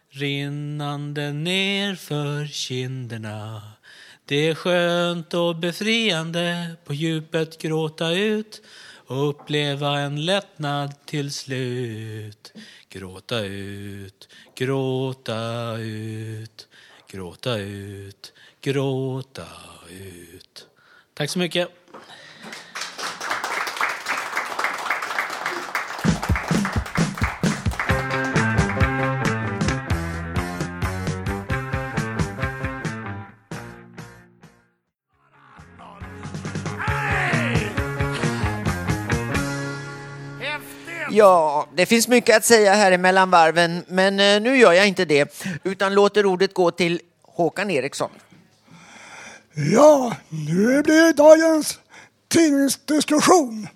rinnande 0.09 1.31
ner 1.33 1.95
för 1.95 2.47
kinderna. 2.47 3.61
Det 4.25 4.49
är 4.49 4.55
skönt 4.55 5.33
och 5.33 5.55
befriande 5.55 6.75
på 6.85 6.93
djupet 6.93 7.61
gråta 7.61 8.11
ut 8.11 8.61
uppleva 9.13 9.99
en 9.99 10.25
lättnad 10.25 11.05
till 11.05 11.31
slut. 11.31 12.53
Gråta 12.89 13.39
ut, 13.39 14.29
gråta 14.55 15.77
ut, 15.77 16.67
gråta 17.11 17.57
ut, 17.57 18.33
gråta 18.61 19.47
ut. 19.89 20.67
Tack 21.13 21.29
så 21.29 21.39
mycket. 21.39 21.82
Ja, 41.15 41.67
det 41.75 41.85
finns 41.85 42.07
mycket 42.07 42.37
att 42.37 42.45
säga 42.45 42.73
här 42.73 42.91
emellan 42.91 43.29
varven, 43.31 43.83
men 43.87 44.19
eh, 44.19 44.41
nu 44.41 44.57
gör 44.57 44.73
jag 44.73 44.87
inte 44.87 45.05
det, 45.05 45.43
utan 45.63 45.93
låter 45.93 46.25
ordet 46.25 46.53
gå 46.53 46.71
till 46.71 47.01
Håkan 47.21 47.71
Eriksson. 47.71 48.09
Ja, 49.73 50.15
nu 50.29 50.83
blir 50.83 51.03
det 51.03 51.13
dagens 51.13 51.79
tidningsdiskussion. 52.27 53.67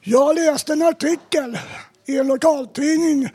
Jag 0.00 0.34
läste 0.34 0.72
en 0.72 0.82
artikel 0.82 1.58
i 2.06 2.18
en 2.18 2.26
lokaltidning 2.26 3.28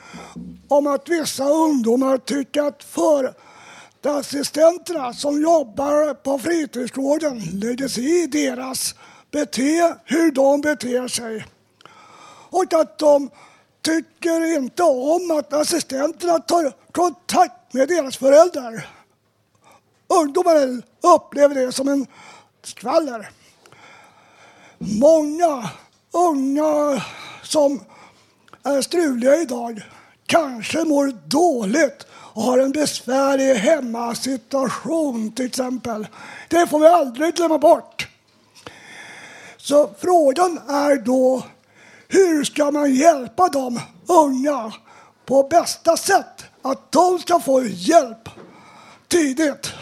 om 0.68 0.88
att 0.88 1.10
vissa 1.10 1.50
ungdomar 1.50 2.18
tycker 2.18 2.62
att 2.62 2.86
förassistenterna 4.04 5.14
som 5.14 5.42
jobbar 5.42 6.14
på 6.14 6.40
fritidsgården 6.40 7.40
lägger 7.40 7.88
sig 7.88 8.24
i 8.24 8.28
deras 8.28 8.96
bete, 9.32 9.96
hur 10.06 10.32
de 10.32 10.62
beter 10.62 11.08
sig. 11.08 11.46
Och 12.50 12.74
att 12.74 12.98
de 12.98 13.30
tycker 13.82 14.56
inte 14.56 14.84
om 14.84 15.32
att 15.40 15.54
assistenterna 15.54 16.40
tar 16.40 16.74
kontakt 16.92 17.74
med 17.74 17.88
deras 17.88 18.18
föräldrar. 18.18 18.88
Ungdomar 20.08 20.82
upplever 21.16 21.56
det 21.56 21.72
som 21.72 21.88
en 21.88 22.08
skvaller. 22.64 23.30
Många 24.78 25.70
unga 26.12 27.04
som 27.44 27.80
är 28.64 28.82
struliga 28.82 29.36
idag 29.36 29.82
kanske 30.26 30.84
mår 30.84 31.08
dåligt 31.26 32.08
och 32.12 32.42
har 32.42 32.58
en 32.58 32.72
besvärlig 32.72 33.56
hemmasituation 33.56 35.32
till 35.32 35.46
exempel. 35.46 36.08
Det 36.50 36.68
får 36.68 36.80
vi 36.80 36.88
aldrig 36.88 37.36
glömma 37.36 37.58
bort. 37.58 38.08
Så 39.58 39.90
frågan 40.00 40.60
är 40.70 40.96
då 40.96 41.44
hur 42.08 42.44
ska 42.44 42.72
man 42.72 42.94
hjälpa 42.94 43.48
de 43.48 43.80
unga 44.08 44.74
på 45.26 45.44
bästa 45.44 45.98
sätt? 45.98 46.46
Att 46.62 46.92
de 46.92 47.20
ska 47.20 47.40
få 47.40 47.64
hjälp 47.64 48.30
tidigt. 49.08 49.74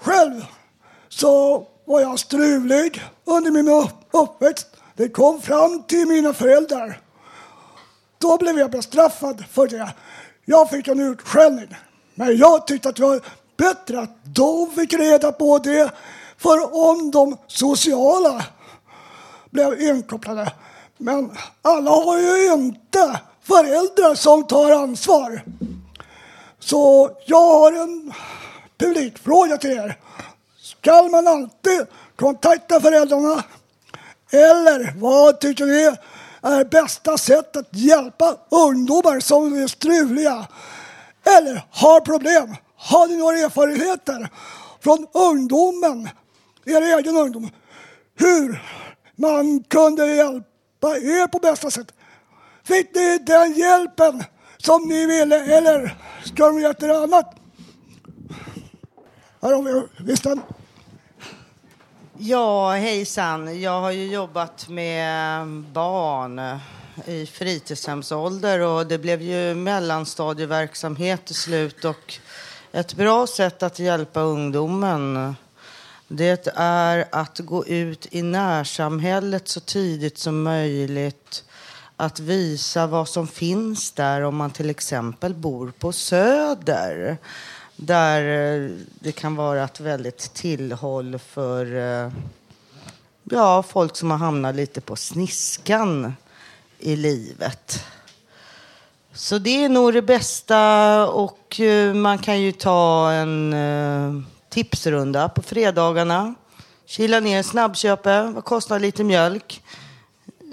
Själv 0.00 0.44
så 1.08 1.66
var 1.84 2.00
jag 2.00 2.18
strulig 2.18 3.02
under 3.24 3.50
min 3.50 3.88
uppväxt. 4.10 4.66
Det 4.96 5.08
kom 5.08 5.40
fram 5.40 5.82
till 5.82 6.06
mina 6.06 6.32
föräldrar. 6.32 7.00
Då 8.18 8.36
blev 8.36 8.58
jag 8.58 8.70
bestraffad 8.70 9.44
för 9.50 9.68
det. 9.68 9.92
Jag 10.44 10.70
fick 10.70 10.88
en 10.88 11.00
utskällning. 11.00 11.76
Men 12.14 12.36
jag 12.36 12.66
tyckte 12.66 12.88
att 12.88 12.96
det 12.96 13.02
var 13.02 13.20
bättre 13.56 14.00
att 14.00 14.34
de 14.34 14.70
fick 14.70 14.92
reda 14.92 15.32
på 15.32 15.58
det. 15.58 15.90
För 16.38 16.74
om 16.74 17.10
de 17.10 17.36
sociala 17.46 18.44
blev 19.54 19.80
inkopplade. 19.80 20.52
Men 20.98 21.30
alla 21.62 21.90
har 21.90 22.18
ju 22.18 22.52
inte 22.52 23.20
föräldrar 23.42 24.14
som 24.14 24.46
tar 24.46 24.70
ansvar. 24.70 25.42
Så 26.58 27.10
jag 27.26 27.48
har 27.58 27.72
en 27.72 28.12
publikfråga 28.78 29.56
till 29.56 29.70
er. 29.70 29.98
Ska 30.58 31.02
man 31.02 31.26
alltid 31.26 31.86
kontakta 32.16 32.80
föräldrarna? 32.80 33.42
Eller 34.30 34.94
vad 34.96 35.40
tycker 35.40 35.66
ni 35.66 35.96
är 36.42 36.64
bästa 36.64 37.18
sättet 37.18 37.56
att 37.56 37.76
hjälpa 37.76 38.36
ungdomar 38.48 39.20
som 39.20 39.62
är 39.62 39.66
struliga 39.66 40.46
eller 41.38 41.66
har 41.70 42.00
problem? 42.00 42.56
Har 42.76 43.06
ni 43.06 43.16
några 43.16 43.38
erfarenheter 43.38 44.28
från 44.80 45.06
ungdomen, 45.12 46.08
er 46.64 46.98
egen 46.98 47.16
ungdom, 47.16 47.50
hur 48.18 48.62
man 49.16 49.64
kunde 49.68 50.06
hjälpa 50.06 50.96
er 50.96 51.26
på 51.26 51.38
bästa 51.38 51.70
sätt? 51.70 51.92
Fick 52.64 52.94
ni 52.94 53.18
den 53.18 53.52
hjälpen 53.52 54.24
som 54.56 54.88
ni 54.88 55.06
ville 55.06 55.56
eller 55.56 55.96
ska 56.24 56.46
de 56.46 56.60
göra 56.60 56.72
något 56.72 57.12
annat? 57.12 57.34
Här 59.42 59.52
har 59.52 59.62
vi 59.62 60.04
listan. 60.04 60.40
Ja, 62.18 62.70
hejsan. 62.70 63.60
Jag 63.60 63.80
har 63.80 63.90
ju 63.90 64.06
jobbat 64.06 64.68
med 64.68 65.46
barn 65.48 66.58
i 67.06 67.26
fritidshemsålder 67.26 68.60
och 68.60 68.86
det 68.86 68.98
blev 68.98 69.22
ju 69.22 69.54
mellanstadieverksamhet 69.54 71.24
till 71.24 71.34
slut 71.34 71.84
och 71.84 72.14
ett 72.72 72.94
bra 72.94 73.26
sätt 73.26 73.62
att 73.62 73.78
hjälpa 73.78 74.20
ungdomen 74.20 75.34
det 76.08 76.48
är 76.56 77.04
att 77.12 77.38
gå 77.38 77.66
ut 77.66 78.06
i 78.10 78.22
närsamhället 78.22 79.48
så 79.48 79.60
tidigt 79.60 80.18
som 80.18 80.42
möjligt. 80.42 81.44
Att 81.96 82.20
visa 82.20 82.86
vad 82.86 83.08
som 83.08 83.26
finns 83.26 83.92
där 83.92 84.22
om 84.22 84.36
man 84.36 84.50
till 84.50 84.70
exempel 84.70 85.34
bor 85.34 85.72
på 85.78 85.92
Söder 85.92 87.18
där 87.76 88.54
eh, 88.64 88.70
det 89.00 89.12
kan 89.12 89.36
vara 89.36 89.64
ett 89.64 89.80
väldigt 89.80 90.34
tillhåll 90.34 91.18
för 91.18 91.76
eh, 91.76 92.12
ja, 93.24 93.62
folk 93.62 93.96
som 93.96 94.10
har 94.10 94.18
hamnat 94.18 94.54
lite 94.54 94.80
på 94.80 94.96
sniskan 94.96 96.14
i 96.78 96.96
livet. 96.96 97.84
Så 99.12 99.38
det 99.38 99.64
är 99.64 99.68
nog 99.68 99.92
det 99.92 100.02
bästa 100.02 101.08
och 101.08 101.60
eh, 101.60 101.94
man 101.94 102.18
kan 102.18 102.40
ju 102.40 102.52
ta 102.52 103.12
en 103.12 103.54
tipsrunda 104.54 105.28
på 105.28 105.42
fredagarna. 105.42 106.34
Kila 106.86 107.20
ner 107.20 107.42
snabbköpet, 107.42 108.34
vad 108.34 108.44
kostar 108.44 108.78
lite 108.78 109.04
mjölk? 109.04 109.62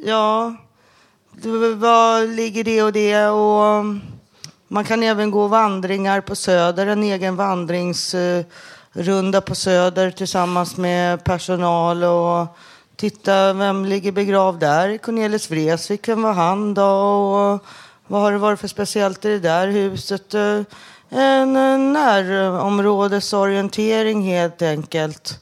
Ja, 0.03 0.55
vad 1.75 2.29
ligger 2.29 2.63
det 2.63 2.83
och 2.83 2.93
det? 2.93 3.25
Och 3.25 3.63
um, 3.63 4.01
man 4.67 4.83
kan 4.83 5.03
även 5.03 5.31
gå 5.31 5.47
vandringar 5.47 6.21
på 6.21 6.35
Söder, 6.35 6.87
en 6.87 7.03
egen 7.03 7.35
vandringsrunda 7.35 9.41
på 9.41 9.55
Söder 9.55 10.11
tillsammans 10.11 10.77
med 10.77 11.23
personal 11.23 12.03
och 12.03 12.47
titta 12.95 13.53
vem 13.53 13.85
ligger 13.85 14.11
begravd 14.11 14.59
där. 14.59 14.97
Cornelis 14.97 15.51
Vreeswijk, 15.51 16.07
vem 16.07 16.21
var 16.21 16.33
han 16.33 16.73
då? 16.73 16.83
Och 16.83 17.65
vad 18.07 18.21
har 18.21 18.31
det 18.31 18.37
varit 18.37 18.59
för 18.59 18.67
speciellt 18.67 19.25
i 19.25 19.29
det 19.29 19.39
där 19.39 19.67
huset? 19.67 20.33
Eh, 20.33 20.61
en 21.13 21.55
eh, 21.55 21.77
närområdesorientering 21.77 24.23
helt 24.23 24.61
enkelt. 24.61 25.39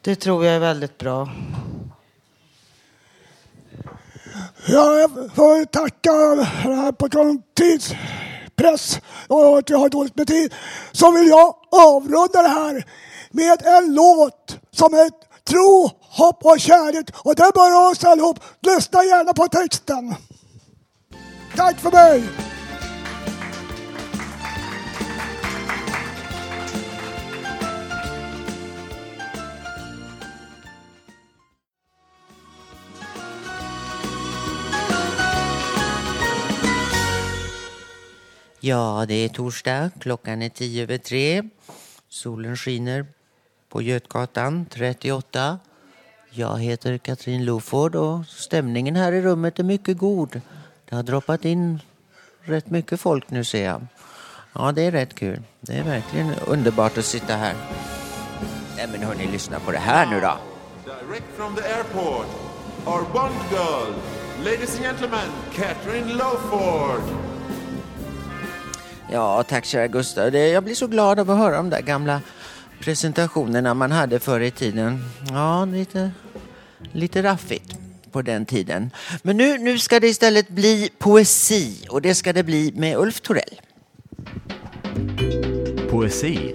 Det 0.00 0.16
tror 0.16 0.44
jag 0.44 0.54
är 0.54 0.58
väldigt 0.58 0.98
bra. 0.98 1.28
Ja, 4.66 4.98
jag 4.98 5.10
får 5.10 5.64
tacka 5.64 6.10
här 6.70 6.92
på 6.92 7.08
grund 7.08 7.38
av 7.38 7.42
tidspress 7.54 9.00
och 9.28 9.58
att 9.58 9.70
jag 9.70 9.78
har 9.78 9.88
dåligt 9.88 10.16
med 10.16 10.26
tid. 10.26 10.54
Så 10.92 11.10
vill 11.10 11.28
jag 11.28 11.54
avrunda 11.70 12.42
det 12.42 12.48
här 12.48 12.86
med 13.30 13.66
en 13.66 13.94
låt 13.94 14.58
som 14.70 14.94
är 14.94 15.10
tro, 15.44 15.90
hopp 16.00 16.44
och 16.44 16.60
kärlek. 16.60 17.10
Och 17.24 17.34
det 17.34 17.42
är 17.42 17.52
bara 17.52 17.88
oss 17.90 18.04
allihop. 18.04 18.40
Lyssna 18.60 19.04
gärna 19.04 19.32
på 19.32 19.48
texten. 19.48 20.14
Tack 21.56 21.80
för 21.80 21.90
mig! 21.90 22.24
Ja, 38.66 39.04
det 39.08 39.14
är 39.14 39.28
torsdag. 39.28 39.90
Klockan 40.00 40.42
är 40.42 40.48
tio 40.48 40.82
över 40.82 40.98
tre. 40.98 41.42
Solen 42.08 42.56
skiner 42.56 43.06
på 43.68 43.82
Götgatan 43.82 44.66
38. 44.70 45.58
Jag 46.30 46.60
heter 46.60 46.98
Katrin 46.98 47.44
Loford 47.44 47.94
och 47.94 48.26
stämningen 48.26 48.96
här 48.96 49.12
i 49.12 49.22
rummet 49.22 49.58
är 49.58 49.62
mycket 49.64 49.98
god. 49.98 50.40
Det 50.88 50.96
har 50.96 51.02
droppat 51.02 51.44
in 51.44 51.80
rätt 52.40 52.70
mycket 52.70 53.00
folk 53.00 53.30
nu 53.30 53.44
ser 53.44 53.64
jag. 53.64 53.86
Ja, 54.52 54.72
det 54.72 54.82
är 54.82 54.90
rätt 54.90 55.14
kul. 55.14 55.42
Det 55.60 55.72
är 55.72 55.84
verkligen 55.84 56.34
underbart 56.46 56.98
att 56.98 57.04
sitta 57.04 57.36
här. 57.36 57.54
Nej, 58.76 58.88
men 58.92 59.02
hörni, 59.02 59.26
lyssna 59.26 59.60
på 59.60 59.72
det 59.72 59.78
här 59.78 60.06
nu 60.06 60.20
då. 60.20 60.38
Direct 60.84 61.36
from 61.36 61.54
the 61.54 61.62
airport, 61.62 62.26
our 62.86 63.02
Bond 63.12 63.34
girl, 63.50 63.94
ladies 64.44 64.76
and 64.76 64.84
gentlemen, 64.84 65.28
Katrin 65.54 66.08
Loford. 66.08 67.23
Ja, 69.14 69.42
tack 69.42 69.64
kära 69.64 69.86
Gustav. 69.86 70.34
Jag 70.34 70.64
blir 70.64 70.74
så 70.74 70.86
glad 70.86 71.20
av 71.20 71.30
att 71.30 71.38
höra 71.38 71.56
de 71.56 71.70
där 71.70 71.80
gamla 71.80 72.20
presentationerna 72.80 73.74
man 73.74 73.92
hade 73.92 74.20
förr 74.20 74.40
i 74.40 74.50
tiden. 74.50 75.04
Ja, 75.30 75.64
lite, 75.64 76.10
lite 76.92 77.22
raffigt 77.22 77.78
på 78.12 78.22
den 78.22 78.46
tiden. 78.46 78.90
Men 79.22 79.36
nu, 79.36 79.58
nu 79.58 79.78
ska 79.78 80.00
det 80.00 80.08
istället 80.08 80.48
bli 80.48 80.90
poesi 80.98 81.86
och 81.90 82.02
det 82.02 82.14
ska 82.14 82.32
det 82.32 82.42
bli 82.42 82.72
med 82.76 82.96
Ulf 82.96 83.20
Torell. 83.20 83.60
Poesi. 85.90 86.54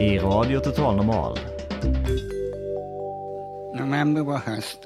I 0.00 0.18
Radio 0.18 0.60
Total 0.60 0.96
Normal. 0.96 1.38
November 3.78 4.22
var 4.22 4.38
höst. 4.38 4.78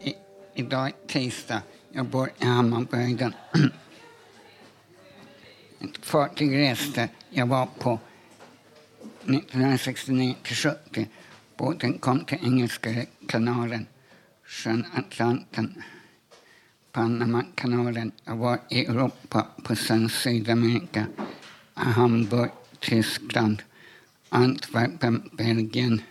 I, 0.00 0.14
idag 0.54 0.92
tisdag. 1.06 1.62
Jag 1.92 2.06
bor 2.06 2.30
i 2.40 2.44
Hammarbyhöjden. 2.44 3.34
Ett 5.80 6.06
fartyg 6.06 6.56
reste. 6.56 7.08
Jag 7.30 7.46
var 7.46 7.66
på 7.66 7.98
1969 9.22 10.34
till 10.42 10.56
70. 10.56 11.08
Båten 11.56 11.98
kom 11.98 12.24
till 12.24 12.38
Engelska 12.42 13.04
kanalen 13.28 13.86
sjön 14.50 14.86
Atlanten, 14.94 15.82
Panamakanalen. 16.92 18.12
Jag 18.24 18.36
var 18.36 18.58
i 18.68 18.86
Europa, 18.86 19.46
på 19.64 19.76
sen 19.76 20.08
Sydamerika, 20.08 21.06
Hamburg, 21.74 22.50
Tyskland, 22.78 23.62
Antwerpen, 24.28 25.30
Belgien. 25.32 26.02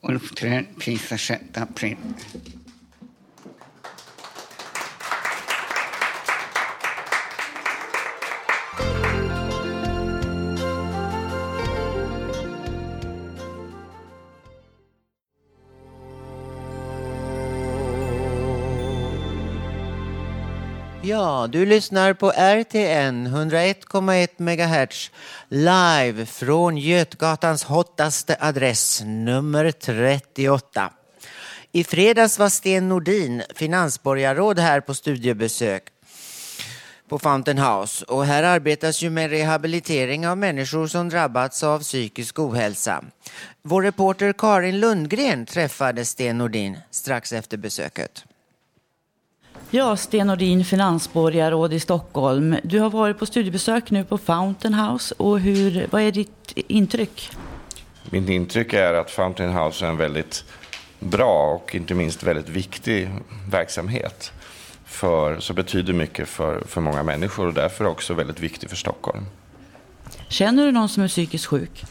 Ulf 0.00 0.34
Träd 0.34 0.66
tisdag 0.80 1.18
6 1.18 1.42
april. 1.54 1.96
Ja, 21.08 21.48
du 21.52 21.66
lyssnar 21.66 22.14
på 22.14 22.30
RTN 22.30 23.26
101,1 23.26 24.28
MHz 24.38 25.10
live 25.48 26.26
från 26.26 26.76
Götgatans 26.76 27.64
hottaste 27.64 28.36
adress, 28.40 29.02
nummer 29.04 29.70
38. 29.70 30.92
I 31.72 31.84
fredags 31.84 32.38
var 32.38 32.48
Sten 32.48 32.88
Nordin, 32.88 33.42
finansborgarråd, 33.54 34.58
här 34.58 34.80
på 34.80 34.94
studiebesök 34.94 35.82
på 37.08 37.18
Fountain 37.18 37.58
House 37.58 38.04
och 38.04 38.24
här 38.24 38.42
arbetas 38.42 39.02
ju 39.02 39.10
med 39.10 39.30
rehabilitering 39.30 40.28
av 40.28 40.38
människor 40.38 40.86
som 40.86 41.08
drabbats 41.08 41.62
av 41.62 41.80
psykisk 41.80 42.38
ohälsa. 42.38 43.04
Vår 43.62 43.82
reporter 43.82 44.32
Karin 44.32 44.80
Lundgren 44.80 45.46
träffade 45.46 46.04
Sten 46.04 46.38
Nordin 46.38 46.78
strax 46.90 47.32
efter 47.32 47.56
besöket. 47.56 48.24
Ja, 49.70 49.96
Sten 49.96 50.26
Nordin, 50.26 50.64
finansborgarråd 50.64 51.72
i 51.72 51.80
Stockholm. 51.80 52.56
Du 52.62 52.78
har 52.78 52.90
varit 52.90 53.18
på 53.18 53.26
studiebesök 53.26 53.90
nu 53.90 54.04
på 54.04 54.18
Fountain 54.18 54.74
House. 54.74 55.14
Och 55.18 55.40
hur, 55.40 55.86
vad 55.90 56.02
är 56.02 56.12
ditt 56.12 56.52
intryck? 56.54 57.30
Mitt 58.10 58.28
intryck 58.28 58.72
är 58.72 58.94
att 58.94 59.10
Fountain 59.10 59.52
House 59.52 59.86
är 59.86 59.88
en 59.88 59.96
väldigt 59.96 60.44
bra 61.00 61.54
och 61.54 61.74
inte 61.74 61.94
minst 61.94 62.22
väldigt 62.22 62.48
viktig 62.48 63.10
verksamhet. 63.50 64.32
För, 64.84 65.40
så 65.40 65.52
betyder 65.52 65.92
mycket 65.92 66.28
för, 66.28 66.62
för 66.66 66.80
många 66.80 67.02
människor 67.02 67.46
och 67.46 67.54
därför 67.54 67.84
också 67.84 68.14
väldigt 68.14 68.40
viktig 68.40 68.70
för 68.70 68.76
Stockholm. 68.76 69.26
Känner 70.28 70.66
du 70.66 70.72
någon 70.72 70.88
som 70.88 71.02
är 71.02 71.08
psykiskt 71.08 71.46
sjuk? 71.46 71.84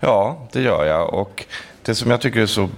Ja, 0.00 0.48
det 0.52 0.60
gör 0.62 0.84
jag. 0.84 1.14
Och 1.14 1.44
det 1.82 1.94
som 1.94 2.10
jag 2.10 2.20
tycker 2.20 2.40
är 2.40 2.46
så 2.46 2.68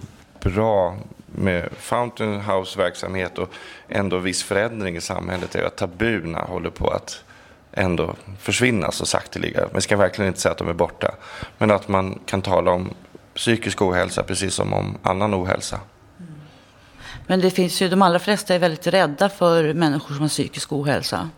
bra 0.40 0.96
med 1.26 1.68
Fountain 1.78 2.40
House-verksamhet 2.40 3.38
och 3.38 3.50
ändå 3.88 4.18
viss 4.18 4.42
förändring 4.42 4.96
i 4.96 5.00
samhället 5.00 5.54
är 5.54 5.64
att 5.64 5.76
tabuna 5.76 6.38
håller 6.38 6.70
på 6.70 6.90
att 6.90 7.24
ändå 7.72 8.14
försvinna 8.40 8.90
så 8.90 9.06
sakteliga. 9.06 9.68
Man 9.72 9.82
ska 9.82 9.96
verkligen 9.96 10.28
inte 10.28 10.40
säga 10.40 10.52
att 10.52 10.58
de 10.58 10.68
är 10.68 10.72
borta. 10.72 11.14
Men 11.58 11.70
att 11.70 11.88
man 11.88 12.18
kan 12.26 12.42
tala 12.42 12.70
om 12.70 12.90
psykisk 13.34 13.82
ohälsa 13.82 14.22
precis 14.22 14.54
som 14.54 14.72
om 14.72 14.98
annan 15.02 15.34
ohälsa. 15.34 15.80
Men 17.26 17.40
det 17.40 17.50
finns 17.50 17.82
ju, 17.82 17.88
de 17.88 18.02
allra 18.02 18.18
flesta 18.18 18.54
är 18.54 18.58
väldigt 18.58 18.86
rädda 18.86 19.28
för 19.28 19.74
människor 19.74 20.14
som 20.14 20.20
har 20.20 20.28
psykisk 20.28 20.72
ohälsa. 20.72 21.30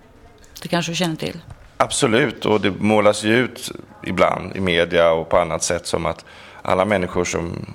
Det 0.63 0.69
kanske 0.69 0.93
du 0.93 0.97
känner 0.97 1.17
till? 1.17 1.41
Absolut, 1.77 2.47
och 2.47 2.61
det 2.61 2.71
målas 2.71 3.25
ju 3.25 3.37
ut 3.37 3.71
ibland 4.03 4.57
i 4.57 4.61
media 4.61 5.13
och 5.13 5.29
på 5.29 5.39
annat 5.39 5.63
sätt 5.63 5.87
som 5.87 6.07
att 6.07 6.25
alla 6.63 6.85
människor 6.85 7.25
som 7.25 7.67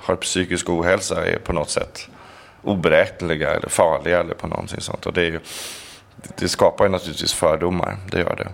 har 0.00 0.16
psykisk 0.16 0.68
ohälsa 0.68 1.26
är 1.26 1.38
på 1.38 1.52
något 1.52 1.70
sätt 1.70 2.08
oberäkneliga 2.62 3.50
eller 3.50 3.68
farliga 3.68 4.20
eller 4.20 4.34
på 4.34 4.46
någonting 4.46 4.80
sånt. 4.80 5.06
Och 5.06 5.12
det, 5.12 5.20
är 5.20 5.30
ju, 5.30 5.40
det 6.36 6.48
skapar 6.48 6.84
ju 6.84 6.90
naturligtvis 6.90 7.32
fördomar, 7.32 7.96
det 8.10 8.18
gör 8.18 8.36
det. 8.36 8.52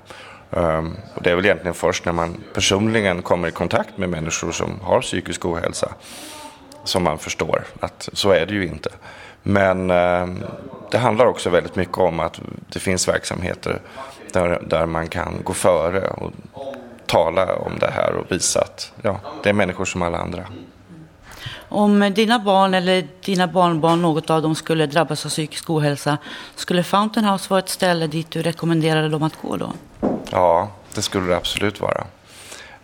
Um, 0.51 0.97
och 1.15 1.23
det 1.23 1.31
är 1.31 1.37
väl 1.37 1.45
egentligen 1.45 1.75
först 1.75 2.05
när 2.05 2.13
man 2.13 2.45
personligen 2.55 3.23
kommer 3.23 3.49
i 3.49 3.51
kontakt 3.51 3.99
med 3.99 4.09
människor 4.09 4.53
som 4.53 4.81
har 4.83 5.01
psykisk 5.01 5.45
ohälsa 5.45 5.95
som 6.85 7.03
man 7.03 7.19
förstår 7.19 7.65
att 7.81 8.09
så 8.13 8.31
är 8.31 8.47
det 8.47 8.55
ju 8.55 8.67
inte. 8.67 8.91
Men 9.43 9.91
um, 9.91 10.45
det 10.91 10.99
handlar 10.99 11.27
också 11.27 11.51
väldigt 11.51 11.77
mycket 11.77 11.99
om 11.99 12.21
att 12.21 12.41
det 12.73 12.79
finns 12.79 13.09
verksamheter 13.09 13.81
där, 14.33 14.63
där 14.67 14.87
man 14.87 15.09
kan 15.09 15.41
gå 15.45 15.53
före 15.53 16.09
och 16.09 16.33
tala 17.07 17.57
om 17.57 17.79
det 17.79 17.91
här 17.91 18.13
och 18.13 18.33
visa 18.33 18.61
att 18.61 18.93
ja, 19.03 19.21
det 19.43 19.49
är 19.49 19.53
människor 19.53 19.85
som 19.85 20.03
alla 20.03 20.19
andra. 20.19 20.45
Om 21.69 22.13
dina 22.15 22.39
barn 22.39 22.75
eller 22.75 23.09
dina 23.25 23.47
barnbarn, 23.47 24.03
något 24.03 24.31
av 24.31 24.43
dem, 24.43 24.55
skulle 24.55 24.87
drabbas 24.87 25.27
av 25.27 25.31
psykisk 25.31 25.71
ohälsa, 25.71 26.19
skulle 26.55 26.83
Fountain 26.83 27.27
House 27.27 27.51
vara 27.51 27.59
ett 27.59 27.69
ställe 27.69 28.07
dit 28.07 28.31
du 28.31 28.43
rekommenderade 28.43 29.09
dem 29.09 29.23
att 29.23 29.43
gå 29.43 29.57
då? 29.57 29.73
Ja, 30.31 30.71
det 30.95 31.03
skulle 31.03 31.27
det 31.27 31.37
absolut 31.37 31.81
vara. 31.81 32.07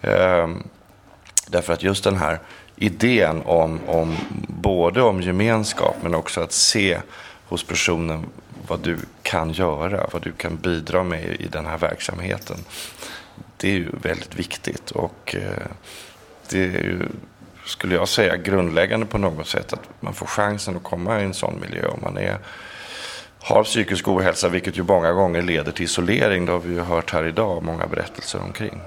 Ehm, 0.01 0.63
därför 1.47 1.73
att 1.73 1.83
just 1.83 2.05
den 2.05 2.17
här 2.17 2.41
idén 2.77 3.43
om, 3.43 3.81
om 3.87 4.17
både 4.49 5.03
om 5.03 5.23
gemenskap 5.23 5.97
men 6.03 6.15
också 6.15 6.41
att 6.41 6.53
se 6.53 7.01
hos 7.49 7.65
personen 7.65 8.27
vad 8.69 8.81
du 8.81 8.99
kan 9.23 9.53
göra, 9.53 10.07
vad 10.13 10.23
du 10.23 10.33
kan 10.33 10.57
bidra 10.57 11.03
med 11.03 11.25
i 11.25 11.49
den 11.53 11.67
här 11.67 11.79
verksamheten. 11.79 12.57
Det 13.57 13.69
är 13.69 13.73
ju 13.73 13.89
väldigt 14.03 14.35
viktigt 14.35 14.91
och 14.91 15.35
eh, 15.35 15.67
det 16.51 16.65
är 16.65 16.69
ju, 16.69 17.09
skulle 17.67 17.95
jag 17.95 18.09
säga, 18.09 18.37
grundläggande 18.37 19.07
på 19.07 19.19
något 19.19 19.47
sätt 19.47 19.73
att 19.73 19.89
man 20.01 20.15
får 20.15 20.27
chansen 20.27 20.77
att 20.77 20.83
komma 20.83 21.21
i 21.21 21.25
en 21.25 21.35
sån 21.35 21.61
miljö 21.61 21.87
om 21.87 22.01
man 22.03 22.19
är 22.19 22.39
har 23.43 23.65
psykisk 23.65 24.09
ohälsa, 24.09 24.49
vilket 24.49 24.79
ju 24.79 24.83
många 24.83 25.13
gånger 25.13 25.43
leder 25.43 25.73
till 25.73 25.85
isolering. 25.85 26.47
Det 26.47 26.53
har 26.53 26.59
vi 26.59 26.75
ju 26.75 26.81
hört 26.81 27.13
här 27.13 27.25
idag, 27.27 27.63
många 27.63 27.87
berättelser 27.87 28.41
omkring. 28.41 28.81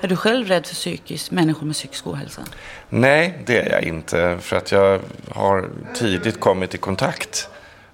Är 0.00 0.08
du 0.08 0.16
själv 0.16 0.46
rädd 0.46 0.66
för 0.66 0.74
psykisk, 0.74 1.30
människor 1.30 1.66
med 1.66 1.74
psykisk 1.74 2.06
ohälsa? 2.06 2.42
Nej, 2.88 3.38
det 3.46 3.58
är 3.58 3.72
jag 3.72 3.82
inte. 3.82 4.38
För 4.40 4.56
att 4.56 4.72
jag 4.72 5.00
har 5.30 5.68
tidigt 5.94 6.40
kommit 6.40 6.74
i 6.74 6.78
kontakt 6.78 7.48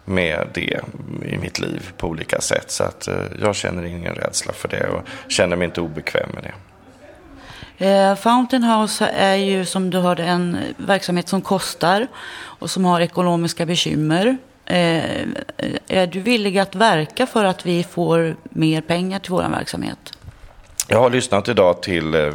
med 0.06 0.48
det 0.54 0.80
i 1.26 1.38
mitt 1.38 1.58
liv 1.58 1.92
på 1.96 2.06
olika 2.06 2.40
sätt. 2.40 2.70
Så 2.70 2.84
att 2.84 3.08
eh, 3.08 3.14
jag 3.40 3.56
känner 3.56 3.84
ingen 3.84 4.14
rädsla 4.14 4.52
för 4.52 4.68
det 4.68 4.88
och 4.88 5.02
känner 5.28 5.56
mig 5.56 5.64
inte 5.64 5.80
obekväm 5.80 6.30
med 6.34 6.42
det. 6.42 6.52
Eh, 7.78 8.14
Fountain 8.14 8.62
House 8.64 9.06
är 9.06 9.34
ju 9.34 9.64
som 9.64 9.90
du 9.90 9.98
hörde 9.98 10.24
en 10.24 10.58
verksamhet 10.76 11.28
som 11.28 11.42
kostar 11.42 12.06
och 12.36 12.70
som 12.70 12.84
har 12.84 13.00
ekonomiska 13.00 13.66
bekymmer. 13.66 14.36
Eh, 14.64 15.04
är 15.88 16.06
du 16.06 16.20
villig 16.20 16.58
att 16.58 16.74
verka 16.74 17.26
för 17.26 17.44
att 17.44 17.66
vi 17.66 17.84
får 17.84 18.36
mer 18.42 18.80
pengar 18.80 19.18
till 19.18 19.30
vår 19.30 19.42
verksamhet? 19.42 19.98
Jag 20.88 20.98
har 20.98 21.10
lyssnat 21.10 21.48
idag 21.48 21.82
till 21.82 22.32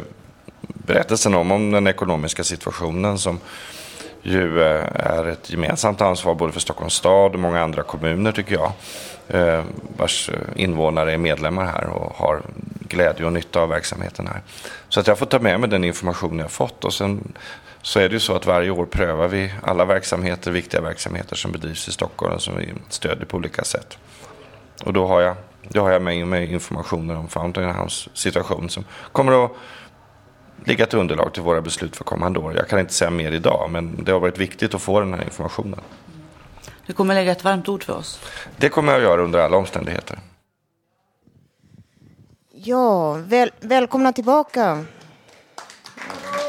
berättelsen 0.60 1.34
om, 1.34 1.52
om 1.52 1.70
den 1.70 1.86
ekonomiska 1.86 2.44
situationen 2.44 3.18
som 3.18 3.40
ju 4.22 4.62
eh, 4.62 4.84
är 4.94 5.28
ett 5.28 5.50
gemensamt 5.50 6.00
ansvar 6.00 6.34
både 6.34 6.52
för 6.52 6.60
Stockholms 6.60 6.94
stad 6.94 7.34
och 7.34 7.40
många 7.40 7.62
andra 7.62 7.82
kommuner 7.82 8.32
tycker 8.32 8.54
jag. 8.54 8.72
Eh, 9.28 9.64
vars 9.96 10.28
eh, 10.28 10.62
invånare 10.62 11.12
är 11.12 11.18
medlemmar 11.18 11.64
här 11.64 11.86
och 11.86 12.16
har 12.16 12.42
glädje 12.80 13.26
och 13.26 13.32
nytta 13.32 13.60
av 13.60 13.68
verksamheten 13.68 14.26
här. 14.26 14.40
Så 14.88 15.00
att 15.00 15.06
jag 15.06 15.18
får 15.18 15.26
ta 15.26 15.38
med 15.38 15.60
mig 15.60 15.68
den 15.68 15.84
information 15.84 16.38
jag 16.38 16.50
fått 16.50 16.84
och 16.84 16.94
sen 16.94 17.32
så 17.82 18.00
är 18.00 18.08
det 18.08 18.12
ju 18.12 18.20
så 18.20 18.34
att 18.34 18.46
varje 18.46 18.70
år 18.70 18.86
prövar 18.86 19.28
vi 19.28 19.52
alla 19.62 19.84
verksamheter, 19.84 20.50
viktiga 20.50 20.80
verksamheter 20.80 21.36
som 21.36 21.52
bedrivs 21.52 21.88
i 21.88 21.92
Stockholm 21.92 22.34
och 22.34 22.42
som 22.42 22.56
vi 22.56 22.72
stödjer 22.88 23.24
på 23.24 23.36
olika 23.36 23.64
sätt. 23.64 23.98
Och 24.84 24.92
då 24.92 25.06
har 25.06 25.20
jag, 25.20 25.36
då 25.68 25.80
har 25.80 25.90
jag 25.90 26.02
med 26.02 26.26
mig 26.26 26.52
informationen 26.52 27.16
om 27.16 27.28
Fountain 27.28 27.74
House 27.74 28.10
situation 28.14 28.70
som 28.70 28.84
kommer 29.12 29.44
att 29.44 29.52
ligga 30.64 30.86
till 30.86 30.98
underlag 30.98 31.34
till 31.34 31.42
våra 31.42 31.62
beslut 31.62 31.96
för 31.96 32.04
kommande 32.04 32.38
år. 32.38 32.56
Jag 32.56 32.68
kan 32.68 32.80
inte 32.80 32.92
säga 32.92 33.10
mer 33.10 33.32
idag, 33.32 33.70
men 33.70 34.04
det 34.04 34.12
har 34.12 34.20
varit 34.20 34.38
viktigt 34.38 34.74
att 34.74 34.82
få 34.82 35.00
den 35.00 35.14
här 35.14 35.24
informationen. 35.24 35.80
Du 36.86 36.92
kommer 36.92 37.14
lägga 37.14 37.32
ett 37.32 37.44
varmt 37.44 37.68
ord 37.68 37.84
för 37.84 37.96
oss. 37.96 38.20
Det 38.56 38.68
kommer 38.68 38.92
jag 38.92 38.98
att 38.98 39.04
göra 39.04 39.22
under 39.22 39.38
alla 39.38 39.56
omständigheter. 39.56 40.18
Ja, 42.54 43.12
väl, 43.12 43.50
välkomna 43.60 44.12
tillbaka. 44.12 44.84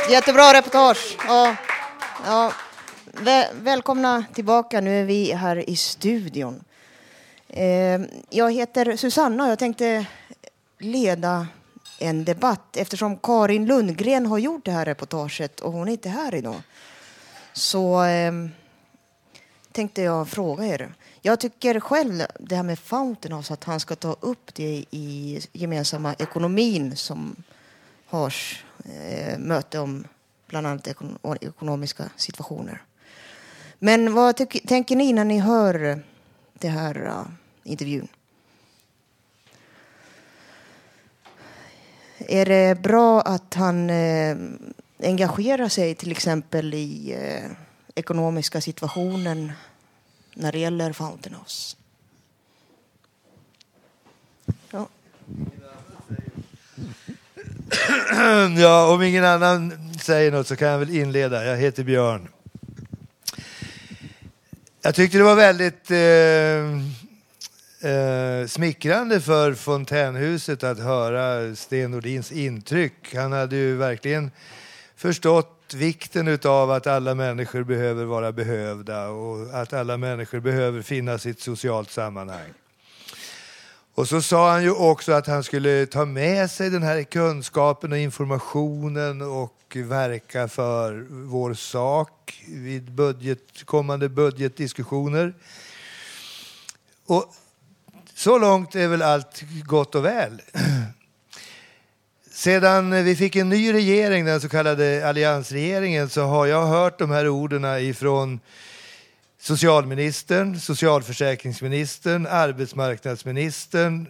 Jättebra 0.09 0.53
reportage. 0.53 1.18
Ja, 1.28 1.55
ja. 2.26 2.51
Väl, 3.05 3.45
välkomna 3.61 4.24
tillbaka. 4.34 4.82
Nu 4.82 5.01
är 5.01 5.05
vi 5.05 5.34
här 5.34 5.70
i 5.70 5.76
studion. 5.76 6.64
Eh, 7.47 8.01
jag 8.30 8.53
heter 8.53 8.95
Susanna 8.95 9.43
och 9.43 9.51
jag 9.51 9.59
tänkte 9.59 10.05
leda 10.80 11.47
en 11.99 12.25
debatt 12.25 12.77
eftersom 12.77 13.17
Karin 13.17 13.65
Lundgren 13.65 14.25
har 14.25 14.37
gjort 14.37 14.65
det 14.65 14.71
här 14.71 14.85
reportaget 14.85 15.59
och 15.59 15.71
hon 15.71 15.87
är 15.87 15.91
inte 15.91 16.09
här 16.09 16.35
idag. 16.35 16.61
Så 17.53 18.03
eh, 18.03 18.31
tänkte 19.71 20.01
jag 20.01 20.29
fråga 20.29 20.65
er. 20.65 20.93
Jag 21.21 21.39
tycker 21.39 21.79
själv 21.79 22.23
det 22.39 22.55
här 22.55 22.63
med 22.63 22.79
Fountain 22.79 23.33
House 23.33 23.53
att 23.53 23.63
han 23.63 23.79
ska 23.79 23.95
ta 23.95 24.15
upp 24.19 24.53
det 24.53 24.85
i 24.91 25.39
gemensamma 25.53 26.13
ekonomin 26.13 26.95
som 26.95 27.35
har 28.05 28.33
eh, 28.85 29.37
möte 29.37 29.79
om 29.79 30.07
bland 30.47 30.67
annat 30.67 30.87
ekon 30.87 31.17
ekonomiska 31.41 32.09
situationer. 32.15 32.81
Men 33.79 34.13
vad 34.13 34.37
tänker 34.67 34.95
ni 34.95 35.13
när 35.13 35.25
ni 35.25 35.39
hör 35.39 35.99
det 36.53 36.67
här 36.67 37.01
uh, 37.01 37.25
intervjun? 37.63 38.07
Är 42.28 42.45
det 42.45 42.82
bra 42.82 43.21
att 43.21 43.53
han 43.53 43.89
eh, 43.89 44.38
engagerar 44.99 45.69
sig 45.69 45.95
till 45.95 46.11
exempel 46.11 46.74
i 46.74 47.15
eh, 47.19 47.51
ekonomiska 47.95 48.61
situationen 48.61 49.51
när 50.34 50.51
det 50.51 50.59
gäller 50.59 50.93
Fountain 50.93 51.36
House? 51.36 51.78
Ja. 54.71 54.88
ja, 58.57 58.93
om 58.93 59.01
ingen 59.01 59.26
annan 59.26 59.74
säger 59.99 60.32
något 60.32 60.47
så 60.47 60.55
kan 60.55 60.67
jag 60.67 60.80
väl 60.80 60.95
inleda. 60.95 61.45
Jag 61.45 61.57
heter 61.57 61.84
Björn. 61.84 62.28
Jag 64.82 64.95
tyckte 64.95 65.17
det 65.17 65.24
var 65.24 65.36
väldigt 65.36 65.91
eh, 65.91 67.02
eh, 67.84 68.47
smickrande 68.47 69.21
för 69.21 69.53
Fontänhuset 69.53 70.63
att 70.63 70.79
höra 70.79 71.55
Sten 71.55 71.91
Nordins 71.91 72.31
intryck. 72.31 73.15
Han 73.15 73.31
hade 73.31 73.55
ju 73.55 73.75
verkligen 73.75 74.31
förstått 74.95 75.73
vikten 75.73 76.39
av 76.43 76.71
att 76.71 76.88
alla 76.88 77.15
människor 77.15 77.63
behöver 77.63 78.05
vara 78.05 78.31
behövda 78.31 79.07
och 79.07 79.61
att 79.61 79.73
alla 79.73 79.97
människor 79.97 80.39
behöver 80.39 80.81
finnas 80.81 81.25
i 81.25 81.29
ett 81.29 81.39
socialt 81.39 81.91
sammanhang. 81.91 82.53
Och 83.95 84.07
så 84.07 84.21
sa 84.21 84.51
han 84.51 84.63
ju 84.63 84.71
också 84.71 85.11
att 85.11 85.27
han 85.27 85.43
skulle 85.43 85.86
ta 85.86 86.05
med 86.05 86.51
sig 86.51 86.69
den 86.69 86.84
här 86.84 87.03
kunskapen 87.03 87.91
och 87.91 87.97
informationen 87.97 89.21
och 89.21 89.75
verka 89.75 90.47
för 90.47 91.05
vår 91.09 91.53
sak 91.53 92.43
vid 92.47 92.91
budget, 92.91 93.65
kommande 93.65 94.09
budgetdiskussioner. 94.09 95.34
Och 97.05 97.34
så 98.16 98.38
långt 98.38 98.76
är 98.76 98.88
väl 98.88 99.01
allt 99.01 99.43
gott 99.66 99.95
och 99.95 100.05
väl. 100.05 100.41
Sedan 102.32 103.03
vi 103.03 103.16
fick 103.16 103.36
en 103.36 103.49
ny 103.49 103.74
regering, 103.74 104.26
den 104.26 104.41
så 104.41 104.49
kallade 104.49 105.09
alliansregeringen, 105.09 106.09
så 106.09 106.22
har 106.22 106.45
jag 106.45 106.66
hört 106.66 106.99
de 106.99 107.11
här 107.11 107.28
orden 107.28 107.66
ifrån 107.66 108.39
socialministern, 109.39 110.59
socialförsäkringsministern, 110.59 112.28
arbetsmarknadsministern, 112.30 114.07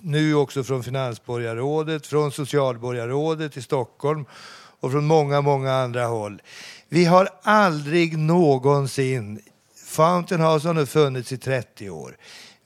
nu 0.00 0.34
också 0.34 0.64
från 0.64 0.82
finansborgarrådet, 0.82 2.06
från 2.06 2.32
socialborgarrådet 2.32 3.56
i 3.56 3.62
Stockholm 3.62 4.24
och 4.80 4.92
från 4.92 5.06
många, 5.06 5.40
många 5.40 5.72
andra 5.72 6.06
håll. 6.06 6.42
Vi 6.88 7.04
har 7.04 7.28
aldrig 7.42 8.18
någonsin, 8.18 9.40
Fountain 9.84 10.40
House 10.40 10.68
har 10.68 10.74
nu 10.74 10.86
funnits 10.86 11.32
i 11.32 11.38
30 11.38 11.90
år, 11.90 12.16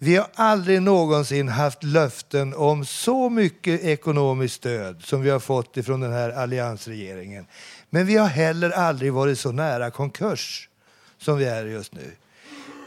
vi 0.02 0.16
har 0.16 0.28
aldrig 0.34 0.82
någonsin 0.82 1.48
haft 1.48 1.84
löften 1.84 2.54
om 2.54 2.84
så 2.84 3.30
mycket 3.30 3.80
ekonomiskt 3.80 4.54
stöd 4.54 5.02
som 5.02 5.22
vi 5.22 5.30
har 5.30 5.40
fått 5.40 5.76
ifrån 5.76 6.00
den 6.00 6.12
här 6.12 6.30
alliansregeringen. 6.30 7.46
Men 7.90 8.06
vi 8.06 8.16
har 8.16 8.28
heller 8.28 8.70
aldrig 8.70 9.12
varit 9.12 9.38
så 9.38 9.52
nära 9.52 9.90
konkurs 9.90 10.68
som 11.18 11.38
vi 11.38 11.44
är 11.44 11.66
just 11.66 11.94
nu. 11.94 12.10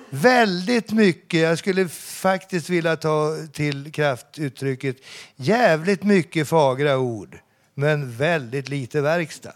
Väldigt 0.09 0.91
mycket, 0.91 1.39
jag 1.39 1.57
skulle 1.57 1.89
faktiskt 1.89 2.70
vilja 2.70 2.95
ta 2.95 3.36
till 3.51 3.91
kraftuttrycket, 3.91 4.97
jävligt 5.36 6.03
mycket 6.03 6.47
fagra 6.47 6.97
ord, 6.97 7.39
men 7.74 8.18
väldigt 8.18 8.70
lite 8.70 9.01
verkstad. 9.01 9.53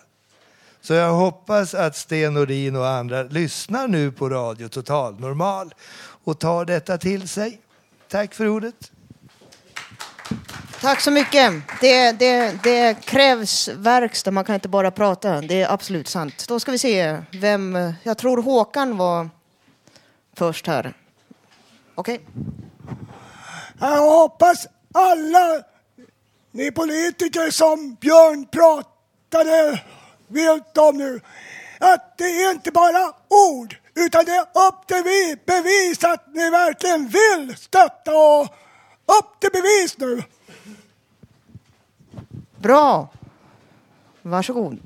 Så 0.87 0.93
jag 0.93 1.13
hoppas 1.13 1.73
att 1.73 1.95
Sten 1.95 2.33
Nordin 2.33 2.75
och 2.75 2.87
andra 2.87 3.23
lyssnar 3.23 3.87
nu 3.87 4.11
på 4.11 4.29
Radio 4.29 4.67
Total 4.67 5.19
Normal 5.19 5.73
och 6.23 6.39
tar 6.39 6.65
detta 6.65 6.97
till 6.97 7.27
sig. 7.27 7.61
Tack 8.07 8.33
för 8.33 8.47
ordet. 8.47 8.91
Tack 10.81 11.01
så 11.01 11.11
mycket. 11.11 11.53
Det, 11.81 12.11
det, 12.11 12.63
det 12.63 13.05
krävs 13.05 13.67
verkstad, 13.67 14.31
man 14.31 14.43
kan 14.43 14.55
inte 14.55 14.69
bara 14.69 14.91
prata. 14.91 15.41
Det 15.41 15.61
är 15.61 15.73
absolut 15.73 16.07
sant. 16.07 16.45
Då 16.47 16.59
ska 16.59 16.71
vi 16.71 16.77
se 16.77 17.21
vem... 17.31 17.93
Jag 18.03 18.17
tror 18.17 18.41
Håkan 18.41 18.97
var 18.97 19.29
först 20.37 20.67
här. 20.67 20.93
Okej. 21.95 22.21
Jag 23.79 24.19
hoppas 24.19 24.67
alla 24.93 25.63
ni 26.51 26.71
politiker 26.71 27.51
som 27.51 27.97
Björn 27.99 28.47
pratade 28.51 29.81
vilt 30.27 30.77
om 30.77 30.97
nu, 30.97 31.21
att 31.79 32.17
det 32.17 32.43
är 32.43 32.51
inte 32.51 32.71
bara 32.71 33.13
ord, 33.27 33.75
utan 33.95 34.25
det 34.25 34.31
är 34.31 34.41
upp 34.41 34.87
till 34.87 35.03
vi 35.03 35.37
bevis 35.45 36.03
att 36.03 36.27
ni 36.33 36.49
verkligen 36.49 37.07
vill 37.07 37.57
stötta 37.57 38.11
och 38.17 38.43
upp 39.19 39.39
till 39.39 39.51
bevis 39.53 39.97
nu. 39.97 40.23
Bra. 42.57 43.09
Varsågod. 44.21 44.79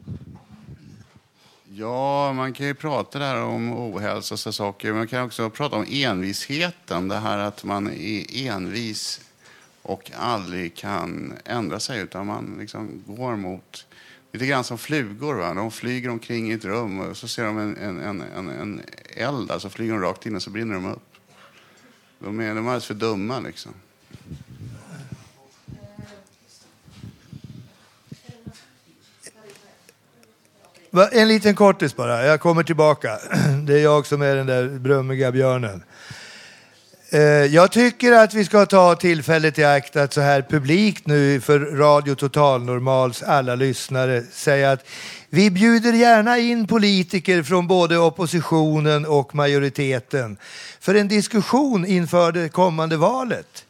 Ja, 1.73 2.33
man 2.33 2.53
kan 2.53 2.65
ju 2.65 2.73
prata 2.73 3.19
där 3.19 3.43
om 3.43 3.73
ohälsa 3.73 4.35
och 4.35 4.39
så 4.39 4.51
saker. 4.51 4.87
Men 4.87 4.97
man 4.97 5.07
kan 5.07 5.25
också 5.25 5.49
prata 5.49 5.75
om 5.75 5.85
envisheten. 5.89 7.07
Det 7.07 7.15
här 7.15 7.37
att 7.37 7.63
man 7.63 7.87
är 7.87 8.47
envis 8.47 9.21
och 9.81 10.11
aldrig 10.15 10.75
kan 10.75 11.33
ändra 11.45 11.79
sig 11.79 11.99
utan 11.99 12.27
man 12.27 12.55
liksom 12.59 13.03
går 13.07 13.35
mot 13.35 13.85
Lite 14.31 14.45
grann 14.45 14.63
som 14.63 14.77
flugor. 14.77 15.35
Va? 15.35 15.53
De 15.53 15.71
flyger 15.71 16.09
omkring 16.09 16.51
i 16.51 16.53
ett 16.53 16.65
rum 16.65 16.99
och 16.99 17.17
så 17.17 17.27
ser 17.27 17.43
de 17.43 17.57
en, 17.57 17.77
en, 17.77 17.99
en, 17.99 18.21
en, 18.21 18.49
en 18.49 18.81
eld, 19.15 19.51
alltså 19.51 19.69
flyger 19.69 19.93
de 19.93 20.01
rakt 20.01 20.25
in 20.25 20.35
och 20.35 20.41
så 20.41 20.49
brinner 20.49 20.73
de 20.73 20.91
upp. 20.91 21.11
De 22.19 22.39
är, 22.39 22.47
de 22.47 22.57
är 22.57 22.69
alldeles 22.69 22.85
för 22.85 22.93
dumma 22.93 23.39
liksom. 23.39 23.73
En 31.11 31.27
liten 31.27 31.55
kortis 31.55 31.95
bara, 31.95 32.25
jag 32.25 32.39
kommer 32.39 32.63
tillbaka. 32.63 33.19
Det 33.67 33.73
är 33.73 33.83
jag 33.83 34.05
som 34.05 34.21
är 34.21 34.35
den 34.35 34.47
där 34.47 34.69
brummiga 34.79 35.31
björnen. 35.31 35.83
Eh, 37.13 37.21
jag 37.45 37.71
tycker 37.71 38.11
att 38.11 38.33
vi 38.33 38.45
ska 38.45 38.65
ta 38.65 38.95
tillfället 38.95 39.59
i 39.59 39.63
akt 39.63 39.95
att 39.95 40.13
så 40.13 40.21
här 40.21 40.41
publikt 40.41 41.07
nu 41.07 41.41
för 41.41 41.59
Radio 41.59 42.15
Total 42.15 42.63
Normals 42.63 43.23
alla 43.23 43.55
lyssnare 43.55 44.23
säga 44.31 44.71
att 44.71 44.85
vi 45.29 45.51
bjuder 45.51 45.93
gärna 45.93 46.37
in 46.37 46.67
politiker 46.67 47.43
från 47.43 47.67
både 47.67 47.97
oppositionen 47.97 49.05
och 49.05 49.35
majoriteten 49.35 50.37
för 50.79 50.95
en 50.95 51.07
diskussion 51.07 51.85
inför 51.85 52.31
det 52.31 52.49
kommande 52.49 52.97
valet. 52.97 53.65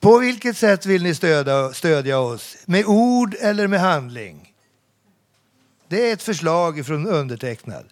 På 0.00 0.18
vilket 0.18 0.56
sätt 0.56 0.86
vill 0.86 1.02
ni 1.02 1.14
stödja, 1.14 1.72
stödja 1.72 2.18
oss? 2.18 2.56
Med 2.66 2.84
ord 2.86 3.34
eller 3.40 3.66
med 3.66 3.80
handling? 3.80 4.52
Det 5.88 6.08
är 6.08 6.12
ett 6.12 6.22
förslag 6.22 6.86
från 6.86 7.06
undertecknad. 7.06 7.84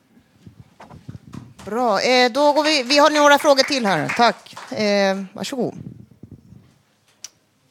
Bra. 1.65 2.01
Eh, 2.01 2.33
då 2.33 2.53
går 2.53 2.65
vi, 2.65 2.83
vi 2.83 2.99
har 2.99 3.11
några 3.11 3.39
frågor 3.39 3.63
till 3.63 3.87
här. 3.87 4.15
Tack. 4.17 4.73
Eh, 4.73 5.23
varsågod. 5.33 5.75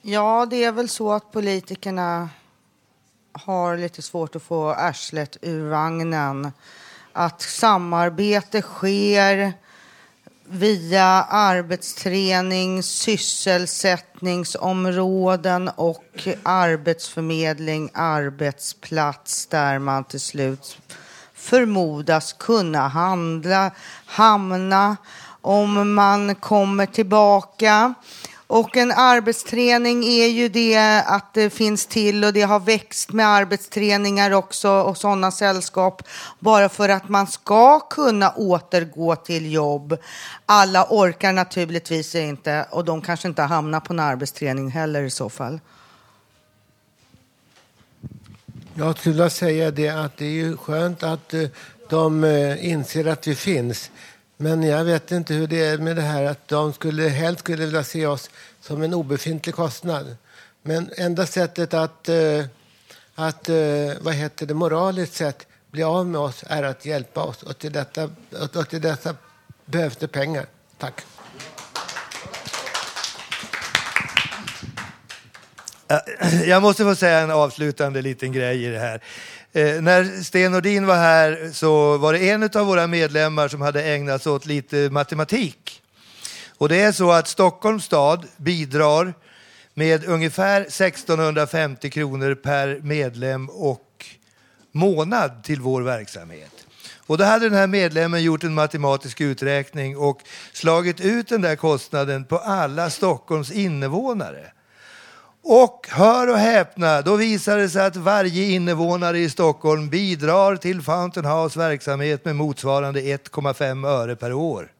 Ja, 0.02 0.48
det 0.50 0.64
är 0.64 0.72
väl 0.72 0.90
så 0.90 1.12
att 1.12 1.32
politikerna 1.32 2.30
har 3.32 3.78
lite 3.78 4.02
svårt 4.02 4.36
att 4.36 4.44
få 4.44 4.70
arslet 4.70 5.38
ur 5.42 5.70
vagnen. 5.70 6.52
Att 7.14 7.42
samarbete 7.42 8.62
sker 8.62 9.54
via 10.46 11.06
arbetsträning, 11.30 12.84
sysselsättningsområden 12.84 15.70
och 15.70 16.28
arbetsförmedling, 16.44 17.90
arbetsplats 17.94 19.48
där 19.48 19.80
man 19.80 20.04
till 20.04 20.20
slut 20.20 20.78
förmodas 21.40 22.34
kunna 22.34 22.88
handla, 22.88 23.72
hamna 24.06 24.98
om 25.42 25.94
man 25.94 26.36
kommer 26.36 26.86
tillbaka. 26.86 27.94
Och 28.48 28.78
en 28.78 28.92
arbetsträning 28.92 30.04
är 30.04 30.28
ju 30.28 30.50
det 30.50 31.04
att 31.06 31.34
det 31.34 31.50
finns 31.50 31.86
till 31.86 32.24
och 32.24 32.34
det 32.34 32.42
har 32.42 32.60
växt 32.60 33.12
med 33.12 33.28
arbetsträningar 33.28 34.32
också 34.32 34.70
och 34.70 34.98
sådana 34.98 35.32
sällskap 35.32 36.02
bara 36.40 36.70
för 36.70 36.90
att 36.90 37.10
man 37.10 37.28
ska 37.28 37.80
kunna 37.80 38.34
återgå 38.36 39.16
till 39.16 39.52
jobb. 39.52 39.98
Alla 40.46 40.88
orkar 40.90 41.34
naturligtvis 41.34 42.16
inte 42.16 42.66
och 42.72 42.86
de 42.86 43.02
kanske 43.02 43.28
inte 43.28 43.42
hamnar 43.42 43.80
på 43.80 43.94
en 43.94 44.00
arbetsträning 44.00 44.72
heller 44.72 45.04
i 45.04 45.10
så 45.10 45.30
fall. 45.30 45.60
Jag 48.80 48.98
skulle 48.98 49.14
vilja 49.14 49.30
säga 49.30 49.72
det 49.72 49.90
att 49.90 50.18
det 50.18 50.26
är 50.26 50.32
ju 50.32 50.58
skönt 50.58 51.04
att 51.04 51.34
eh, 51.34 51.50
de 51.90 52.24
eh, 52.24 52.70
inser 52.70 53.08
att 53.08 53.28
vi 53.28 53.36
finns. 53.36 53.92
Men 54.38 54.64
jag 54.64 54.84
vet 54.84 55.12
inte 55.12 55.34
hur 55.34 55.48
det 55.48 55.66
är 55.66 55.78
med 55.78 55.96
det 55.96 56.02
här 56.02 56.24
att 56.24 56.48
de 56.48 56.74
skulle 56.74 57.10
helst 57.10 57.40
skulle 57.40 57.66
vilja 57.66 57.84
se 57.84 58.06
oss 58.06 58.30
som 58.62 58.82
en 58.82 58.94
obefintlig 58.94 59.56
kostnad. 59.56 60.16
Men 60.62 60.90
enda 60.98 61.26
sättet 61.26 61.74
att, 61.74 62.10
eh, 62.10 62.46
att 63.16 63.50
vad 64.02 64.14
heter 64.14 64.46
det, 64.46 64.54
moraliskt 64.54 65.14
sett 65.14 65.48
bli 65.72 65.84
av 65.84 66.08
med 66.08 66.22
oss 66.22 66.44
är 66.48 66.64
att 66.64 66.86
hjälpa 66.86 67.24
oss 67.24 67.44
och 67.44 67.58
till, 67.58 67.72
detta, 67.72 68.10
och 68.56 68.70
till 68.70 68.82
detta 68.82 69.16
behövs 69.66 69.96
det 69.98 70.08
pengar. 70.08 70.46
Tack. 70.78 71.06
Eh, 75.90 76.44
jag 76.50 76.62
måste 76.62 76.84
få 76.84 76.96
säga 76.96 77.20
en 77.20 77.32
avslutande 77.32 78.02
liten 78.02 78.32
grej 78.32 78.66
i 78.66 78.68
det 78.68 78.80
här. 78.80 79.02
Eh, 79.54 79.82
när 79.82 80.24
Sten 80.24 80.52
Nordin 80.52 80.86
var 80.86 80.96
här 80.96 81.50
så 81.54 81.98
var 81.98 82.14
det 82.14 82.30
en 82.30 82.44
av 82.44 82.66
våra 82.66 82.88
medlemmar 82.88 83.48
som 83.48 83.62
hade 83.62 83.84
ägnat 83.84 84.24
sig 84.24 84.32
åt 84.32 84.46
lite 84.46 84.90
matematik. 84.92 85.82
Och 86.58 86.70
det 86.70 86.82
är 86.82 86.92
så 86.92 87.12
att 87.12 87.28
Stockholms 87.28 87.86
stad 87.86 88.28
bidrar 88.38 89.14
med 89.74 90.06
ungefär 90.06 90.62
1650 90.62 91.90
kronor 91.90 92.36
per 92.36 92.80
medlem 92.84 93.50
och 93.50 94.06
månad 94.72 95.44
till 95.44 95.62
vår 95.62 95.82
verksamhet. 95.82 96.66
Och 96.98 97.18
då 97.18 97.24
hade 97.24 97.50
den 97.50 97.58
här 97.58 97.68
medlemmen 97.68 98.24
gjort 98.24 98.44
en 98.44 98.54
matematisk 98.54 99.22
uträkning 99.22 99.98
och 99.98 100.22
slagit 100.54 101.02
ut 101.02 101.28
den 101.28 101.42
där 101.42 101.56
kostnaden 101.56 102.26
på 102.26 102.38
alla 102.38 102.90
Stockholms 102.90 103.52
invånare. 103.52 104.52
Och 105.44 105.88
hör 105.90 106.28
och 106.28 106.38
häpna, 106.38 107.02
då 107.02 107.16
visar 107.16 107.58
det 107.58 107.70
sig 107.70 107.86
att 107.86 107.96
varje 107.96 108.44
invånare 108.44 109.20
i 109.20 109.30
Stockholm 109.30 109.90
bidrar 109.90 110.56
till 110.56 110.82
Fountain 110.82 111.26
House 111.26 111.60
verksamhet 111.60 112.26
med 112.26 112.36
motsvarande 112.36 113.02
1,5 113.02 113.88
öre 113.88 114.16
per 114.16 114.34
år. 114.34 114.72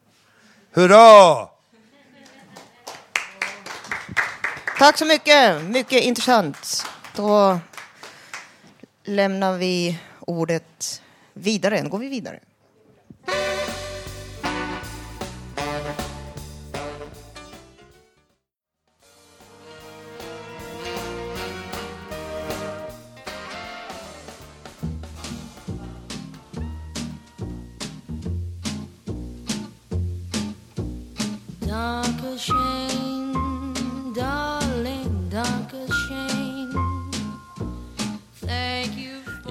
Hurra! 0.72 1.48
Tack 4.80 4.98
så 4.98 5.06
mycket. 5.06 5.64
Mycket 5.64 6.04
intressant. 6.04 6.86
Då 7.16 7.60
lämnar 9.04 9.58
vi 9.58 10.00
ordet 10.20 11.02
vidare. 11.34 11.84
Nu 11.84 11.90
går 11.90 12.00
vi 12.00 12.08
vidare. 12.08 12.40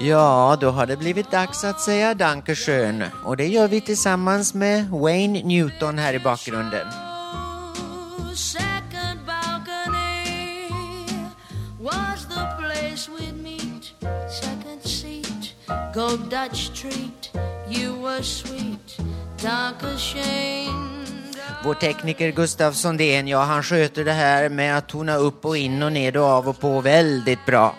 Ja, 0.09 0.57
då 0.61 0.69
har 0.69 0.85
det 0.85 0.97
blivit 0.97 1.31
dags 1.31 1.63
att 1.63 1.81
säga 1.81 2.13
Dankeschön. 2.13 3.03
Och 3.25 3.37
det 3.37 3.47
gör 3.47 3.67
vi 3.67 3.81
tillsammans 3.81 4.53
med 4.53 4.89
Wayne 4.89 5.43
Newton 5.43 5.97
här 5.97 6.13
i 6.13 6.19
bakgrunden. 6.19 6.87
Dutch 16.29 16.69
treat. 16.81 17.29
You 17.69 18.03
were 18.03 18.23
sweet, 18.23 18.99
Vår 21.63 21.73
tekniker 21.73 22.31
Gustav 22.31 22.71
Sondén, 22.71 23.27
ja 23.27 23.43
han 23.43 23.63
sköter 23.63 24.05
det 24.05 24.11
här 24.11 24.49
med 24.49 24.77
att 24.77 24.89
tona 24.89 25.15
upp 25.15 25.45
och 25.45 25.57
in 25.57 25.83
och 25.83 25.91
ned 25.91 26.17
och 26.17 26.23
av 26.23 26.47
och 26.49 26.59
på 26.59 26.81
väldigt 26.81 27.45
bra. 27.45 27.75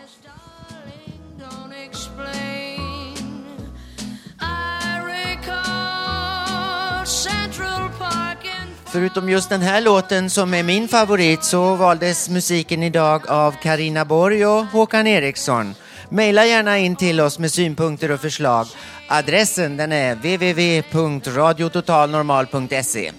Förutom 8.92 9.28
just 9.28 9.48
den 9.48 9.62
här 9.62 9.80
låten 9.80 10.30
som 10.30 10.54
är 10.54 10.62
min 10.62 10.88
favorit 10.88 11.44
så 11.44 11.74
valdes 11.74 12.28
musiken 12.28 12.82
idag 12.82 13.30
av 13.30 13.54
Karina 13.62 14.04
Borg 14.04 14.46
och 14.46 14.66
Håkan 14.66 15.06
Eriksson. 15.06 15.74
Maila 16.08 16.46
gärna 16.46 16.78
in 16.78 16.96
till 16.96 17.20
oss 17.20 17.38
med 17.38 17.52
synpunkter 17.52 18.10
och 18.10 18.20
förslag. 18.20 18.66
Adressen 19.08 19.76
den 19.76 19.92
är 19.92 20.14
www.radiototalnormal.se. 20.14 23.12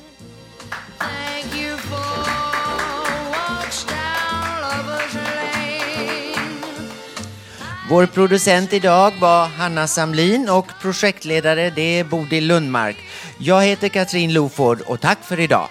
Vår 7.90 8.06
producent 8.06 8.74
idag 8.74 9.14
var 9.20 9.46
Hanna 9.46 9.88
Samlin 9.88 10.50
och 10.50 10.68
projektledare 10.82 11.70
det 11.70 12.00
är 12.00 12.04
Bodil 12.04 12.48
Lundmark. 12.48 12.98
Jag 13.44 13.64
heter 13.64 13.90
Katrin 13.90 14.34
Loford 14.34 14.82
och 14.82 15.02
tack 15.02 15.24
för 15.24 15.40
idag. 15.40 15.70